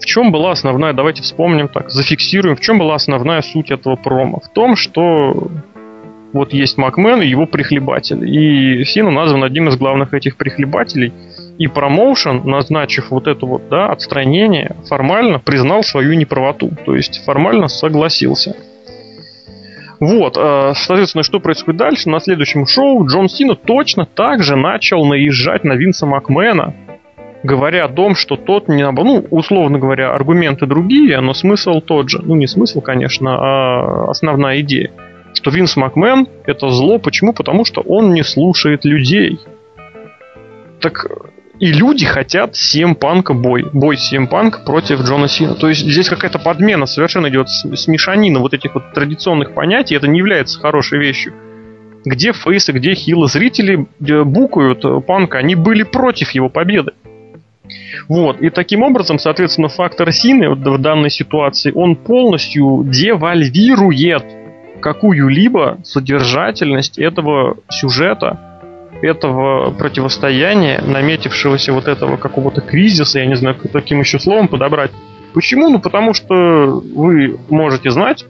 В 0.00 0.06
чем 0.06 0.32
была 0.32 0.52
основная, 0.52 0.92
давайте 0.92 1.22
вспомним 1.22 1.68
так, 1.68 1.90
зафиксируем, 1.90 2.56
в 2.56 2.60
чем 2.60 2.78
была 2.78 2.94
основная 2.94 3.42
суть 3.42 3.70
этого 3.70 3.96
промо? 3.96 4.40
В 4.40 4.48
том, 4.52 4.76
что 4.76 5.50
вот 6.32 6.52
есть 6.52 6.76
Макмен 6.76 7.22
и 7.22 7.26
его 7.26 7.46
прихлебатель. 7.46 8.28
И 8.28 8.84
Сина 8.84 9.10
назван 9.10 9.44
одним 9.44 9.68
из 9.68 9.76
главных 9.76 10.12
этих 10.12 10.36
прихлебателей. 10.36 11.12
И 11.58 11.66
промоушен, 11.66 12.42
назначив 12.44 13.10
вот 13.10 13.26
это 13.26 13.44
вот, 13.46 13.68
да, 13.68 13.86
отстранение, 13.90 14.76
формально 14.88 15.40
признал 15.40 15.82
свою 15.82 16.14
неправоту. 16.14 16.70
То 16.84 16.94
есть 16.94 17.24
формально 17.24 17.68
согласился. 17.68 18.54
Вот, 20.00 20.36
э, 20.36 20.72
соответственно, 20.76 21.24
что 21.24 21.40
происходит 21.40 21.78
дальше? 21.78 22.08
На 22.08 22.20
следующем 22.20 22.66
шоу 22.66 23.04
Джон 23.06 23.28
Сина 23.28 23.56
точно 23.56 24.06
так 24.06 24.44
же 24.44 24.54
начал 24.54 25.04
наезжать 25.04 25.64
на 25.64 25.72
Винса 25.72 26.06
Макмена, 26.06 26.74
говоря 27.42 27.84
о 27.84 27.88
том, 27.88 28.14
что 28.14 28.36
тот 28.36 28.68
не 28.68 28.88
ну, 28.90 29.26
условно 29.30 29.78
говоря, 29.78 30.12
аргументы 30.12 30.66
другие, 30.66 31.20
но 31.20 31.34
смысл 31.34 31.80
тот 31.80 32.08
же. 32.08 32.20
Ну, 32.22 32.34
не 32.34 32.46
смысл, 32.46 32.80
конечно, 32.80 33.36
а 33.38 34.10
основная 34.10 34.60
идея. 34.60 34.90
Что 35.34 35.50
Винс 35.50 35.76
Макмен 35.76 36.26
это 36.46 36.68
зло. 36.70 36.98
Почему? 36.98 37.32
Потому 37.32 37.64
что 37.64 37.80
он 37.80 38.12
не 38.12 38.22
слушает 38.24 38.84
людей. 38.84 39.38
Так 40.80 41.06
и 41.60 41.72
люди 41.72 42.06
хотят 42.06 42.54
CM 42.54 42.94
Панка 42.94 43.34
бой. 43.34 43.66
Бой 43.72 43.96
CM 43.96 44.28
Панк 44.28 44.64
против 44.64 45.02
Джона 45.02 45.28
Сина. 45.28 45.54
То 45.54 45.68
есть 45.68 45.82
здесь 45.82 46.08
какая-то 46.08 46.38
подмена 46.38 46.86
совершенно 46.86 47.28
идет, 47.28 47.48
смешанина 47.48 48.38
вот 48.38 48.54
этих 48.54 48.74
вот 48.74 48.92
традиционных 48.94 49.54
понятий. 49.54 49.94
Это 49.96 50.06
не 50.06 50.18
является 50.18 50.58
хорошей 50.58 50.98
вещью. 50.98 51.34
Где 52.04 52.32
фейсы, 52.32 52.72
где 52.72 52.94
хилы. 52.94 53.28
Зрители 53.28 53.86
букают 53.98 55.06
Панка. 55.06 55.38
Они 55.38 55.56
были 55.56 55.82
против 55.82 56.30
его 56.30 56.48
победы. 56.48 56.92
Вот. 58.08 58.40
И 58.40 58.50
таким 58.50 58.82
образом, 58.82 59.18
соответственно, 59.18 59.68
фактор 59.68 60.12
Сины 60.12 60.50
в 60.50 60.78
данной 60.78 61.10
ситуации, 61.10 61.72
он 61.74 61.96
полностью 61.96 62.84
девальвирует 62.84 64.24
какую-либо 64.80 65.78
содержательность 65.82 66.98
этого 66.98 67.56
сюжета, 67.68 68.38
этого 69.02 69.70
противостояния, 69.70 70.82
наметившегося 70.84 71.72
вот 71.72 71.88
этого 71.88 72.16
какого-то 72.16 72.60
кризиса, 72.60 73.20
я 73.20 73.26
не 73.26 73.36
знаю, 73.36 73.56
каким 73.72 74.00
еще 74.00 74.18
словом 74.18 74.48
подобрать. 74.48 74.90
Почему? 75.34 75.68
Ну, 75.68 75.78
потому 75.78 76.14
что 76.14 76.82
вы 76.94 77.38
можете 77.48 77.90
знать, 77.90 78.24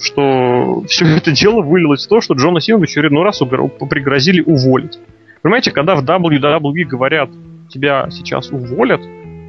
что 0.00 0.82
все 0.88 1.06
это 1.16 1.32
дело 1.32 1.62
вылилось 1.62 2.06
в 2.06 2.08
то, 2.08 2.20
что 2.20 2.34
Джона 2.34 2.60
Сина 2.60 2.78
в 2.78 2.82
очередной 2.82 3.24
раз 3.24 3.40
пригрозили 3.90 4.40
уволить. 4.40 4.98
Понимаете, 5.42 5.72
когда 5.72 5.94
в 5.94 6.02
WWE 6.02 6.84
говорят, 6.84 7.28
тебя 7.68 8.08
сейчас 8.10 8.50
уволят, 8.50 9.00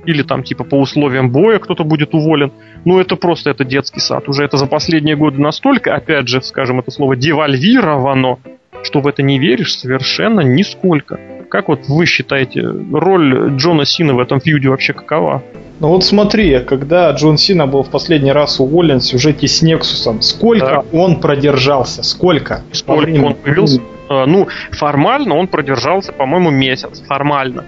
или 0.05 0.21
там 0.21 0.43
типа 0.43 0.63
по 0.63 0.75
условиям 0.75 1.31
боя 1.31 1.59
кто-то 1.59 1.83
будет 1.83 2.13
уволен. 2.13 2.51
Ну, 2.85 2.99
это 2.99 3.15
просто 3.15 3.49
это 3.49 3.65
детский 3.65 3.99
сад. 3.99 4.29
Уже 4.29 4.43
это 4.43 4.57
за 4.57 4.67
последние 4.67 5.15
годы 5.15 5.41
настолько, 5.41 5.95
опять 5.95 6.27
же, 6.27 6.41
скажем 6.41 6.79
это 6.79 6.91
слово, 6.91 7.15
девальвировано, 7.15 8.37
что 8.83 9.01
в 9.01 9.07
это 9.07 9.23
не 9.23 9.39
веришь 9.39 9.77
совершенно 9.77 10.41
нисколько. 10.41 11.19
Как 11.49 11.67
вот 11.69 11.87
вы 11.87 12.05
считаете, 12.05 12.61
роль 12.61 13.55
Джона 13.55 13.85
Сина 13.85 14.13
в 14.13 14.19
этом 14.19 14.39
фьюде 14.39 14.69
вообще 14.69 14.93
какова? 14.93 15.43
Ну 15.79 15.89
вот 15.89 16.05
смотри, 16.05 16.59
когда 16.59 17.11
Джон 17.11 17.37
Сина 17.37 17.67
был 17.67 17.83
в 17.83 17.89
последний 17.89 18.31
раз 18.31 18.59
уволен 18.59 18.99
в 18.99 19.03
сюжете 19.03 19.47
с 19.47 19.61
Нексусом, 19.61 20.21
сколько 20.21 20.83
да. 20.91 20.97
он 20.97 21.19
продержался? 21.19 22.01
Сколько? 22.03 22.61
Сколько 22.71 23.09
он 23.21 23.35
появился? 23.35 23.81
А, 24.07 24.25
ну, 24.25 24.47
формально 24.71 25.35
он 25.35 25.47
продержался, 25.47 26.13
по-моему, 26.13 26.49
месяц. 26.49 27.03
Формально. 27.07 27.65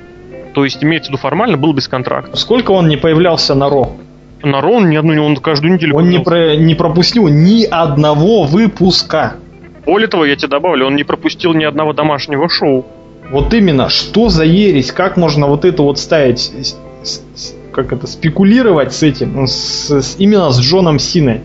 То 0.58 0.64
есть, 0.64 0.84
имеется 0.84 1.10
в 1.10 1.14
виду 1.14 1.22
формально, 1.22 1.56
был 1.56 1.72
без 1.72 1.88
контракта. 1.88 2.36
Сколько 2.36 2.72
он 2.72 2.88
не 2.88 2.98
появлялся 2.98 3.54
на 3.54 3.70
Ро? 3.70 3.92
На 4.42 4.60
Ро 4.60 4.78
он 4.78 4.90
ни 4.90 4.96
одну, 4.96 5.24
он 5.24 5.38
каждую 5.38 5.76
неделю 5.76 5.96
Он 5.96 6.10
не, 6.10 6.18
про, 6.18 6.56
не 6.56 6.74
пропустил 6.74 7.28
ни 7.28 7.64
одного 7.64 8.42
выпуска. 8.42 9.36
Более 9.86 10.08
того, 10.08 10.26
я 10.26 10.36
тебе 10.36 10.48
добавлю, 10.48 10.88
он 10.88 10.96
не 10.96 11.04
пропустил 11.04 11.54
ни 11.54 11.64
одного 11.64 11.94
домашнего 11.94 12.50
шоу. 12.50 12.88
Вот 13.30 13.54
именно, 13.54 13.90
что 13.90 14.30
за 14.30 14.46
ересь, 14.46 14.92
как 14.92 15.16
можно 15.16 15.46
вот 15.46 15.64
это 15.64 15.84
вот 15.84 16.00
ставить, 16.00 16.52
как 17.72 17.94
это, 17.94 18.08
спекулировать 18.08 18.94
с 18.94 19.04
этим, 19.04 19.36
ну, 19.36 19.46
с, 19.46 19.92
с, 19.92 20.16
именно 20.18 20.50
с 20.50 20.60
Джоном 20.60 20.98
Синой. 20.98 21.42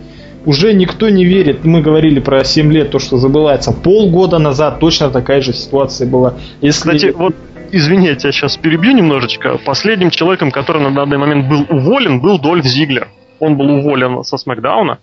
Уже 0.47 0.73
никто 0.73 1.07
не 1.09 1.23
верит, 1.23 1.65
мы 1.65 1.83
говорили 1.83 2.19
про 2.19 2.43
7 2.43 2.73
лет, 2.73 2.89
то, 2.89 2.97
что 2.97 3.17
забывается. 3.17 3.73
Полгода 3.73 4.39
назад 4.39 4.79
точно 4.79 5.11
такая 5.11 5.41
же 5.41 5.53
ситуация 5.53 6.07
была. 6.07 6.33
Если... 6.61 6.97
Кстати, 6.97 7.13
вот 7.15 7.35
извини, 7.73 8.07
я 8.07 8.15
тебя 8.15 8.31
сейчас 8.31 8.55
перебью 8.55 8.93
немножечко. 8.93 9.57
Последним 9.57 10.11
человеком, 10.11 10.51
который 10.51 10.81
на 10.81 10.91
данный 10.91 11.17
момент 11.17 11.49
был 11.49 11.65
уволен, 11.69 12.21
был 12.21 12.39
Дольф 12.39 12.65
Зиглер. 12.65 13.09
Он 13.39 13.57
был 13.57 13.69
уволен 13.69 14.23
со 14.23 14.37
Смакдауна. 14.37 14.99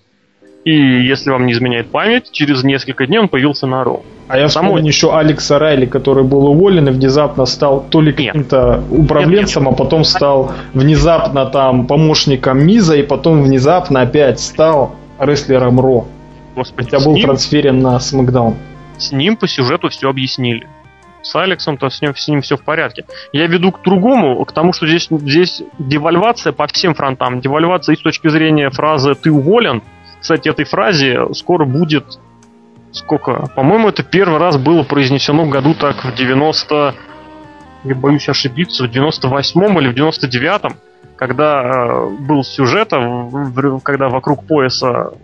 И 0.65 0.73
если 0.73 1.31
вам 1.31 1.47
не 1.47 1.53
изменяет 1.53 1.91
память, 1.91 2.31
через 2.33 2.63
несколько 2.63 3.07
дней 3.07 3.19
он 3.19 3.29
появился 3.29 3.67
на 3.67 3.83
Роу. 3.83 4.05
А 4.29 4.39
я 4.39 4.49
Само... 4.49 4.69
вспомню 4.69 4.89
еще 4.89 5.17
Алекса 5.17 5.59
Райли, 5.59 5.87
который 5.87 6.23
был 6.23 6.47
уволен 6.47 6.89
и 6.89 6.93
внезапно 6.93 7.47
стал 7.47 7.85
то 7.89 8.01
ли 8.01 8.13
каким-то 8.13 8.83
управленцем, 8.91 9.65
нет, 9.65 9.73
нет. 9.73 9.81
а 9.81 9.85
потом 9.85 10.05
стал 10.05 10.53
внезапно 10.75 11.47
там 11.47 11.87
помощником 11.87 12.65
Миза, 12.65 12.97
и 12.97 13.03
потом 13.03 13.43
внезапно 13.43 14.03
опять 14.03 14.39
стал 14.39 14.95
рестлером 15.19 15.81
Ро. 15.81 16.07
Господи, 16.55 16.91
Хотя 16.91 17.05
был 17.05 17.15
ним... 17.15 17.25
трансферен 17.25 17.81
на 17.81 17.99
Смакдаун. 17.99 18.55
С 18.99 19.13
ним 19.13 19.37
по 19.37 19.49
сюжету 19.49 19.89
все 19.89 20.11
объяснили 20.11 20.67
с 21.23 21.35
Алексом, 21.37 21.77
то 21.77 21.91
с 21.91 22.01
ним, 22.01 22.15
с 22.15 22.29
ним 22.29 22.41
все 22.43 22.57
в 22.57 22.63
порядке. 22.63 23.05
Я 23.33 23.47
веду 23.47 23.73
к 23.73 23.83
другому, 23.83 24.45
к 24.45 24.53
тому, 24.53 24.73
что 24.73 24.87
здесь, 24.87 25.09
здесь 25.11 25.63
девальвация 25.79 26.53
по 26.53 26.67
всем 26.67 26.95
фронтам. 26.95 27.41
Девальвация 27.41 27.95
и 27.95 27.99
с 27.99 28.01
точки 28.01 28.29
зрения 28.29 28.71
фразы 28.71 29.15
«ты 29.15 29.31
уволен». 29.31 29.83
Кстати, 30.21 30.49
этой 30.49 30.65
фразе 30.65 31.33
скоро 31.35 31.65
будет 31.65 32.05
сколько? 32.93 33.49
По-моему, 33.55 33.89
это 33.89 34.03
первый 34.03 34.39
раз 34.39 34.57
было 34.57 34.83
произнесено 34.83 35.45
в 35.45 35.51
году 35.51 35.75
так 35.75 36.05
в 36.05 36.15
90... 36.15 36.95
Я 37.83 37.95
боюсь 37.95 38.29
ошибиться, 38.29 38.85
в 38.87 38.91
98-м 38.91 39.81
или 39.81 39.89
в 39.89 39.95
99-м, 39.97 40.77
когда 41.17 41.63
э, 41.63 42.09
был 42.19 42.45
сюжет, 42.45 42.93
когда 43.83 44.11
вокруг 44.11 44.47
пояса 44.47 45.15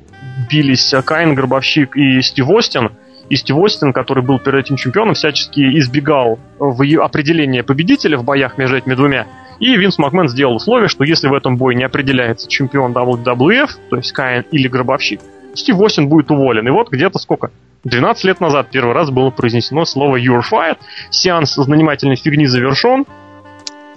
бились 0.51 0.95
Кайн, 1.05 1.35
Гробовщик 1.35 1.97
и 1.97 2.23
Стив 2.23 2.49
Остин– 2.49 2.93
и 3.29 3.37
Стив 3.37 3.57
Остин, 3.57 3.93
который 3.93 4.23
был 4.23 4.39
перед 4.39 4.67
этим 4.67 4.77
чемпионом, 4.77 5.15
всячески 5.15 5.61
избегал 5.79 6.39
в 6.59 6.83
определения 7.03 7.63
победителя 7.63 8.19
в 8.19 8.25
боях 8.25 8.59
между 8.59 8.77
этими 8.77 8.95
двумя. 8.95 9.27
И 9.59 9.75
Винс 9.77 9.99
Макмен 9.99 10.29
сделал 10.29 10.57
условие, 10.57 10.89
что 10.89 11.05
если 11.05 11.29
в 11.29 11.35
этом 11.35 11.57
бое 11.57 11.75
не 11.75 11.85
определяется 11.85 12.49
чемпион 12.49 12.93
WWF, 12.93 13.71
то 13.91 13.97
есть 13.97 14.13
Каин 14.13 14.45
или 14.51 14.69
Гробовщик, 14.69 15.21
Стив 15.55 15.79
Остин 15.81 16.09
будет 16.09 16.31
уволен. 16.31 16.67
И 16.69 16.71
вот 16.71 16.91
где-то 16.91 17.19
сколько? 17.19 17.51
12 17.85 18.25
лет 18.25 18.41
назад 18.41 18.69
первый 18.71 18.95
раз 18.95 19.11
было 19.11 19.31
произнесено 19.31 19.85
слово 19.85 20.17
You're 20.17 20.43
fired. 20.43 20.79
Сеанс 21.11 21.55
занимательной 21.55 22.17
фигни 22.17 22.47
завершен. 22.47 23.07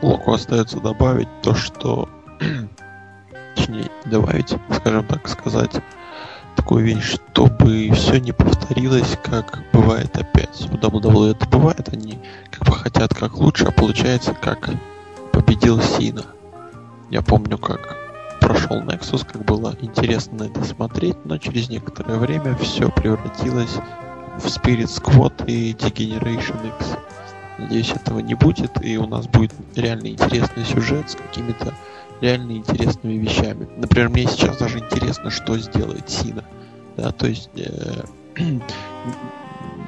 Локу 0.01 0.33
остается 0.33 0.79
добавить 0.79 1.27
то, 1.41 1.53
что... 1.55 2.07
Точнее, 3.55 3.89
добавить, 4.05 4.55
скажем 4.71 5.03
так 5.03 5.27
сказать, 5.27 5.81
такую 6.59 6.83
вещь, 6.83 7.13
чтобы 7.13 7.89
все 7.93 8.19
не 8.19 8.33
повторилось, 8.33 9.17
как 9.23 9.63
бывает 9.71 10.13
опять. 10.17 10.67
У 10.69 10.75
WWE 10.75 11.31
это 11.31 11.47
бывает, 11.47 11.87
они 11.93 12.19
как 12.51 12.67
бы 12.67 12.73
хотят 12.73 13.13
как 13.15 13.37
лучше, 13.37 13.63
а 13.63 13.71
получается 13.71 14.33
как 14.33 14.69
победил 15.31 15.81
Сина. 15.81 16.25
Я 17.09 17.21
помню, 17.21 17.57
как 17.57 17.95
прошел 18.41 18.81
Nexus, 18.81 19.25
как 19.25 19.45
было 19.45 19.73
интересно 19.79 20.39
на 20.39 20.43
это 20.49 20.61
смотреть, 20.65 21.15
но 21.23 21.37
через 21.37 21.69
некоторое 21.69 22.17
время 22.17 22.53
все 22.57 22.89
превратилось 22.89 23.75
в 24.37 24.45
Spirit 24.45 24.89
Squad 24.89 25.45
и 25.45 25.71
Degeneration 25.71 26.67
X. 26.67 26.97
Надеюсь, 27.57 27.91
этого 27.91 28.19
не 28.19 28.33
будет, 28.33 28.83
и 28.83 28.97
у 28.97 29.07
нас 29.07 29.27
будет 29.27 29.53
реально 29.77 30.07
интересный 30.07 30.65
сюжет 30.65 31.09
с 31.09 31.15
какими-то 31.15 31.73
реально 32.21 32.53
интересными 32.53 33.13
вещами. 33.13 33.67
Например, 33.77 34.09
мне 34.09 34.25
сейчас 34.25 34.57
даже 34.57 34.79
интересно, 34.79 35.29
что 35.29 35.57
сделает 35.57 36.09
Сина. 36.09 36.43
Да, 36.97 37.11
то 37.11 37.27
есть 37.27 37.49
э, 37.55 38.03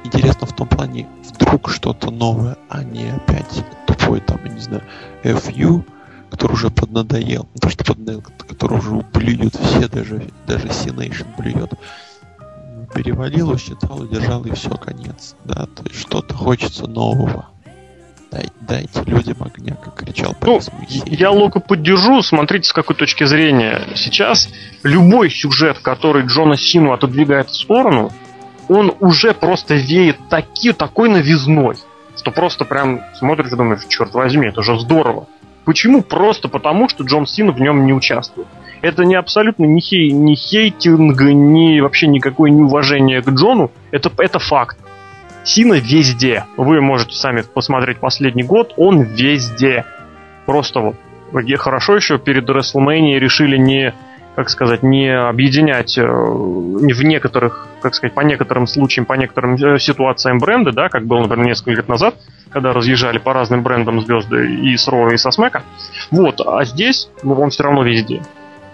интересно 0.04 0.46
в 0.46 0.54
том 0.54 0.68
плане, 0.68 1.08
вдруг 1.34 1.70
что-то 1.70 2.10
новое, 2.10 2.56
а 2.68 2.82
не 2.82 3.10
опять 3.10 3.64
тупой 3.86 4.20
там, 4.20 4.40
я 4.44 4.52
не 4.52 4.60
знаю, 4.60 4.82
FU, 5.22 5.84
который 6.30 6.52
уже 6.52 6.70
поднадоел. 6.70 7.48
Не 7.54 7.60
то, 7.60 7.68
что 7.68 7.84
поднадоел, 7.84 8.22
который 8.48 8.78
уже 8.78 8.90
блюют 9.12 9.54
все, 9.56 9.88
даже, 9.88 10.30
даже 10.46 10.72
C-Nation 10.72 11.26
блюет. 11.36 11.74
Перевалил, 12.94 13.50
усчитал, 13.50 14.00
удержал, 14.00 14.44
и 14.44 14.52
все, 14.52 14.70
конец. 14.70 15.34
Да, 15.44 15.66
то 15.66 15.82
есть 15.84 16.00
что-то 16.00 16.34
хочется 16.34 16.86
нового. 16.86 17.51
Дай, 18.32 18.46
дайте 18.62 19.02
людям 19.04 19.36
огня, 19.40 19.74
как 19.74 19.94
кричал 19.94 20.34
ну, 20.40 20.58
Я 21.04 21.30
Лока 21.30 21.60
поддержу, 21.60 22.22
смотрите 22.22 22.66
с 22.66 22.72
какой 22.72 22.96
точки 22.96 23.24
зрения. 23.24 23.82
Сейчас 23.94 24.48
любой 24.82 25.28
сюжет, 25.28 25.80
который 25.80 26.24
Джона 26.24 26.56
Сину 26.56 26.92
отодвигает 26.92 27.50
в 27.50 27.54
сторону, 27.54 28.10
он 28.68 28.94
уже 29.00 29.34
просто 29.34 29.74
веет 29.74 30.16
таки, 30.30 30.72
такой 30.72 31.10
новизной, 31.10 31.76
что 32.16 32.30
просто 32.30 32.64
прям 32.64 33.02
смотришь 33.18 33.52
и 33.52 33.56
думаешь, 33.56 33.84
черт 33.88 34.14
возьми, 34.14 34.48
это 34.48 34.62
же 34.62 34.80
здорово. 34.80 35.26
Почему? 35.66 36.00
Просто 36.00 36.48
потому, 36.48 36.88
что 36.88 37.04
Джон 37.04 37.26
Син 37.26 37.50
в 37.50 37.60
нем 37.60 37.84
не 37.84 37.92
участвует. 37.92 38.48
Это 38.80 39.04
не 39.04 39.14
абсолютно 39.14 39.64
не, 39.64 39.80
хей, 39.82 40.10
не 40.10 40.36
хейтинг, 40.36 41.20
ни 41.20 41.80
вообще 41.80 42.06
никакое 42.06 42.50
неуважение 42.50 43.20
к 43.20 43.28
Джону. 43.28 43.70
Это, 43.90 44.10
это 44.16 44.38
факт. 44.38 44.78
Сина 45.44 45.74
везде. 45.74 46.44
Вы 46.56 46.80
можете 46.80 47.14
сами 47.14 47.42
посмотреть 47.42 47.98
последний 47.98 48.42
год, 48.42 48.74
он 48.76 49.02
везде. 49.02 49.84
Просто 50.46 50.80
вот 50.80 50.96
хорошо 51.58 51.96
еще 51.96 52.18
перед 52.18 52.48
WrestleMania 52.48 53.18
решили 53.18 53.56
не, 53.56 53.94
как 54.36 54.50
сказать, 54.50 54.82
не 54.82 55.08
объединять 55.08 55.96
э, 55.98 56.06
в 56.06 57.02
некоторых, 57.02 57.68
как 57.80 57.94
сказать, 57.94 58.14
по 58.14 58.20
некоторым 58.20 58.66
случаям, 58.66 59.06
по 59.06 59.14
некоторым 59.14 59.54
э, 59.54 59.78
ситуациям 59.78 60.38
бренды, 60.38 60.72
да, 60.72 60.88
как 60.88 61.06
было, 61.06 61.22
например, 61.22 61.46
несколько 61.46 61.70
лет 61.72 61.88
назад, 61.88 62.16
когда 62.50 62.72
разъезжали 62.72 63.18
по 63.18 63.32
разным 63.32 63.62
брендам 63.62 64.00
звезды 64.00 64.54
и 64.54 64.76
с 64.76 64.86
Ро, 64.88 65.10
и 65.12 65.16
со 65.16 65.30
Смека. 65.30 65.62
Вот, 66.10 66.40
а 66.46 66.64
здесь, 66.64 67.08
ну, 67.22 67.34
он 67.34 67.50
все 67.50 67.62
равно 67.62 67.82
везде. 67.82 68.22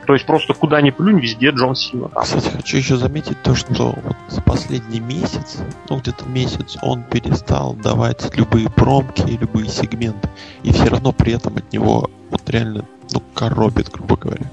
То 0.09 0.14
есть 0.14 0.24
просто 0.24 0.54
куда 0.54 0.80
ни 0.80 0.88
плюнь, 0.88 1.20
везде 1.20 1.50
Джон 1.50 1.76
Сина. 1.76 2.09
Кстати, 2.09 2.48
хочу 2.48 2.78
еще 2.78 2.96
заметить 2.96 3.42
то, 3.42 3.54
что 3.54 3.94
вот 3.94 4.16
за 4.28 4.40
последний 4.40 5.00
месяц, 5.00 5.59
ну 5.90 5.98
где-то 5.98 6.24
месяц, 6.24 6.78
он 6.80 7.02
перестал 7.02 7.74
давать 7.74 8.34
любые 8.34 8.70
промки, 8.70 9.20
любые 9.38 9.68
сегменты, 9.68 10.30
и 10.62 10.72
все 10.72 10.86
равно 10.86 11.12
при 11.12 11.34
этом 11.34 11.59
от 11.59 11.70
него 11.74 12.09
вот 12.30 12.40
реально 12.48 12.86
ну, 13.12 13.22
коробит, 13.34 13.90
грубо 13.90 14.16
говоря. 14.16 14.46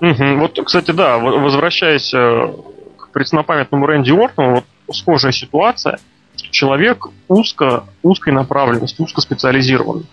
Угу. 0.00 0.40
Вот, 0.40 0.58
кстати, 0.64 0.90
да, 0.92 1.18
возвращаясь 1.18 2.14
э, 2.14 2.54
к 2.96 3.10
преснопамятному 3.10 3.84
Рэнди 3.84 4.10
Уортону, 4.10 4.64
вот 4.86 4.96
схожая 4.96 5.32
ситуация. 5.32 5.98
Человек 6.50 7.08
узко, 7.28 7.84
узкой 8.02 8.32
направленности, 8.32 9.02
узко 9.02 9.20
специализированный. 9.20 10.06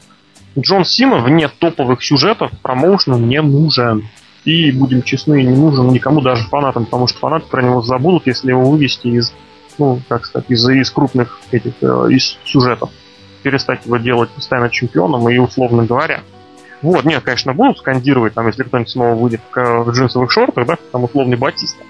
Джон 0.57 0.84
Сина 0.84 1.20
вне 1.20 1.47
топовых 1.47 2.03
сюжетов 2.03 2.51
промоушеном 2.62 3.30
не 3.30 3.41
нужен. 3.41 4.10
И, 4.46 4.72
будем 4.72 5.04
честны, 5.04 5.44
не 5.44 5.56
нужен 5.56 5.90
никому, 5.90 6.22
даже 6.22 6.48
фанатам, 6.48 6.86
потому 6.86 7.08
что 7.08 7.20
фанаты 7.20 7.48
про 7.48 7.62
него 7.62 7.82
забудут, 7.82 8.26
если 8.26 8.50
его 8.50 8.70
вывести 8.70 9.08
из, 9.08 9.34
ну, 9.78 10.00
как 10.08 10.26
сказать, 10.26 10.50
из, 10.50 10.68
из 10.70 10.90
крупных 10.92 11.40
этих, 11.52 11.74
э, 11.82 12.08
из 12.12 12.38
сюжетов. 12.46 12.90
Перестать 13.44 13.86
его 13.86 13.98
делать 13.98 14.30
постоянно 14.30 14.70
чемпионом 14.70 15.30
и, 15.30 15.38
условно 15.38 15.86
говоря. 15.86 16.22
Вот, 16.82 17.04
нет, 17.04 17.24
конечно, 17.24 17.54
будут 17.54 17.80
скандировать, 17.80 18.34
там, 18.34 18.48
если 18.48 18.64
кто-нибудь 18.64 18.90
снова 18.90 19.16
выйдет 19.16 19.42
в, 19.54 19.84
в 19.84 19.92
джинсовых 19.92 20.32
шортах, 20.32 20.66
да, 20.66 20.78
там 20.92 21.04
условный 21.04 21.38
Батиста. 21.38 21.84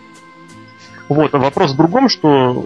Вот, 1.08 1.34
а 1.34 1.38
вопрос 1.38 1.74
в 1.74 1.78
другом, 1.78 2.10
что 2.10 2.66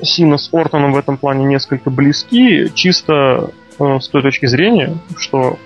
Сина 0.00 0.38
с 0.38 0.52
Ортоном 0.52 0.92
в 0.92 0.96
этом 0.96 1.16
плане 1.16 1.44
несколько 1.44 1.90
близки, 1.90 2.70
чисто 2.74 3.50
э, 3.78 3.98
с 4.00 4.08
той 4.08 4.22
точки 4.22 4.46
зрения, 4.46 4.96
что 5.16 5.58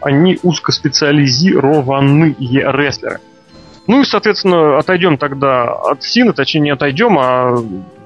они 0.00 0.38
узкоспециализированные 0.42 2.34
рестлеры. 2.38 3.20
Ну 3.86 4.02
и, 4.02 4.04
соответственно, 4.04 4.78
отойдем 4.78 5.16
тогда 5.16 5.64
от 5.64 6.02
Сина, 6.02 6.32
точнее 6.34 6.60
не 6.60 6.70
отойдем, 6.70 7.18
а, 7.18 7.56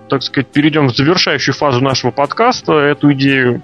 так 0.08 0.22
сказать, 0.22 0.46
перейдем 0.48 0.86
в 0.88 0.96
завершающую 0.96 1.54
фазу 1.54 1.80
нашего 1.80 2.12
подкаста. 2.12 2.74
Эту 2.74 3.12
идею, 3.14 3.62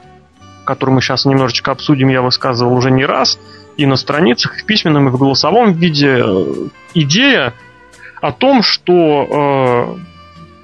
которую 0.64 0.96
мы 0.96 1.00
сейчас 1.00 1.24
немножечко 1.26 1.70
обсудим, 1.70 2.08
я 2.08 2.20
высказывал 2.20 2.74
уже 2.74 2.90
не 2.90 3.06
раз. 3.06 3.38
И 3.76 3.86
на 3.86 3.94
страницах, 3.94 4.58
и 4.58 4.62
в 4.62 4.66
письменном, 4.66 5.08
и 5.08 5.10
в 5.12 5.16
голосовом 5.16 5.72
виде. 5.74 6.24
Идея 6.94 7.54
о 8.20 8.32
том, 8.32 8.64
что 8.64 9.94
э, 9.94 10.07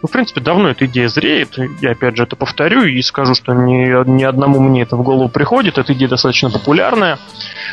ну, 0.04 0.08
в 0.08 0.10
принципе, 0.10 0.42
давно 0.42 0.68
эта 0.68 0.84
идея 0.84 1.08
зреет. 1.08 1.56
Я, 1.80 1.92
опять 1.92 2.14
же, 2.14 2.24
это 2.24 2.36
повторю 2.36 2.82
и 2.82 3.00
скажу, 3.00 3.34
что 3.34 3.54
ни, 3.54 4.06
ни 4.06 4.22
одному 4.22 4.60
мне 4.60 4.82
это 4.82 4.96
в 4.96 5.02
голову 5.02 5.30
приходит. 5.30 5.78
Эта 5.78 5.94
идея 5.94 6.10
достаточно 6.10 6.50
популярная. 6.50 7.18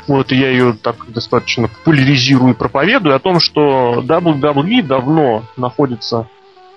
Вот, 0.08 0.32
и 0.32 0.38
я 0.38 0.50
ее 0.50 0.72
так 0.82 0.96
достаточно 1.10 1.68
популяризирую 1.68 2.54
и 2.54 2.58
проповедую 2.58 3.18
о 3.18 3.20
том, 3.20 3.42
что 3.42 4.02
WWE 4.02 4.82
давно 4.82 5.44
находится 5.58 6.30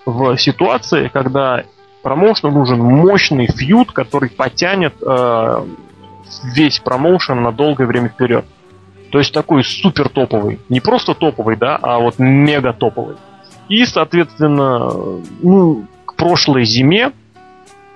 в 0.04 0.36
ситуации, 0.38 1.06
когда 1.06 1.62
промоушену 2.02 2.52
нужен 2.52 2.80
мощный 2.80 3.46
фьюд, 3.46 3.92
который 3.92 4.30
потянет 4.30 4.94
э, 5.06 5.66
весь 6.52 6.80
промоушен 6.80 7.40
на 7.40 7.52
долгое 7.52 7.86
время 7.86 8.08
вперед. 8.08 8.44
То 9.12 9.18
есть 9.18 9.32
такой 9.32 9.62
супер 9.62 10.08
топовый. 10.08 10.58
Не 10.68 10.80
просто 10.80 11.14
топовый, 11.14 11.54
да, 11.54 11.78
а 11.80 12.00
вот 12.00 12.18
мега 12.18 12.72
топовый. 12.72 13.14
И, 13.68 13.84
соответственно, 13.84 15.22
ну, 15.40 15.86
к 16.06 16.16
прошлой 16.16 16.64
зиме, 16.64 17.12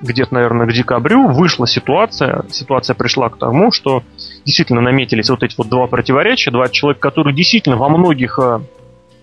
где-то, 0.00 0.34
наверное, 0.34 0.66
к 0.66 0.72
декабрю, 0.72 1.28
вышла 1.28 1.66
ситуация. 1.66 2.44
Ситуация 2.50 2.94
пришла 2.94 3.28
к 3.28 3.36
тому, 3.36 3.72
что 3.72 4.02
действительно 4.44 4.80
наметились 4.80 5.28
вот 5.28 5.42
эти 5.42 5.54
вот 5.58 5.68
два 5.68 5.86
противоречия, 5.86 6.50
два 6.50 6.68
человека, 6.68 7.00
которые 7.00 7.34
действительно 7.34 7.76
во 7.76 7.88
многих 7.88 8.38
э, 8.38 8.60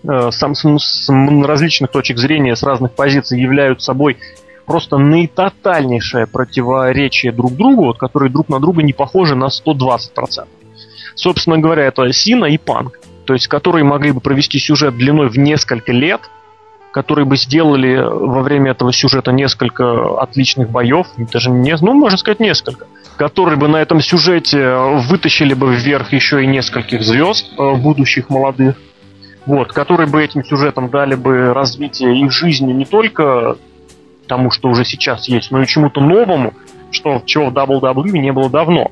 э 0.04 0.30
сам, 0.32 0.54
с 0.54 1.08
различных 1.44 1.90
точек 1.90 2.18
зрения, 2.18 2.54
с 2.54 2.62
разных 2.62 2.92
позиций 2.92 3.40
являются 3.40 3.86
собой 3.86 4.18
просто 4.66 4.98
наитотальнейшее 4.98 6.26
противоречие 6.26 7.32
друг 7.32 7.54
другу, 7.54 7.86
вот, 7.86 7.98
которые 7.98 8.30
друг 8.30 8.48
на 8.48 8.60
друга 8.60 8.82
не 8.82 8.92
похожи 8.92 9.34
на 9.34 9.46
120%. 9.46 10.46
Собственно 11.14 11.58
говоря, 11.58 11.84
это 11.84 12.12
Сина 12.12 12.44
и 12.46 12.58
Панк. 12.58 13.00
То 13.26 13.34
есть, 13.34 13.48
которые 13.48 13.84
могли 13.84 14.12
бы 14.12 14.20
провести 14.20 14.58
сюжет 14.58 14.96
длиной 14.96 15.28
в 15.28 15.36
несколько 15.36 15.92
лет– 15.92 16.22
которые 16.96 17.26
бы 17.26 17.36
сделали 17.36 17.98
во 17.98 18.40
время 18.40 18.70
этого 18.70 18.90
сюжета 18.90 19.30
несколько 19.30 20.18
отличных 20.18 20.70
боев, 20.70 21.06
даже 21.30 21.50
не, 21.50 21.76
ну, 21.82 21.92
можно 21.92 22.16
сказать, 22.16 22.40
несколько, 22.40 22.86
которые 23.18 23.58
бы 23.58 23.68
на 23.68 23.76
этом 23.76 24.00
сюжете 24.00 24.74
вытащили 25.06 25.52
бы 25.52 25.76
вверх 25.76 26.14
еще 26.14 26.42
и 26.42 26.46
нескольких 26.46 27.02
звезд 27.02 27.52
э, 27.58 27.74
будущих 27.74 28.30
молодых, 28.30 28.76
вот, 29.44 29.74
которые 29.74 30.08
бы 30.08 30.24
этим 30.24 30.42
сюжетом 30.42 30.88
дали 30.88 31.16
бы 31.16 31.52
развитие 31.52 32.18
их 32.18 32.32
жизни 32.32 32.72
не 32.72 32.86
только 32.86 33.58
тому, 34.26 34.50
что 34.50 34.70
уже 34.70 34.86
сейчас 34.86 35.28
есть, 35.28 35.50
но 35.50 35.60
и 35.60 35.66
чему-то 35.66 36.00
новому, 36.00 36.54
что 36.92 37.22
чего 37.26 37.50
в 37.50 37.52
WWE 37.52 38.18
не 38.20 38.32
было 38.32 38.48
давно. 38.48 38.90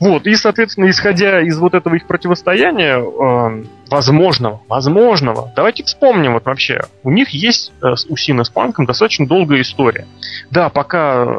Вот, 0.00 0.26
и, 0.26 0.34
соответственно, 0.34 0.90
исходя 0.90 1.40
из 1.40 1.58
вот 1.58 1.74
этого 1.74 1.94
их 1.94 2.06
противостояния, 2.06 2.98
э, 2.98 3.64
возможного, 3.90 4.60
возможного, 4.68 5.52
давайте 5.54 5.84
вспомним 5.84 6.34
вот 6.34 6.44
вообще, 6.44 6.82
у 7.02 7.10
них 7.10 7.30
есть 7.30 7.72
э, 7.82 7.94
у 8.08 8.16
Сина 8.16 8.44
с 8.44 8.50
Панком 8.50 8.86
достаточно 8.86 9.26
долгая 9.26 9.62
история. 9.62 10.06
Да, 10.50 10.68
пока 10.68 11.24
э, 11.24 11.38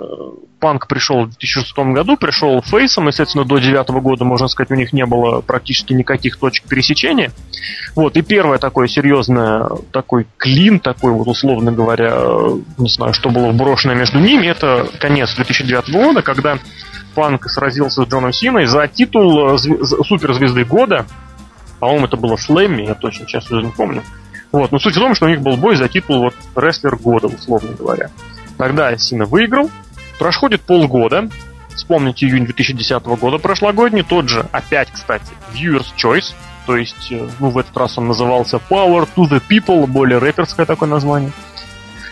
Панк 0.60 0.88
пришел 0.88 1.26
в 1.26 1.30
2006 1.30 1.78
году, 1.94 2.18
пришел 2.18 2.62
Фейсом, 2.62 3.08
естественно, 3.08 3.46
до 3.46 3.56
2009 3.56 3.90
года, 4.02 4.26
можно 4.26 4.48
сказать, 4.48 4.72
у 4.72 4.76
них 4.76 4.94
не 4.94 5.06
было 5.06 5.42
практически 5.42 5.94
никаких 5.94 6.38
точек 6.38 6.66
пересечения. 6.66 7.32
Вот, 7.96 8.18
и 8.18 8.22
первое 8.22 8.58
такое 8.58 8.88
серьезное, 8.88 9.70
такой 9.92 10.28
клин, 10.38 10.80
такой 10.80 11.12
вот, 11.14 11.28
условно 11.28 11.72
говоря, 11.72 12.12
э, 12.14 12.60
не 12.78 12.90
знаю, 12.90 13.14
что 13.14 13.30
было 13.30 13.52
вброшено 13.52 13.94
между 13.94 14.20
ними, 14.20 14.48
это 14.48 14.88
конец 15.00 15.34
2009 15.36 15.92
года, 15.92 16.22
когда 16.22 16.60
Панк 17.16 17.50
сразился 17.50 18.04
с 18.04 18.08
Джоном 18.08 18.34
Синой 18.34 18.66
за 18.66 18.88
титул 18.88 19.56
э, 19.56 19.58
суперзвезды 19.58 20.66
года. 20.66 21.06
По-моему, 21.80 22.06
это 22.06 22.18
было 22.18 22.36
Slammy, 22.36 22.84
я 22.84 22.96
точно 22.96 23.28
сейчас 23.28 23.50
уже 23.52 23.64
не 23.64 23.72
помню. 23.72 24.04
Вот, 24.52 24.72
но 24.72 24.80
суть 24.80 24.96
в 24.96 25.00
том, 25.00 25.16
что 25.16 25.26
у 25.26 25.30
них 25.30 25.42
был 25.42 25.58
бой 25.58 25.76
за 25.76 25.88
титул 25.88 26.24
вот 26.24 26.34
рестлер 26.56 26.96
года, 26.96 27.28
условно 27.28 27.72
говоря. 27.78 28.10
Тогда 28.58 28.96
Сина 28.98 29.26
выиграл. 29.26 29.70
Проходит 30.18 30.62
полгода. 30.62 31.30
Вспомните 31.76 32.26
июнь 32.26 32.46
2010 32.46 33.06
года 33.06 33.38
прошлогодний. 33.38 34.04
Тот 34.04 34.28
же, 34.28 34.46
опять, 34.52 34.92
кстати, 34.92 35.32
Viewers 35.54 35.88
Choice. 35.96 36.34
То 36.66 36.76
есть, 36.76 37.12
э, 37.12 37.28
ну, 37.40 37.50
в 37.50 37.58
этот 37.58 37.76
раз 37.78 37.98
он 37.98 38.08
назывался 38.08 38.60
Power 38.70 39.08
to 39.16 39.30
the 39.30 39.42
People, 39.48 39.88
более 39.88 40.18
рэперское 40.18 40.66
такое 40.66 40.90
название. 40.90 41.32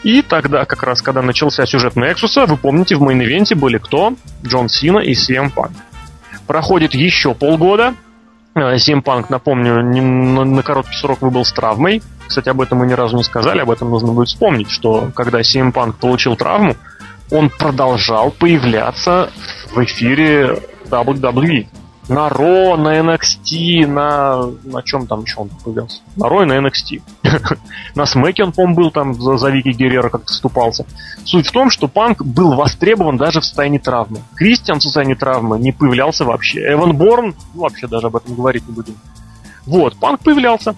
И 0.03 0.21
тогда, 0.21 0.65
как 0.65 0.83
раз, 0.83 1.01
когда 1.01 1.21
начался 1.21 1.65
сюжет 1.65 1.95
Nexus, 1.95 2.45
вы 2.45 2.57
помните, 2.57 2.95
в 2.95 3.03
мейн-ивенте 3.03 3.55
были 3.55 3.77
кто? 3.77 4.13
Джон 4.45 4.69
Сина 4.69 4.99
и 4.99 5.13
CM 5.13 5.51
Punk. 5.53 5.71
Проходит 6.45 6.93
еще 6.93 7.33
полгода. 7.33 7.93
CM 8.55 9.03
Punk, 9.03 9.25
напомню, 9.29 9.83
на, 9.83 10.43
на 10.45 10.63
короткий 10.63 10.95
срок 10.95 11.21
выбыл 11.21 11.45
с 11.45 11.51
травмой. 11.51 12.01
Кстати, 12.27 12.49
об 12.49 12.61
этом 12.61 12.79
мы 12.79 12.87
ни 12.87 12.93
разу 12.93 13.15
не 13.15 13.23
сказали, 13.23 13.59
об 13.59 13.71
этом 13.71 13.89
нужно 13.89 14.11
будет 14.11 14.27
вспомнить, 14.27 14.69
что 14.69 15.11
когда 15.15 15.41
CM 15.41 15.71
Punk 15.71 15.93
получил 15.99 16.35
травму, 16.35 16.75
он 17.31 17.49
продолжал 17.49 18.31
появляться 18.31 19.29
в 19.71 19.83
эфире 19.83 20.59
WWE. 20.89 21.67
На 22.09 22.29
Ро, 22.29 22.77
на 22.77 22.99
NXT, 22.99 23.85
на... 23.85 24.45
На 24.63 24.81
чем 24.83 25.07
там 25.07 25.23
еще 25.23 25.41
он 25.41 25.49
появлялся? 25.63 25.99
На 26.15 26.29
Ро 26.29 26.43
и 26.43 26.45
на 26.45 26.57
NXT. 26.57 27.01
на 27.95 28.05
Смеке 28.05 28.43
он, 28.43 28.53
по 28.53 28.65
был 28.67 28.91
там 28.91 29.13
за, 29.13 29.37
за 29.37 29.49
Вики 29.49 29.69
Геррера 29.69 30.09
как-то 30.09 30.31
вступался. 30.31 30.85
Суть 31.25 31.47
в 31.47 31.51
том, 31.51 31.69
что 31.69 31.87
Панк 31.87 32.23
был 32.23 32.53
востребован 32.53 33.17
даже 33.17 33.41
в 33.41 33.45
состоянии 33.45 33.77
травмы. 33.77 34.21
Кристиан 34.35 34.79
в 34.79 34.83
состоянии 34.83 35.15
травмы 35.15 35.59
не 35.59 35.71
появлялся 35.71 36.23
вообще. 36.23 36.71
Эван 36.71 36.95
Борн, 36.95 37.35
ну, 37.53 37.61
вообще 37.61 37.87
даже 37.87 38.07
об 38.07 38.15
этом 38.15 38.35
говорить 38.35 38.67
не 38.67 38.73
будем. 38.73 38.95
Вот, 39.65 39.97
Панк 39.97 40.21
появлялся. 40.21 40.75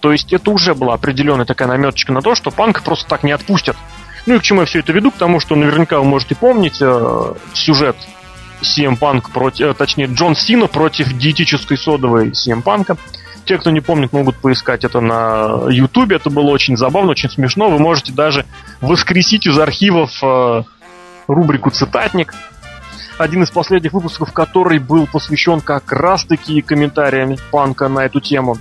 То 0.00 0.10
есть 0.10 0.32
это 0.32 0.50
уже 0.50 0.74
была 0.74 0.94
определенная 0.94 1.44
такая 1.44 1.68
наметочка 1.68 2.12
на 2.12 2.22
то, 2.22 2.34
что 2.34 2.50
Панк 2.50 2.82
просто 2.82 3.08
так 3.08 3.22
не 3.22 3.32
отпустят. 3.32 3.76
Ну 4.24 4.34
и 4.34 4.38
к 4.38 4.42
чему 4.42 4.60
я 4.60 4.66
все 4.66 4.78
это 4.78 4.92
веду? 4.92 5.10
К 5.10 5.16
тому, 5.16 5.38
что 5.38 5.54
наверняка 5.54 5.98
вы 5.98 6.04
можете 6.04 6.34
помнить 6.34 6.78
э, 6.80 7.34
сюжет 7.52 7.96
CM 8.62 8.98
Punk 8.98 9.30
против, 9.32 9.66
э, 9.66 9.74
точнее, 9.74 10.06
Джон 10.06 10.34
Сина 10.34 10.66
против 10.66 11.12
диетической 11.12 11.76
содовой 11.76 12.30
CM 12.30 12.62
Punk. 12.62 12.96
Те, 13.44 13.58
кто 13.58 13.70
не 13.70 13.80
помнит, 13.80 14.12
могут 14.12 14.36
поискать 14.36 14.84
это 14.84 15.00
на 15.00 15.68
YouTube. 15.68 16.12
Это 16.12 16.30
было 16.30 16.50
очень 16.50 16.76
забавно, 16.76 17.10
очень 17.10 17.28
смешно. 17.28 17.68
Вы 17.68 17.78
можете 17.78 18.12
даже 18.12 18.46
воскресить 18.80 19.46
из 19.46 19.58
архивов 19.58 20.12
э, 20.22 20.62
рубрику 21.26 21.70
«Цитатник», 21.70 22.32
один 23.18 23.42
из 23.42 23.50
последних 23.50 23.92
выпусков, 23.92 24.32
который 24.32 24.78
был 24.78 25.06
посвящен 25.06 25.60
как 25.60 25.92
раз-таки 25.92 26.60
комментариям 26.62 27.36
Панка 27.50 27.88
на 27.88 28.00
эту 28.00 28.20
тему. 28.20 28.56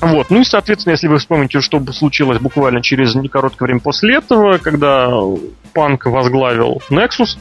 Вот. 0.00 0.30
Ну 0.30 0.40
и, 0.40 0.44
соответственно, 0.44 0.92
если 0.92 1.08
вы 1.08 1.18
вспомните, 1.18 1.60
что 1.60 1.84
случилось 1.92 2.38
буквально 2.38 2.82
через 2.82 3.14
некороткое 3.14 3.66
время 3.66 3.80
после 3.80 4.16
этого, 4.16 4.58
когда 4.58 5.10
Панк 5.74 6.06
возглавил 6.06 6.80
Nexus, 6.90 7.36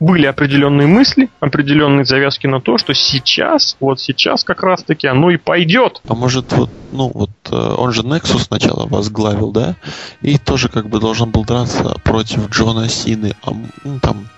были 0.00 0.24
определенные 0.26 0.86
мысли, 0.86 1.28
определенные 1.40 2.06
завязки 2.06 2.46
на 2.46 2.60
то, 2.60 2.78
что 2.78 2.94
сейчас, 2.94 3.76
вот 3.80 4.00
сейчас 4.00 4.44
как 4.44 4.62
раз-таки 4.62 5.06
оно 5.06 5.30
и 5.30 5.36
пойдет. 5.36 6.00
А 6.08 6.14
может 6.14 6.52
вот, 6.52 6.70
ну 6.90 7.10
вот, 7.12 7.30
э, 7.50 7.54
он 7.54 7.92
же 7.92 8.02
Nexus 8.02 8.40
сначала 8.40 8.86
возглавил, 8.86 9.52
да? 9.52 9.76
И 10.22 10.38
тоже 10.38 10.68
как 10.68 10.88
бы 10.88 10.98
должен 11.00 11.30
был 11.30 11.44
драться 11.44 11.96
против 12.02 12.48
Джона 12.48 12.88
Сины, 12.88 13.34
а, 13.44 13.52
ну, 13.84 14.00
там... 14.00 14.28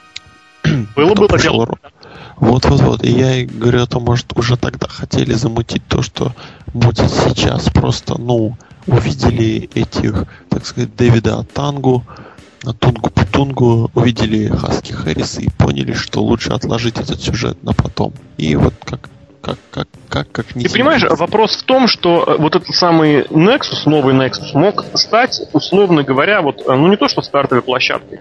Было 0.97 1.15
бы 1.15 1.39
дело. 1.39 1.79
Вот-вот-вот. 2.37 3.05
И 3.05 3.11
я 3.11 3.37
и 3.37 3.45
говорю, 3.45 3.83
а 3.83 3.87
то, 3.87 4.01
может, 4.01 4.37
уже 4.37 4.57
тогда 4.57 4.89
хотели 4.89 5.33
замутить 5.33 5.87
то, 5.87 6.03
что 6.03 6.33
будет 6.75 7.09
сейчас. 7.09 7.69
Просто, 7.71 8.21
ну, 8.21 8.57
увидели 8.87 9.71
этих, 9.75 10.25
так 10.49 10.67
сказать, 10.67 10.95
Дэвида 10.97 11.45
Тангу, 11.53 12.05
на 12.65 12.73
Тунгу 12.73 13.11
Путунгу 13.11 13.91
увидели 13.95 14.49
Хаски 14.49 14.93
Хэрриса 14.93 15.41
и 15.41 15.49
поняли, 15.49 15.93
что 15.93 16.23
лучше 16.23 16.51
отложить 16.51 16.99
этот 16.99 17.21
сюжет 17.21 17.63
на 17.63 17.73
потом. 17.73 18.13
И 18.37 18.55
вот 18.57 18.75
как 18.85 19.09
как, 19.41 19.59
как, 19.73 19.89
как, 20.09 20.31
как 20.31 20.55
не 20.55 20.65
Ты 20.65 20.73
понимаешь, 20.73 21.03
вопрос 21.03 21.57
в 21.57 21.65
том, 21.65 21.89
что 21.89 22.23
э, 22.25 22.37
вот 22.39 22.55
этот 22.55 22.75
самый 22.77 23.23
Nexus, 23.23 23.83
новый 23.87 24.15
Nexus, 24.15 24.53
мог 24.55 24.85
стать, 24.95 25.43
условно 25.53 26.05
говоря, 26.05 26.43
вот, 26.43 26.63
э, 26.65 26.73
ну 26.73 26.87
не 26.87 26.97
то 26.97 27.09
что 27.09 27.23
стартовой 27.23 27.63
площадкой, 27.63 28.21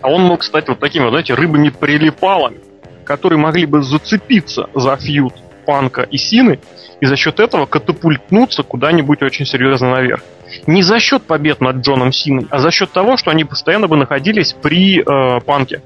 а 0.00 0.08
он 0.08 0.22
мог 0.22 0.44
стать 0.44 0.68
вот 0.68 0.78
такими, 0.78 1.02
вот, 1.02 1.10
знаете, 1.10 1.34
рыбами-прилипалами, 1.34 2.60
которые 3.04 3.38
могли 3.40 3.66
бы 3.66 3.82
зацепиться 3.82 4.68
за 4.74 4.96
фьюд 4.96 5.34
Панка 5.64 6.02
и 6.02 6.16
Сины, 6.16 6.58
и 7.00 7.06
за 7.06 7.16
счет 7.16 7.40
этого 7.40 7.66
катапультнуться 7.66 8.62
куда-нибудь 8.62 9.22
очень 9.22 9.46
серьезно 9.46 9.90
наверх 9.90 10.22
не 10.66 10.82
за 10.82 10.98
счет 10.98 11.24
побед 11.24 11.60
над 11.60 11.76
Джоном 11.76 12.12
Синой, 12.12 12.46
а 12.50 12.58
за 12.58 12.70
счет 12.70 12.90
того, 12.92 13.16
что 13.16 13.30
они 13.30 13.44
постоянно 13.44 13.88
бы 13.88 13.96
находились 13.96 14.52
при 14.52 15.00
э, 15.00 15.40
панке. 15.40 15.82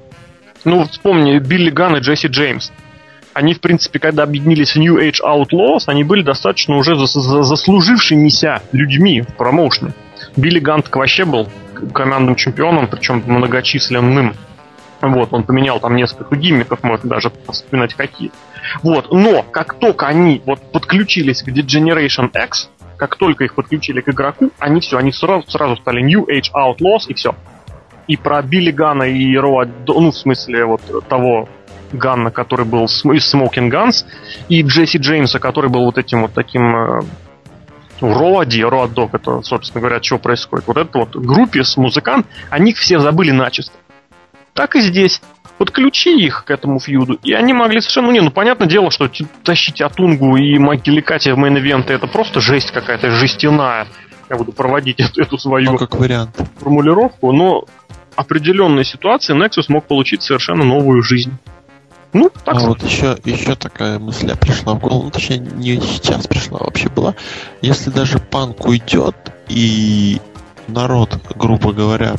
Ну, 0.65 0.85
вспомни 0.85 1.39
Билли 1.39 1.69
Ган 1.69 1.97
и 1.97 1.99
Джесси 1.99 2.27
Джеймс. 2.27 2.71
Они, 3.33 3.53
в 3.53 3.61
принципе, 3.61 3.99
когда 3.99 4.23
объединились 4.23 4.75
в 4.75 4.79
New 4.79 4.97
Age 4.97 5.21
Outlaws, 5.23 5.83
они 5.87 6.03
были 6.03 6.23
достаточно 6.23 6.75
уже 6.77 6.95
заслужившимися 6.95 8.61
людьми 8.71 9.21
в 9.21 9.33
промоушне. 9.35 9.93
Билли 10.35 10.59
Гант 10.59 10.89
вообще 10.93 11.25
был 11.25 11.47
командным 11.93 12.35
чемпионом, 12.35 12.87
причем 12.87 13.23
многочисленным. 13.25 14.33
Вот, 15.01 15.31
он 15.31 15.43
поменял 15.43 15.79
там 15.79 15.95
несколько 15.95 16.35
гиммиков, 16.35 16.83
можно 16.83 17.09
даже 17.09 17.31
вспоминать 17.49 17.93
какие. 17.93 18.31
Вот, 18.83 19.11
но 19.11 19.43
как 19.43 19.75
только 19.75 20.07
они 20.07 20.41
вот 20.45 20.71
подключились 20.71 21.43
к 21.43 21.49
Degeneration 21.49 22.29
X, 22.45 22.69
как 22.97 23.15
только 23.15 23.45
их 23.45 23.55
подключили 23.55 24.01
к 24.01 24.09
игроку, 24.09 24.51
они 24.59 24.81
все, 24.81 24.97
они 24.97 25.11
сразу, 25.11 25.49
сразу 25.49 25.77
стали 25.77 26.01
New 26.01 26.25
Age 26.25 26.51
Outlaws 26.53 27.07
и 27.07 27.13
все. 27.13 27.35
И 28.07 28.17
про 28.17 28.41
Билли 28.41 28.71
Гана 28.71 29.03
и 29.03 29.35
Роа, 29.37 29.67
ну, 29.87 30.11
в 30.11 30.17
смысле, 30.17 30.65
вот 30.65 30.81
того 31.07 31.47
Ганна, 31.93 32.31
который 32.31 32.65
был 32.65 32.85
из 32.85 33.33
Smoking 33.33 33.69
Guns, 33.69 34.05
и 34.47 34.61
Джесси 34.61 34.97
Джеймса, 34.97 35.39
который 35.39 35.69
был 35.69 35.85
вот 35.85 35.97
этим 35.97 36.21
вот 36.21 36.33
таким 36.33 36.75
э, 36.75 37.01
Роади, 38.01 38.63
Роадок, 38.63 39.13
это, 39.13 39.41
собственно 39.41 39.81
говоря, 39.81 40.01
что 40.01 40.17
происходит. 40.17 40.67
Вот 40.67 40.77
это 40.77 40.97
вот 40.97 41.15
группе 41.15 41.63
с 41.63 41.77
музыкант, 41.77 42.27
они 42.49 42.73
все 42.73 42.99
забыли 42.99 43.31
начисто. 43.31 43.73
Так 44.53 44.75
и 44.75 44.81
здесь 44.81 45.21
подключи 45.59 46.17
их 46.17 46.45
к 46.45 46.51
этому 46.51 46.79
фьюду, 46.79 47.19
и 47.21 47.33
они 47.33 47.53
могли 47.53 47.81
совершенно... 47.81 48.07
Ну, 48.07 48.13
не, 48.13 48.21
ну, 48.21 48.31
понятное 48.31 48.67
дело, 48.67 48.89
что 48.89 49.11
тащить 49.43 49.81
Атунгу 49.81 50.37
и 50.37 50.57
Магиликати 50.57 51.29
в 51.29 51.37
мейн-ивенты 51.37 51.93
это 51.93 52.07
просто 52.07 52.39
жесть 52.39 52.71
какая-то, 52.71 53.11
жестяная. 53.11 53.85
Я 54.29 54.37
буду 54.37 54.53
проводить 54.53 55.01
эту, 55.01 55.21
эту 55.21 55.37
свою 55.37 55.73
ну, 55.73 55.77
как 55.77 55.95
вариант. 55.95 56.37
формулировку, 56.59 57.33
но 57.33 57.65
определенной 58.15 58.85
ситуации 58.85 59.35
Nexus 59.35 59.65
мог 59.67 59.85
получить 59.85 60.23
совершенно 60.23 60.63
новую 60.63 61.03
жизнь. 61.03 61.33
Ну, 62.13 62.31
так 62.45 62.55
а 62.55 62.59
вот 62.61 62.81
еще, 62.81 63.17
еще 63.25 63.55
такая 63.55 63.99
мысля 63.99 64.35
пришла 64.35 64.75
в 64.75 64.79
голову, 64.79 65.03
ну, 65.03 65.11
точнее, 65.11 65.39
не 65.39 65.79
сейчас 65.81 66.25
пришла, 66.25 66.59
а 66.61 66.63
вообще 66.63 66.87
была. 66.87 67.15
Если 67.61 67.89
даже 67.89 68.17
панк 68.17 68.65
уйдет, 68.65 69.15
и 69.49 70.21
народ, 70.67 71.19
грубо 71.35 71.73
говоря, 71.73 72.15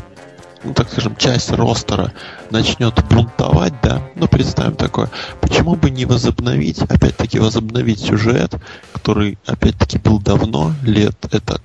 ну, 0.64 0.74
так 0.74 0.90
скажем, 0.90 1.16
часть 1.16 1.50
ростера 1.50 2.12
начнет 2.50 2.94
бунтовать, 3.08 3.74
да, 3.82 4.02
ну, 4.14 4.28
представим 4.28 4.74
такое, 4.74 5.10
почему 5.40 5.74
бы 5.74 5.90
не 5.90 6.04
возобновить, 6.04 6.82
опять-таки, 6.82 7.38
возобновить 7.38 8.00
сюжет, 8.00 8.54
который, 8.92 9.38
опять-таки, 9.46 9.98
был 9.98 10.20
давно, 10.20 10.72
лет, 10.82 11.16
это, 11.30 11.60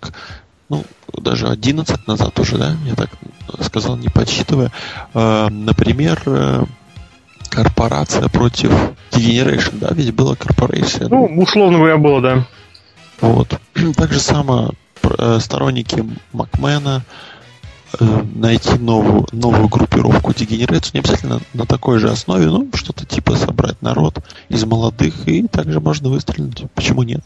ну, 0.70 0.84
даже 1.14 1.48
11 1.48 2.08
назад 2.08 2.40
уже, 2.40 2.58
да, 2.58 2.76
я 2.86 2.96
так 2.96 3.10
сказал, 3.62 3.98
не 3.98 4.08
подсчитывая, 4.08 4.72
э, 5.14 5.48
например, 5.50 6.22
э, 6.26 6.64
корпорация 7.50 8.28
против 8.30 8.72
Degeneration, 9.12 9.80
да, 9.80 9.90
ведь 9.92 10.14
была 10.14 10.36
корпорация. 10.36 11.08
Ну, 11.10 11.26
условно 11.38 11.78
говоря, 11.78 11.98
было, 11.98 12.22
да. 12.22 12.46
Вот. 13.22 13.60
Так 13.96 14.12
же 14.12 14.20
само 14.20 14.72
э, 15.04 15.40
сторонники 15.40 16.04
Макмена, 16.34 17.04
найти 18.00 18.78
новую, 18.80 19.28
новую 19.32 19.68
группировку 19.68 20.34
дегенерацию, 20.34 20.92
не 20.94 21.00
обязательно 21.00 21.40
на 21.54 21.66
такой 21.66 22.00
же 22.00 22.10
основе, 22.10 22.48
ну, 22.48 22.68
что-то 22.74 23.06
типа 23.06 23.36
собрать 23.36 23.82
народ 23.82 24.20
из 24.50 24.64
молодых, 24.66 25.28
и 25.28 25.48
также 25.48 25.80
можно 25.80 26.10
выстрелить. 26.10 26.64
Почему 26.74 27.04
нет? 27.04 27.22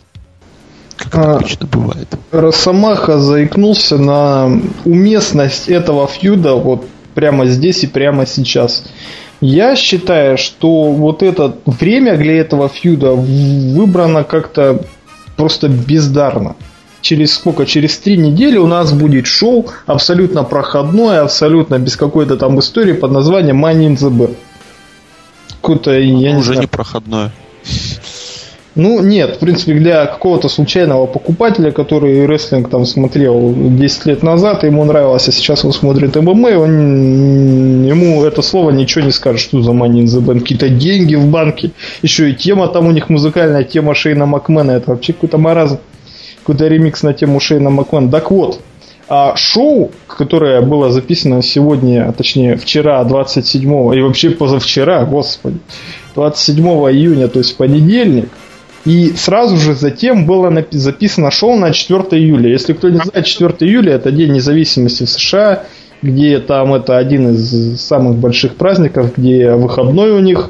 Как 0.95 1.15
а, 1.15 1.35
обычно 1.37 1.65
бывает. 1.65 2.07
Росомаха 2.31 3.19
заикнулся 3.19 3.97
на 3.97 4.61
уместность 4.85 5.69
этого 5.69 6.07
фьюда 6.07 6.55
вот 6.55 6.85
прямо 7.15 7.45
здесь 7.45 7.83
и 7.83 7.87
прямо 7.87 8.25
сейчас. 8.25 8.83
Я 9.41 9.77
считаю, 9.77 10.37
что 10.37 10.91
вот 10.91 11.23
это 11.23 11.55
время 11.65 12.17
для 12.17 12.39
этого 12.41 12.67
фьюда 12.67 13.11
выбрано 13.11 14.25
как-то 14.25 14.81
просто 15.37 15.69
бездарно 15.69 16.55
через 17.01 17.33
сколько? 17.33 17.65
Через 17.65 17.97
три 17.97 18.17
недели 18.17 18.57
у 18.57 18.67
нас 18.67 18.91
будет 18.93 19.27
шоу 19.27 19.67
абсолютно 19.85 20.43
проходное, 20.43 21.21
абсолютно 21.21 21.79
без 21.79 21.95
какой-то 21.95 22.37
там 22.37 22.59
истории 22.59 22.93
под 22.93 23.11
названием 23.11 23.63
Money 23.63 23.87
in 23.87 23.97
the 23.97 24.09
Bank. 24.09 24.35
Какое-то, 25.61 25.91
я 25.91 26.31
не 26.31 26.37
Уже 26.37 26.45
знаю. 26.53 26.61
не 26.61 26.67
проходное. 26.67 27.31
Ну, 28.75 29.01
нет, 29.01 29.35
в 29.35 29.39
принципе, 29.39 29.73
для 29.73 30.05
какого-то 30.05 30.47
случайного 30.47 31.05
покупателя, 31.05 31.71
который 31.71 32.25
рестлинг 32.25 32.69
там 32.69 32.85
смотрел 32.85 33.53
10 33.53 34.05
лет 34.05 34.23
назад, 34.23 34.63
ему 34.63 34.85
нравилось, 34.85 35.27
а 35.27 35.31
сейчас 35.31 35.65
он 35.65 35.73
смотрит 35.73 36.15
ММА, 36.15 36.49
он, 36.57 37.83
ему 37.85 38.23
это 38.23 38.41
слово 38.41 38.69
ничего 38.71 39.03
не 39.03 39.11
скажет, 39.11 39.41
что 39.41 39.61
за 39.61 39.71
money 39.71 40.03
in 40.03 40.05
the 40.05 40.21
bank, 40.21 40.39
какие-то 40.39 40.69
деньги 40.69 41.15
в 41.15 41.25
банке, 41.27 41.71
еще 42.03 42.29
и 42.29 42.33
тема 42.33 42.67
там 42.67 42.87
у 42.87 42.91
них 42.91 43.09
музыкальная, 43.09 43.63
тема 43.63 43.93
Шейна 43.95 44.25
Макмена, 44.25 44.71
это 44.71 44.91
вообще 44.91 45.13
какой-то 45.13 45.37
маразм 45.37 45.79
какой-то 46.49 46.67
ремикс 46.67 47.03
на 47.03 47.13
тему 47.13 47.39
Шейна 47.39 47.69
Макмена. 47.69 48.09
Так 48.09 48.31
вот, 48.31 48.59
а 49.07 49.35
шоу, 49.35 49.91
которое 50.07 50.61
было 50.61 50.91
записано 50.91 51.43
сегодня, 51.43 52.11
точнее 52.11 52.55
вчера, 52.55 53.03
27 53.03 53.95
и 53.95 54.01
вообще 54.01 54.31
позавчера, 54.31 55.05
господи, 55.05 55.59
27 56.15 56.65
июня, 56.65 57.27
то 57.27 57.37
есть 57.37 57.55
понедельник, 57.55 58.29
и 58.83 59.13
сразу 59.15 59.57
же 59.57 59.75
затем 59.75 60.25
было 60.25 60.51
записано 60.71 61.29
шоу 61.29 61.55
на 61.55 61.71
4 61.71 62.19
июля. 62.19 62.49
Если 62.49 62.73
кто 62.73 62.89
не 62.89 62.97
знает, 62.97 63.27
4 63.27 63.53
июля 63.59 63.93
это 63.93 64.11
День 64.11 64.31
независимости 64.31 65.03
в 65.03 65.09
США, 65.09 65.65
где 66.01 66.39
там 66.39 66.73
это 66.73 66.97
один 66.97 67.35
из 67.35 67.79
самых 67.79 68.15
больших 68.15 68.55
праздников, 68.55 69.11
где 69.15 69.51
выходной 69.51 70.13
у 70.13 70.19
них 70.19 70.49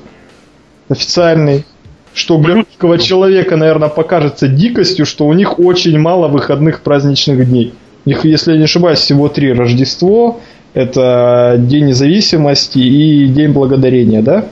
официальный. 0.87 1.65
Что 2.13 2.37
для 2.37 2.55
русского 2.55 2.97
человека, 2.97 3.55
наверное, 3.55 3.89
покажется 3.89 4.47
дикостью, 4.47 5.05
что 5.05 5.27
у 5.27 5.33
них 5.33 5.59
очень 5.59 5.97
мало 5.99 6.27
выходных 6.27 6.81
праздничных 6.81 7.47
дней. 7.47 7.73
У 8.05 8.09
них, 8.09 8.25
если 8.25 8.53
я 8.53 8.57
не 8.57 8.63
ошибаюсь, 8.63 8.99
всего 8.99 9.29
три. 9.29 9.53
Рождество, 9.53 10.39
это 10.73 11.55
День 11.57 11.87
независимости 11.87 12.79
и 12.79 13.27
День 13.27 13.51
благодарения, 13.51 14.21
да? 14.21 14.45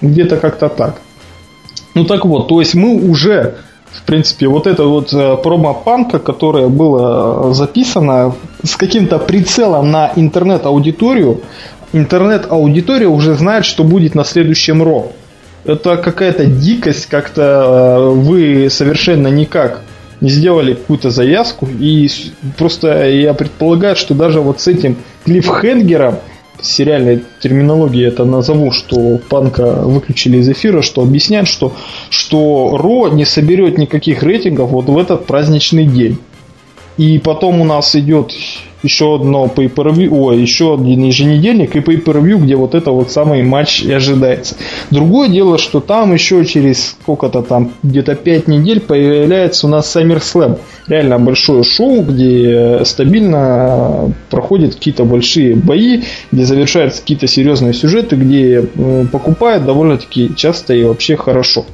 Где-то 0.00 0.36
как-то 0.36 0.68
так. 0.68 1.00
Ну 1.94 2.04
так 2.04 2.26
вот, 2.26 2.48
то 2.48 2.60
есть 2.60 2.74
мы 2.74 2.94
уже, 3.10 3.54
в 3.90 4.02
принципе, 4.02 4.48
вот 4.48 4.66
это 4.66 4.84
вот 4.84 5.14
э, 5.14 5.36
промо-панка, 5.42 6.18
которое 6.18 6.68
было 6.68 7.54
записано 7.54 8.34
с 8.62 8.76
каким-то 8.76 9.18
прицелом 9.18 9.90
на 9.90 10.12
интернет-аудиторию, 10.14 11.40
интернет-аудитория 11.94 13.06
уже 13.08 13.34
знает, 13.34 13.64
что 13.64 13.82
будет 13.82 14.14
на 14.14 14.24
следующем 14.24 14.82
РО. 14.82 15.12
Это 15.66 15.96
какая-то 15.96 16.46
дикость, 16.46 17.06
как-то 17.06 17.42
э, 17.42 18.10
вы 18.10 18.68
совершенно 18.70 19.28
никак 19.28 19.82
не 20.20 20.30
сделали 20.30 20.74
какую-то 20.74 21.10
завязку. 21.10 21.66
И 21.66 22.08
просто 22.56 23.08
я 23.08 23.34
предполагаю, 23.34 23.96
что 23.96 24.14
даже 24.14 24.40
вот 24.40 24.60
с 24.60 24.68
этим 24.68 24.96
клиффхенгером 25.24 26.18
сериальной 26.62 27.22
терминологии 27.40 28.06
это 28.06 28.24
назову, 28.24 28.70
что 28.70 29.18
Панка 29.28 29.82
выключили 29.82 30.38
из 30.38 30.48
эфира, 30.48 30.82
что 30.82 31.02
объясняет, 31.02 31.48
что, 31.48 31.72
что 32.10 32.76
Ро 32.76 33.08
не 33.08 33.24
соберет 33.24 33.76
никаких 33.76 34.22
рейтингов 34.22 34.70
вот 34.70 34.86
в 34.86 34.96
этот 34.96 35.26
праздничный 35.26 35.84
день. 35.84 36.18
И 36.96 37.18
потом 37.18 37.60
у 37.60 37.64
нас 37.64 37.94
идет 37.94 38.32
еще 38.86 39.16
одно 39.16 39.50
pay 39.54 39.72
per 39.72 39.92
view, 39.92 40.08
ой, 40.08 40.40
еще 40.40 40.74
один 40.74 41.04
еженедельник 41.04 41.76
и 41.76 41.80
pay 41.80 42.02
per 42.02 42.22
view, 42.22 42.38
где 42.38 42.56
вот 42.56 42.74
это 42.74 42.90
вот 42.90 43.10
самый 43.10 43.42
матч 43.42 43.82
и 43.82 43.92
ожидается. 43.92 44.56
Другое 44.90 45.28
дело, 45.28 45.58
что 45.58 45.80
там 45.80 46.14
еще 46.14 46.44
через 46.44 46.96
сколько-то 47.02 47.42
там, 47.42 47.72
где-то 47.82 48.14
5 48.14 48.48
недель 48.48 48.80
появляется 48.80 49.66
у 49.66 49.70
нас 49.70 49.94
SummerSlam. 49.94 50.58
Реально 50.86 51.18
большое 51.18 51.64
шоу, 51.64 52.02
где 52.02 52.80
стабильно 52.84 54.12
проходят 54.30 54.76
какие-то 54.76 55.04
большие 55.04 55.56
бои, 55.56 56.02
где 56.32 56.44
завершаются 56.44 57.00
какие-то 57.00 57.26
серьезные 57.26 57.74
сюжеты, 57.74 58.16
где 58.16 58.62
покупают 59.12 59.64
довольно-таки 59.66 60.30
часто 60.36 60.74
и 60.74 60.84
вообще 60.84 61.16
хорошо. 61.16 61.64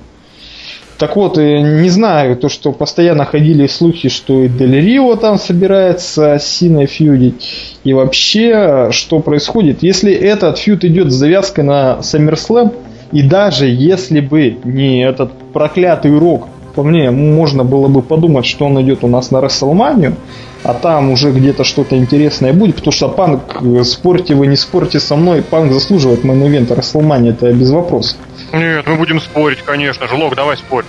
Так 1.02 1.16
вот, 1.16 1.36
не 1.36 1.88
знаю, 1.88 2.36
то, 2.36 2.48
что 2.48 2.70
постоянно 2.70 3.24
ходили 3.24 3.66
слухи, 3.66 4.08
что 4.08 4.44
и 4.44 4.48
Дель 4.48 4.76
Рио 4.76 5.16
там 5.16 5.36
собирается 5.36 6.38
с 6.38 6.46
Синой 6.46 6.86
фьюдить. 6.86 7.74
И 7.82 7.92
вообще, 7.92 8.86
что 8.92 9.18
происходит? 9.18 9.82
Если 9.82 10.12
этот 10.12 10.58
фьюд 10.58 10.84
идет 10.84 11.10
с 11.10 11.16
завязкой 11.16 11.64
на 11.64 11.98
SummerSlam, 12.02 12.72
и 13.10 13.20
даже 13.20 13.66
если 13.66 14.20
бы 14.20 14.58
не 14.62 15.04
этот 15.04 15.32
проклятый 15.52 16.16
рок, 16.16 16.46
по 16.76 16.84
мне, 16.84 17.10
можно 17.10 17.64
было 17.64 17.88
бы 17.88 18.00
подумать, 18.00 18.46
что 18.46 18.66
он 18.66 18.80
идет 18.80 19.02
у 19.02 19.08
нас 19.08 19.32
на 19.32 19.40
Рестлманию, 19.40 20.14
а 20.62 20.72
там 20.72 21.10
уже 21.10 21.32
где-то 21.32 21.64
что-то 21.64 21.96
интересное 21.96 22.52
будет, 22.52 22.76
потому 22.76 22.92
что 22.92 23.08
Панк, 23.08 23.60
спорьте 23.82 24.36
вы, 24.36 24.46
не 24.46 24.56
спорьте 24.56 25.00
со 25.00 25.16
мной, 25.16 25.42
Панк 25.42 25.72
заслуживает 25.72 26.22
main 26.22 26.46
event 26.46 26.76
а 26.76 26.80
Рестлмания, 26.80 27.32
это 27.32 27.52
без 27.52 27.70
вопросов. 27.70 28.16
Нет, 28.52 28.86
мы 28.86 28.96
будем 28.96 29.20
спорить, 29.20 29.62
конечно. 29.62 30.06
Жлок, 30.08 30.34
давай 30.34 30.56
спорь. 30.56 30.84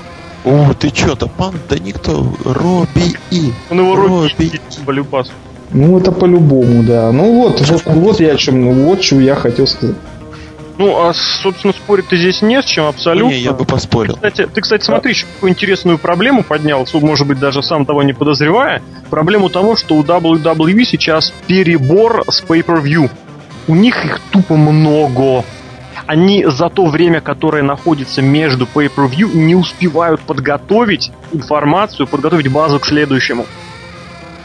О, 0.46 0.74
ты 0.74 0.90
чё-то, 0.90 1.28
пан, 1.28 1.56
да 1.70 1.78
никто, 1.80 2.28
Robbie 2.44 3.16
E. 3.32 3.54
Он 3.70 3.80
его 3.80 3.96
Robbie 3.96 4.44
E. 4.44 4.60
Полюбас. 4.86 5.32
Ну, 5.72 5.98
это 5.98 6.12
по-любому, 6.12 6.84
да. 6.84 7.12
Ну 7.12 7.34
вот, 7.34 7.62
вот, 7.62 7.84
вот 7.86 8.20
я 8.20 8.34
о 8.34 8.38
чем, 8.38 8.62
ну, 8.62 8.74
вот 8.86 9.04
что 9.04 9.20
я 9.20 9.36
хотел 9.36 9.66
сказать. 9.68 9.96
Ну, 10.78 11.06
а, 11.06 11.14
собственно, 11.14 11.72
спорить-то 11.72 12.18
здесь 12.18 12.42
не 12.42 12.62
с 12.62 12.66
чем, 12.66 12.86
абсолютно. 12.86 13.34
Не, 13.34 13.40
я 13.40 13.54
бы 13.54 13.64
поспорил. 13.64 14.16
Кстати, 14.16 14.48
ты, 14.52 14.62
кстати, 14.62 14.84
смотри, 14.84 15.12
еще 15.14 15.28
какую 15.36 15.52
интересную 15.52 15.98
проблему 15.98 16.44
поднял, 16.44 16.86
может 16.94 17.28
быть, 17.28 17.40
даже 17.40 17.62
сам 17.62 17.86
того 17.86 18.04
не 18.04 18.14
подозревая. 18.14 18.82
Проблему 19.10 19.50
того, 19.50 19.76
что 19.76 19.96
у 19.96 20.04
WWE 20.04 20.84
сейчас 20.84 21.32
перебор 21.48 22.24
с 22.28 22.44
Pay-Per-View. 22.44 23.10
У 23.68 23.76
них 23.76 24.04
их 24.04 24.20
тупо 24.32 24.56
много 24.56 25.46
они 26.06 26.46
за 26.46 26.70
то 26.70 26.86
время, 26.86 27.22
которое 27.22 27.64
находится 27.64 28.22
между 28.22 28.66
pay-per-view, 28.66 29.36
не 29.36 29.56
успевают 29.56 30.22
подготовить 30.22 31.12
информацию, 31.32 32.08
подготовить 32.08 32.48
базу 32.50 32.80
к 32.80 32.86
следующему. 32.86 33.46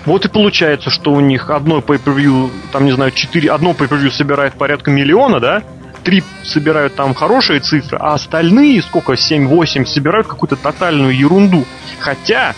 Вот 0.05 0.25
и 0.25 0.29
получается, 0.29 0.91
что 0.91 1.13
у 1.13 1.21
них 1.21 1.51
одно 1.51 1.81
pay-per-view, 1.81 2.51
там, 2.73 2.85
не 2.85 2.93
знаю, 2.93 3.11
4, 3.11 3.51
одно 3.51 3.73
pay-per-view 3.73 4.11
собирает 4.11 4.55
порядка 4.55 4.91
миллиона, 4.91 5.41
да? 5.41 5.63
Три 6.05 6.23
собирают 6.45 6.95
там 6.95 7.13
хорошие 7.13 7.61
цифры, 7.61 7.99
а 8.01 8.15
остальные, 8.15 8.81
сколько, 8.83 9.13
7-8, 9.13 9.85
собирают 9.85 10.27
какую-то 10.27 10.57
тотальную 10.57 11.15
ерунду. 11.15 11.67
Хотя, 11.99 12.55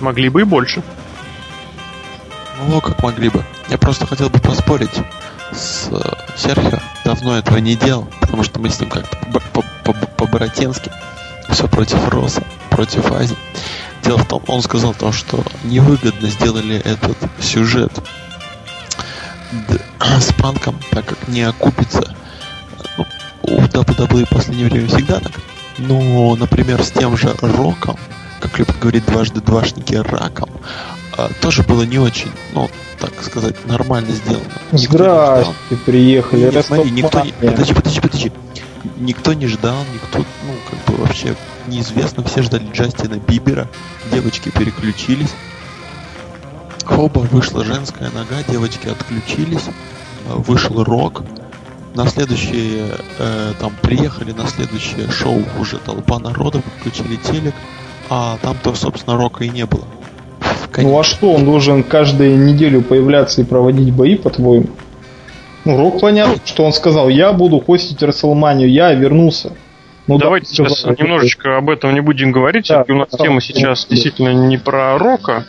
могли 0.00 0.28
бы 0.28 0.42
и 0.42 0.44
больше. 0.44 0.82
Ну, 2.68 2.80
как 2.80 3.02
могли 3.02 3.28
бы. 3.28 3.44
Я 3.68 3.76
просто 3.76 4.06
хотел 4.06 4.30
бы 4.30 4.38
поспорить 4.38 5.02
с 5.54 5.88
э, 5.90 5.98
Серхио. 6.36 6.80
Давно 7.04 7.38
этого 7.38 7.58
не 7.58 7.76
делал, 7.76 8.08
потому 8.20 8.42
что 8.42 8.60
мы 8.60 8.70
с 8.70 8.80
ним 8.80 8.90
как-то 8.90 9.16
по-братенски. 10.16 10.90
Все 11.50 11.68
против 11.68 12.08
Роса, 12.08 12.42
против 12.70 13.10
Ази. 13.12 13.36
Дело 14.02 14.18
в 14.18 14.26
том, 14.26 14.42
он 14.48 14.62
сказал 14.62 14.94
то, 14.94 15.12
что 15.12 15.44
невыгодно 15.64 16.28
сделали 16.28 16.76
этот 16.76 17.16
сюжет 17.40 17.92
с 20.00 20.32
панком, 20.34 20.78
так 20.90 21.06
как 21.06 21.28
не 21.28 21.42
окупится. 21.42 22.14
Ну, 22.98 23.06
у 23.42 23.60
WWE 23.60 24.26
в 24.26 24.28
последнее 24.28 24.68
время 24.68 24.88
всегда 24.88 25.20
так. 25.20 25.32
Но, 25.78 26.36
например, 26.36 26.82
с 26.82 26.90
тем 26.90 27.16
же 27.16 27.34
Роком, 27.40 27.98
как 28.40 28.58
любят 28.58 28.78
говорить 28.78 29.06
дважды 29.06 29.40
двашники, 29.40 29.96
раком, 29.96 30.50
а, 31.16 31.30
тоже 31.40 31.62
было 31.62 31.82
не 31.82 31.98
очень, 31.98 32.30
ну, 32.52 32.68
так 32.98 33.22
сказать, 33.22 33.66
нормально 33.66 34.12
сделано. 34.12 34.44
Никто 34.72 34.96
Здрасте, 34.96 35.54
приехали. 35.84 36.50
Нет, 36.50 36.64
смотри, 36.64 36.90
никто 36.90 37.20
не... 37.20 37.32
Подожди, 37.32 37.74
подожди, 37.74 38.00
подожди. 38.00 38.32
Никто 38.98 39.32
не 39.32 39.46
ждал, 39.46 39.76
никто, 39.92 40.18
ну, 40.18 40.54
как 40.70 40.94
бы 40.94 41.02
вообще 41.02 41.36
неизвестно. 41.66 42.24
Все 42.24 42.42
ждали 42.42 42.68
Джастина 42.72 43.14
Бибера. 43.14 43.68
Девочки 44.12 44.50
переключились. 44.50 45.32
Хоба, 46.84 47.20
вышла 47.20 47.64
женская 47.64 48.10
нога, 48.10 48.42
девочки 48.48 48.88
отключились. 48.88 49.64
А, 50.28 50.36
вышел 50.36 50.82
рок. 50.82 51.22
На 51.94 52.08
следующее, 52.08 52.96
э, 53.18 53.52
там, 53.60 53.72
приехали 53.80 54.32
на 54.32 54.48
следующее 54.48 55.08
шоу 55.12 55.44
уже 55.60 55.78
толпа 55.78 56.18
народа, 56.18 56.60
включили 56.80 57.14
телек, 57.14 57.54
а 58.10 58.36
там-то, 58.42 58.74
собственно, 58.74 59.16
рока 59.16 59.44
и 59.44 59.48
не 59.48 59.64
было. 59.64 59.84
Конечно. 60.74 60.92
Ну 60.92 60.98
а 60.98 61.04
что, 61.04 61.32
он 61.32 61.44
должен 61.44 61.84
каждую 61.84 62.36
неделю 62.36 62.82
появляться 62.82 63.40
и 63.40 63.44
проводить 63.44 63.94
бои, 63.94 64.16
по-твоему? 64.16 64.66
Ну, 65.64 65.78
Рок 65.78 66.00
понятно, 66.00 66.34
что 66.44 66.64
он 66.64 66.72
сказал, 66.72 67.08
я 67.08 67.32
буду 67.32 67.60
хостить 67.60 68.02
Расселманию, 68.02 68.68
я 68.68 68.92
вернулся. 68.92 69.52
Ну, 70.08 70.18
Давайте 70.18 70.48
да, 70.48 70.52
сейчас 70.52 70.80
сказал, 70.80 70.96
немножечко 70.98 71.56
об 71.58 71.70
этом 71.70 71.94
не 71.94 72.00
будем 72.00 72.32
говорить. 72.32 72.66
Да, 72.68 72.84
у 72.88 72.94
нас 72.94 73.08
да, 73.12 73.18
тема 73.18 73.40
сейчас 73.40 73.84
да. 73.84 73.94
действительно 73.94 74.30
не 74.30 74.58
про 74.58 74.98
Рока. 74.98 75.46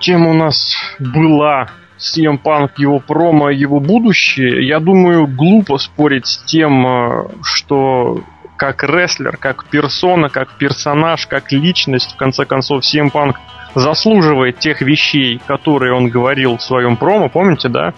Тема 0.00 0.30
у 0.30 0.34
нас 0.34 0.74
была 0.98 1.68
CM 1.98 2.40
Punk, 2.42 2.70
его 2.78 3.00
промо, 3.00 3.50
его 3.50 3.80
будущее. 3.80 4.66
Я 4.66 4.80
думаю, 4.80 5.26
глупо 5.26 5.76
спорить 5.76 6.26
с 6.26 6.38
тем, 6.44 6.86
э, 6.86 7.28
что 7.42 8.22
как 8.58 8.82
рестлер, 8.82 9.38
как 9.38 9.64
персона, 9.64 10.28
как 10.28 10.52
персонаж, 10.58 11.26
как 11.26 11.50
личность, 11.52 12.12
в 12.12 12.16
конце 12.16 12.44
концов, 12.44 12.82
CM 12.82 13.10
Punk 13.10 13.36
заслуживает 13.74 14.58
тех 14.58 14.82
вещей, 14.82 15.40
которые 15.46 15.94
он 15.94 16.08
говорил 16.08 16.58
в 16.58 16.62
своем 16.62 16.96
промо, 16.96 17.28
помните, 17.28 17.68
да? 17.68 17.94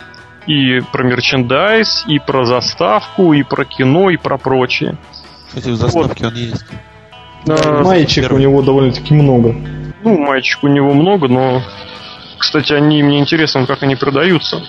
И 0.46 0.80
про 0.92 1.02
мерчендайз, 1.02 2.04
и 2.06 2.18
про 2.18 2.44
заставку, 2.44 3.32
и 3.32 3.42
про 3.42 3.64
кино, 3.64 4.10
и 4.10 4.16
про 4.16 4.36
прочее. 4.36 4.96
Кстати, 5.48 5.68
в 5.68 5.76
заставке 5.76 6.24
вот. 6.24 6.32
он 6.32 6.38
есть. 6.38 6.66
А, 7.48 7.82
маечек 7.82 8.24
первый. 8.24 8.36
у 8.36 8.40
него 8.40 8.62
довольно-таки 8.62 9.14
много. 9.14 9.54
Ну, 10.02 10.18
маечек 10.18 10.62
у 10.62 10.68
него 10.68 10.92
много, 10.92 11.28
но, 11.28 11.62
кстати, 12.38 12.72
они 12.72 13.02
мне 13.02 13.18
интересны, 13.18 13.66
как 13.66 13.82
они 13.82 13.96
продаются. 13.96 14.62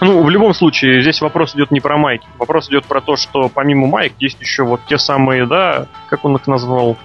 Ну, 0.00 0.22
в 0.22 0.30
любом 0.30 0.52
случае, 0.52 1.00
здесь 1.00 1.20
вопрос 1.20 1.54
идет 1.54 1.70
не 1.70 1.80
про 1.80 1.96
майки. 1.96 2.26
Вопрос 2.38 2.68
идет 2.68 2.84
про 2.84 3.00
то, 3.00 3.16
что 3.16 3.48
помимо 3.48 3.86
майк 3.86 4.12
есть 4.18 4.40
еще 4.40 4.64
вот 4.64 4.80
те 4.88 4.98
самые, 4.98 5.46
да, 5.46 5.86
как 6.10 6.24
он 6.24 6.36
их 6.36 6.46
назвал, 6.46 6.96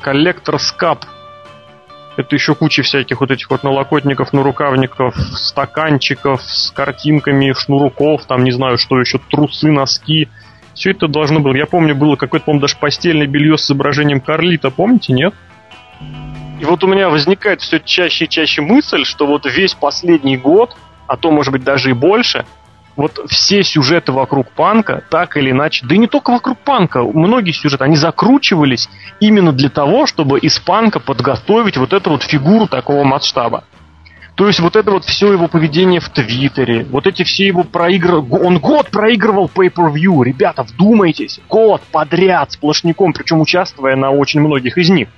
коллектор 0.00 0.58
скап 0.60 1.04
это 2.18 2.34
еще 2.34 2.56
куча 2.56 2.82
всяких 2.82 3.20
вот 3.20 3.30
этих 3.30 3.48
вот 3.48 3.62
налокотников, 3.62 4.32
нарукавников, 4.32 5.14
стаканчиков 5.16 6.42
с 6.42 6.72
картинками, 6.72 7.52
шнурков, 7.52 8.24
там 8.24 8.42
не 8.42 8.50
знаю, 8.50 8.76
что 8.76 8.98
еще, 8.98 9.20
трусы, 9.30 9.70
носки. 9.70 10.28
Все 10.74 10.90
это 10.90 11.06
должно 11.06 11.38
было. 11.38 11.54
Я 11.54 11.66
помню, 11.66 11.94
было 11.94 12.16
какое-то, 12.16 12.46
по-моему, 12.46 12.62
даже 12.62 12.76
постельное 12.76 13.28
белье 13.28 13.56
с 13.56 13.66
изображением 13.66 14.20
Карлита, 14.20 14.70
помните, 14.70 15.12
нет? 15.12 15.32
И 16.60 16.64
вот 16.64 16.82
у 16.82 16.88
меня 16.88 17.08
возникает 17.08 17.60
все 17.60 17.78
чаще 17.78 18.24
и 18.24 18.28
чаще 18.28 18.62
мысль, 18.62 19.04
что 19.04 19.24
вот 19.24 19.46
весь 19.46 19.74
последний 19.74 20.36
год, 20.36 20.76
а 21.08 21.16
то, 21.16 21.32
может 21.32 21.52
быть, 21.52 21.64
даже 21.64 21.90
и 21.90 21.94
больше, 21.94 22.44
вот 22.96 23.20
все 23.28 23.62
сюжеты 23.62 24.12
вокруг 24.12 24.50
панка, 24.50 25.02
так 25.08 25.36
или 25.36 25.50
иначе, 25.50 25.86
да 25.86 25.94
и 25.94 25.98
не 25.98 26.08
только 26.08 26.32
вокруг 26.32 26.58
панка, 26.58 27.02
многие 27.02 27.52
сюжеты, 27.52 27.84
они 27.84 27.96
закручивались 27.96 28.88
именно 29.20 29.52
для 29.52 29.70
того, 29.70 30.06
чтобы 30.06 30.38
из 30.38 30.58
панка 30.58 31.00
подготовить 31.00 31.76
вот 31.76 31.92
эту 31.92 32.10
вот 32.10 32.22
фигуру 32.22 32.66
такого 32.66 33.04
масштаба. 33.04 33.64
То 34.34 34.46
есть 34.46 34.60
вот 34.60 34.76
это 34.76 34.92
вот 34.92 35.04
все 35.04 35.32
его 35.32 35.48
поведение 35.48 36.00
в 36.00 36.08
Твиттере, 36.10 36.84
вот 36.84 37.08
эти 37.08 37.24
все 37.24 37.46
его 37.46 37.64
проигры... 37.64 38.18
Он 38.18 38.58
год 38.58 38.88
проигрывал 38.90 39.50
Pay-Per-View, 39.52 40.24
ребята, 40.24 40.62
вдумайтесь, 40.62 41.40
год 41.48 41.82
подряд 41.90 42.52
сплошняком, 42.52 43.12
причем 43.12 43.40
участвуя 43.40 43.96
на 43.96 44.10
очень 44.10 44.40
многих 44.40 44.78
из 44.78 44.90
них. 44.90 45.08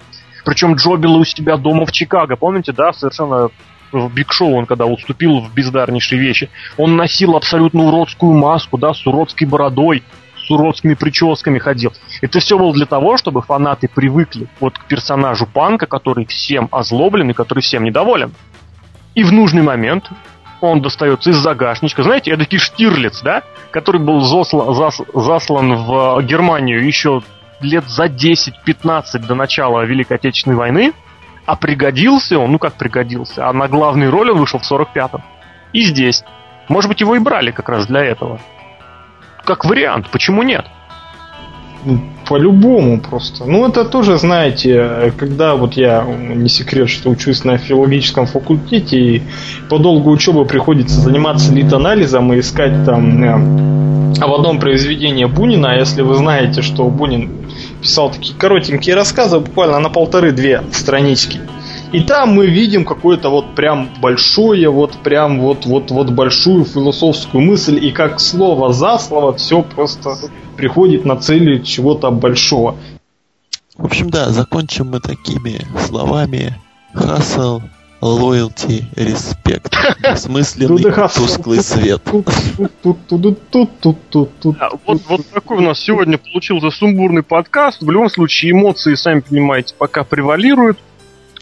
Причем 0.45 0.74
Джобила 0.74 1.18
у 1.18 1.24
себя 1.24 1.59
дома 1.59 1.84
в 1.84 1.93
Чикаго, 1.93 2.36
помните, 2.36 2.72
да, 2.72 2.93
совершенно 2.93 3.51
в 3.93 4.12
Биг 4.12 4.32
Шоу, 4.32 4.55
он 4.55 4.66
когда 4.66 4.86
уступил 4.86 5.41
в 5.41 5.53
бездарнейшие 5.53 6.20
вещи, 6.20 6.51
он 6.76 6.97
носил 6.97 7.36
абсолютно 7.36 7.84
уродскую 7.84 8.32
маску, 8.32 8.78
да, 8.78 8.95
с 8.95 9.07
уродской 9.07 9.47
бородой, 9.47 10.03
с 10.36 10.51
уродскими 10.51 10.95
прическами 10.95 11.59
ходил. 11.59 11.93
Это 12.20 12.41
все 12.41 12.59
было 12.59 12.72
для 12.72 12.86
того, 12.86 13.16
чтобы 13.16 13.43
фанаты 13.43 13.88
привыкли 13.88 14.49
вот 14.59 14.78
к 14.78 14.84
персонажу 14.84 15.47
Панка, 15.47 15.86
который 15.86 16.26
всем 16.26 16.68
озлоблен 16.72 17.30
и 17.30 17.34
который 17.34 17.61
всем 17.61 17.84
недоволен. 17.84 18.32
И 19.14 19.24
в 19.24 19.32
нужный 19.32 19.62
момент 19.62 20.11
он 20.61 20.82
достается 20.82 21.30
из 21.30 21.36
загашничка. 21.36 22.03
Знаете, 22.03 22.30
это 22.32 22.59
Штирлиц, 22.59 23.22
да? 23.22 23.43
Который 23.70 24.01
был 24.01 24.20
заслан, 24.20 24.74
зас, 24.74 25.01
заслан 25.14 25.74
в 25.74 26.22
Германию 26.22 26.84
еще 26.84 27.22
лет 27.61 27.84
за 27.88 28.07
10-15 28.07 29.26
до 29.26 29.34
начала 29.34 29.84
Великой 29.84 30.16
Отечественной 30.16 30.57
войны. 30.57 30.93
А 31.47 31.57
пригодился 31.57 32.38
он, 32.38 32.53
ну 32.53 32.59
как 32.59 32.74
пригодился, 32.74 33.49
а 33.49 33.53
на 33.53 33.68
главную 33.68 34.11
роль 34.11 34.30
он 34.30 34.38
вышел 34.38 34.59
в 34.59 34.70
45-м. 34.70 35.22
И 35.72 35.82
здесь. 35.82 36.24
Может 36.68 36.88
быть, 36.88 37.01
его 37.01 37.16
и 37.16 37.18
брали 37.18 37.51
как 37.51 37.68
раз 37.68 37.86
для 37.86 38.05
этого. 38.05 38.41
Как 39.45 39.64
вариант, 39.64 40.09
почему 40.11 40.43
нет? 40.43 40.66
По-любому 42.26 43.01
просто. 43.01 43.45
Ну, 43.47 43.66
это 43.66 43.84
тоже, 43.84 44.18
знаете, 44.18 45.12
когда 45.18 45.57
вот 45.57 45.74
я, 45.74 46.05
не 46.05 46.49
секрет, 46.49 46.91
что 46.91 47.11
учусь 47.11 47.43
на 47.43 47.57
филологическом 47.57 48.26
факультете, 48.26 48.99
и 48.99 49.22
по 49.68 49.78
долгу 49.78 50.11
учебы 50.11 50.45
приходится 50.45 51.01
заниматься 51.01 51.53
лит-анализом 51.53 52.32
и 52.32 52.41
искать 52.41 52.84
там 52.84 53.24
э, 53.24 54.24
в 54.26 54.34
одном 54.34 54.61
произведении 54.61 55.24
Бунина, 55.24 55.72
а 55.72 55.74
если 55.74 56.03
вы 56.03 56.14
знаете, 56.14 56.62
что 56.62 56.88
Бунин 56.88 57.30
писал 57.80 58.10
такие 58.10 58.36
коротенькие 58.36 58.94
рассказы, 58.94 59.38
буквально 59.40 59.78
на 59.78 59.88
полторы-две 59.88 60.62
странички. 60.72 61.40
И 61.92 62.00
там 62.00 62.34
мы 62.34 62.46
видим 62.46 62.84
какое-то 62.84 63.30
вот 63.30 63.54
прям 63.56 63.90
большое, 64.00 64.68
вот 64.70 64.92
прям 65.02 65.40
вот 65.40 65.66
вот 65.66 65.90
вот 65.90 66.10
большую 66.10 66.64
философскую 66.64 67.42
мысль, 67.42 67.84
и 67.84 67.90
как 67.90 68.20
слово 68.20 68.72
за 68.72 68.98
слово 68.98 69.32
все 69.34 69.62
просто 69.62 70.16
приходит 70.56 71.04
на 71.04 71.16
цели 71.16 71.58
чего-то 71.62 72.10
большого. 72.10 72.76
В 73.76 73.86
общем, 73.86 74.10
да, 74.10 74.28
закончим 74.30 74.90
мы 74.90 75.00
такими 75.00 75.60
словами. 75.86 76.56
Hustle, 76.94 77.62
loyalty, 78.01 78.84
respect. 78.94 79.74
Смысленный, 80.16 81.09
тусклый 81.14 81.62
свет. 81.62 82.03
Вот, 82.07 82.26
вот 85.09 85.26
такой 85.32 85.59
у 85.59 85.61
нас 85.61 85.78
сегодня 85.80 86.18
получился 86.18 86.70
сумбурный 86.70 87.22
подкаст. 87.22 87.82
В 87.82 87.90
любом 87.90 88.09
случае, 88.09 88.53
эмоции, 88.53 88.94
сами 88.94 89.20
понимаете, 89.20 89.74
пока 89.76 90.05
превалируют. 90.05 90.78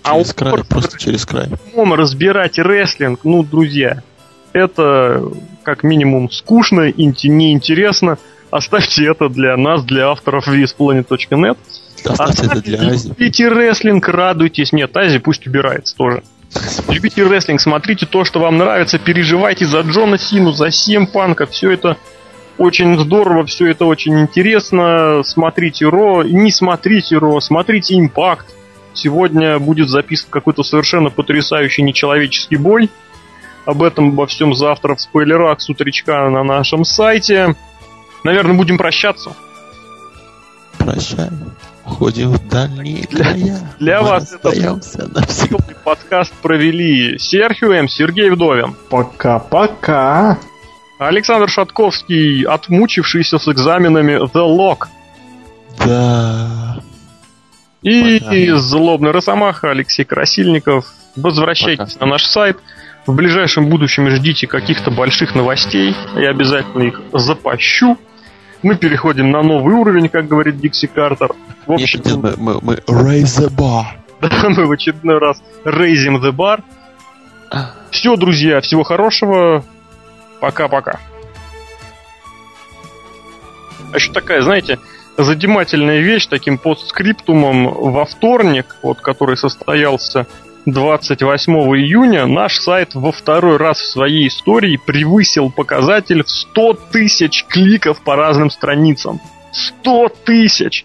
А 0.02 0.16
через 0.16 0.32
край, 0.32 0.64
просто 0.64 0.98
через 0.98 1.26
край. 1.26 1.48
разбирать 1.74 2.58
рестлинг, 2.58 3.20
ну, 3.24 3.42
друзья, 3.42 4.02
это 4.52 5.22
как 5.62 5.82
минимум 5.82 6.30
скучно 6.30 6.82
и 6.82 7.04
неинтересно. 7.04 8.18
Оставьте 8.50 9.06
это 9.06 9.28
для 9.28 9.56
нас, 9.56 9.84
для 9.84 10.08
авторов 10.08 10.48
VSPlanet.net. 10.48 11.58
Оставьте 12.04 12.46
это 12.46 12.62
для 12.62 12.80
Ази. 12.80 13.08
Любите 13.08 13.48
рестлинг, 13.48 14.08
радуйтесь. 14.08 14.72
Нет, 14.72 14.96
Ази 14.96 15.18
пусть 15.18 15.46
убирается 15.46 15.94
тоже. 15.96 16.22
Любите 16.88 17.22
рестлинг, 17.26 17.60
смотрите 17.60 18.06
то, 18.06 18.24
что 18.24 18.40
вам 18.40 18.56
нравится, 18.56 18.98
переживайте 18.98 19.66
за 19.66 19.80
Джона 19.80 20.18
Сину, 20.18 20.52
за 20.52 20.70
Сим 20.70 21.06
Панка. 21.06 21.46
Все 21.46 21.70
это 21.70 21.96
очень 22.56 22.98
здорово, 22.98 23.46
все 23.46 23.70
это 23.70 23.84
очень 23.84 24.18
интересно. 24.20 25.22
Смотрите 25.24 25.86
Ро, 25.86 26.22
не 26.22 26.50
смотрите 26.50 27.18
Ро, 27.18 27.40
смотрите 27.40 27.98
Импакт. 27.98 28.46
Сегодня 28.94 29.58
будет 29.58 29.88
записан 29.88 30.28
какой-то 30.30 30.62
совершенно 30.62 31.10
потрясающий 31.10 31.82
нечеловеческий 31.82 32.56
бой. 32.56 32.90
Об 33.64 33.82
этом 33.82 34.08
обо 34.08 34.26
всем 34.26 34.54
завтра 34.54 34.94
в 34.94 35.00
спойлерах 35.00 35.60
с 35.60 35.68
утречка 35.68 36.28
на 36.30 36.42
нашем 36.42 36.84
сайте. 36.84 37.54
Наверное, 38.24 38.54
будем 38.56 38.78
прощаться. 38.78 39.36
Прощаем. 40.78 41.52
Уходим 41.90 42.32
в 42.32 42.48
дальние 42.48 43.06
края. 43.06 43.58
Для 43.78 44.02
Мы 44.02 44.08
вас 44.08 44.32
это 44.32 44.50
подкаст 45.84 46.32
провели 46.42 47.18
Серхио 47.18 47.72
М. 47.72 47.88
Сергей 47.88 48.30
Вдовин. 48.30 48.76
Пока-пока. 48.90 50.38
Александр 50.98 51.48
Шатковский, 51.48 52.42
отмучившийся 52.42 53.38
с 53.38 53.48
экзаменами 53.48 54.22
The 54.26 54.44
Lock. 54.46 54.86
Да. 55.86 56.80
И 57.82 58.18
Пока. 58.20 58.58
злобный 58.58 59.10
Росомаха 59.12 59.70
Алексей 59.70 60.04
Красильников. 60.04 60.86
Возвращайтесь 61.16 61.94
Пока. 61.94 62.04
на 62.04 62.12
наш 62.12 62.24
сайт. 62.26 62.58
В 63.06 63.14
ближайшем 63.14 63.70
будущем 63.70 64.10
ждите 64.10 64.46
каких-то 64.46 64.90
больших 64.90 65.34
новостей. 65.34 65.96
Я 66.16 66.30
обязательно 66.30 66.82
их 66.82 67.00
запащу. 67.12 67.96
Мы 68.62 68.76
переходим 68.76 69.30
на 69.30 69.42
новый 69.42 69.74
уровень, 69.74 70.08
как 70.08 70.26
говорит 70.26 70.58
Дикси 70.58 70.86
Картер. 70.86 71.30
В 71.66 71.72
общем, 71.72 72.00
мы, 72.20 72.34
мы, 72.36 72.58
мы 72.60 72.74
raise 72.86 73.38
the 73.38 73.48
bar. 73.48 73.84
Да, 74.20 74.48
мы 74.48 74.66
в 74.66 74.72
очередной 74.72 75.18
раз 75.18 75.40
raising 75.64 76.20
the 76.20 76.32
bar. 76.32 76.60
Все, 77.90 78.16
друзья, 78.16 78.60
всего 78.60 78.82
хорошего. 78.82 79.64
Пока-пока. 80.40 80.98
А 83.92 83.96
еще 83.96 84.12
такая, 84.12 84.42
знаете, 84.42 84.78
задимательная 85.16 86.00
вещь 86.00 86.26
таким 86.26 86.58
постскриптумом 86.58 87.72
во 87.72 88.04
вторник, 88.04 88.76
вот, 88.82 89.00
который 89.00 89.36
состоялся 89.36 90.26
28 90.72 91.52
июня, 91.52 92.26
наш 92.26 92.58
сайт 92.58 92.94
во 92.94 93.12
второй 93.12 93.56
раз 93.56 93.78
в 93.78 93.90
своей 93.90 94.28
истории 94.28 94.78
превысил 94.84 95.50
показатель 95.50 96.22
в 96.22 96.30
100 96.30 96.72
тысяч 96.92 97.44
кликов 97.48 98.02
по 98.02 98.16
разным 98.16 98.50
страницам. 98.50 99.20
100 99.52 100.08
тысяч! 100.24 100.84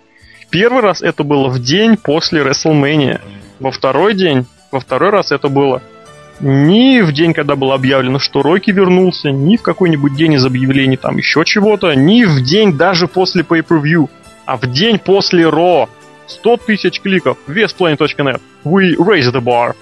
Первый 0.49 0.81
раз 0.81 1.01
это 1.01 1.23
было 1.23 1.49
в 1.49 1.59
день 1.59 1.97
после 1.97 2.41
WrestleMania. 2.41 3.19
Во 3.59 3.71
второй 3.71 4.13
день, 4.13 4.45
во 4.71 4.79
второй 4.79 5.09
раз 5.09 5.31
это 5.31 5.49
было 5.49 5.81
ни 6.39 7.01
в 7.01 7.11
день, 7.11 7.33
когда 7.33 7.55
было 7.55 7.75
объявлено, 7.75 8.19
что 8.19 8.41
Рокки 8.41 8.71
вернулся, 8.71 9.31
ни 9.31 9.57
в 9.57 9.61
какой-нибудь 9.61 10.15
день 10.15 10.33
из 10.33 10.45
объявлений 10.45 10.97
там 10.97 11.17
еще 11.17 11.43
чего-то, 11.45 11.93
ни 11.93 12.23
в 12.25 12.41
день 12.41 12.77
даже 12.77 13.07
после 13.07 13.43
pay-per-view 13.43 14.09
а 14.45 14.57
в 14.57 14.65
день 14.67 14.99
после 14.99 15.47
Ро 15.47 15.89
100 16.27 16.57
тысяч 16.57 17.01
кликов. 17.01 17.37
Весplanet.net. 17.47 18.41
We 18.63 18.95
raise 18.97 19.31
the 19.31 19.41
bar. 19.41 19.75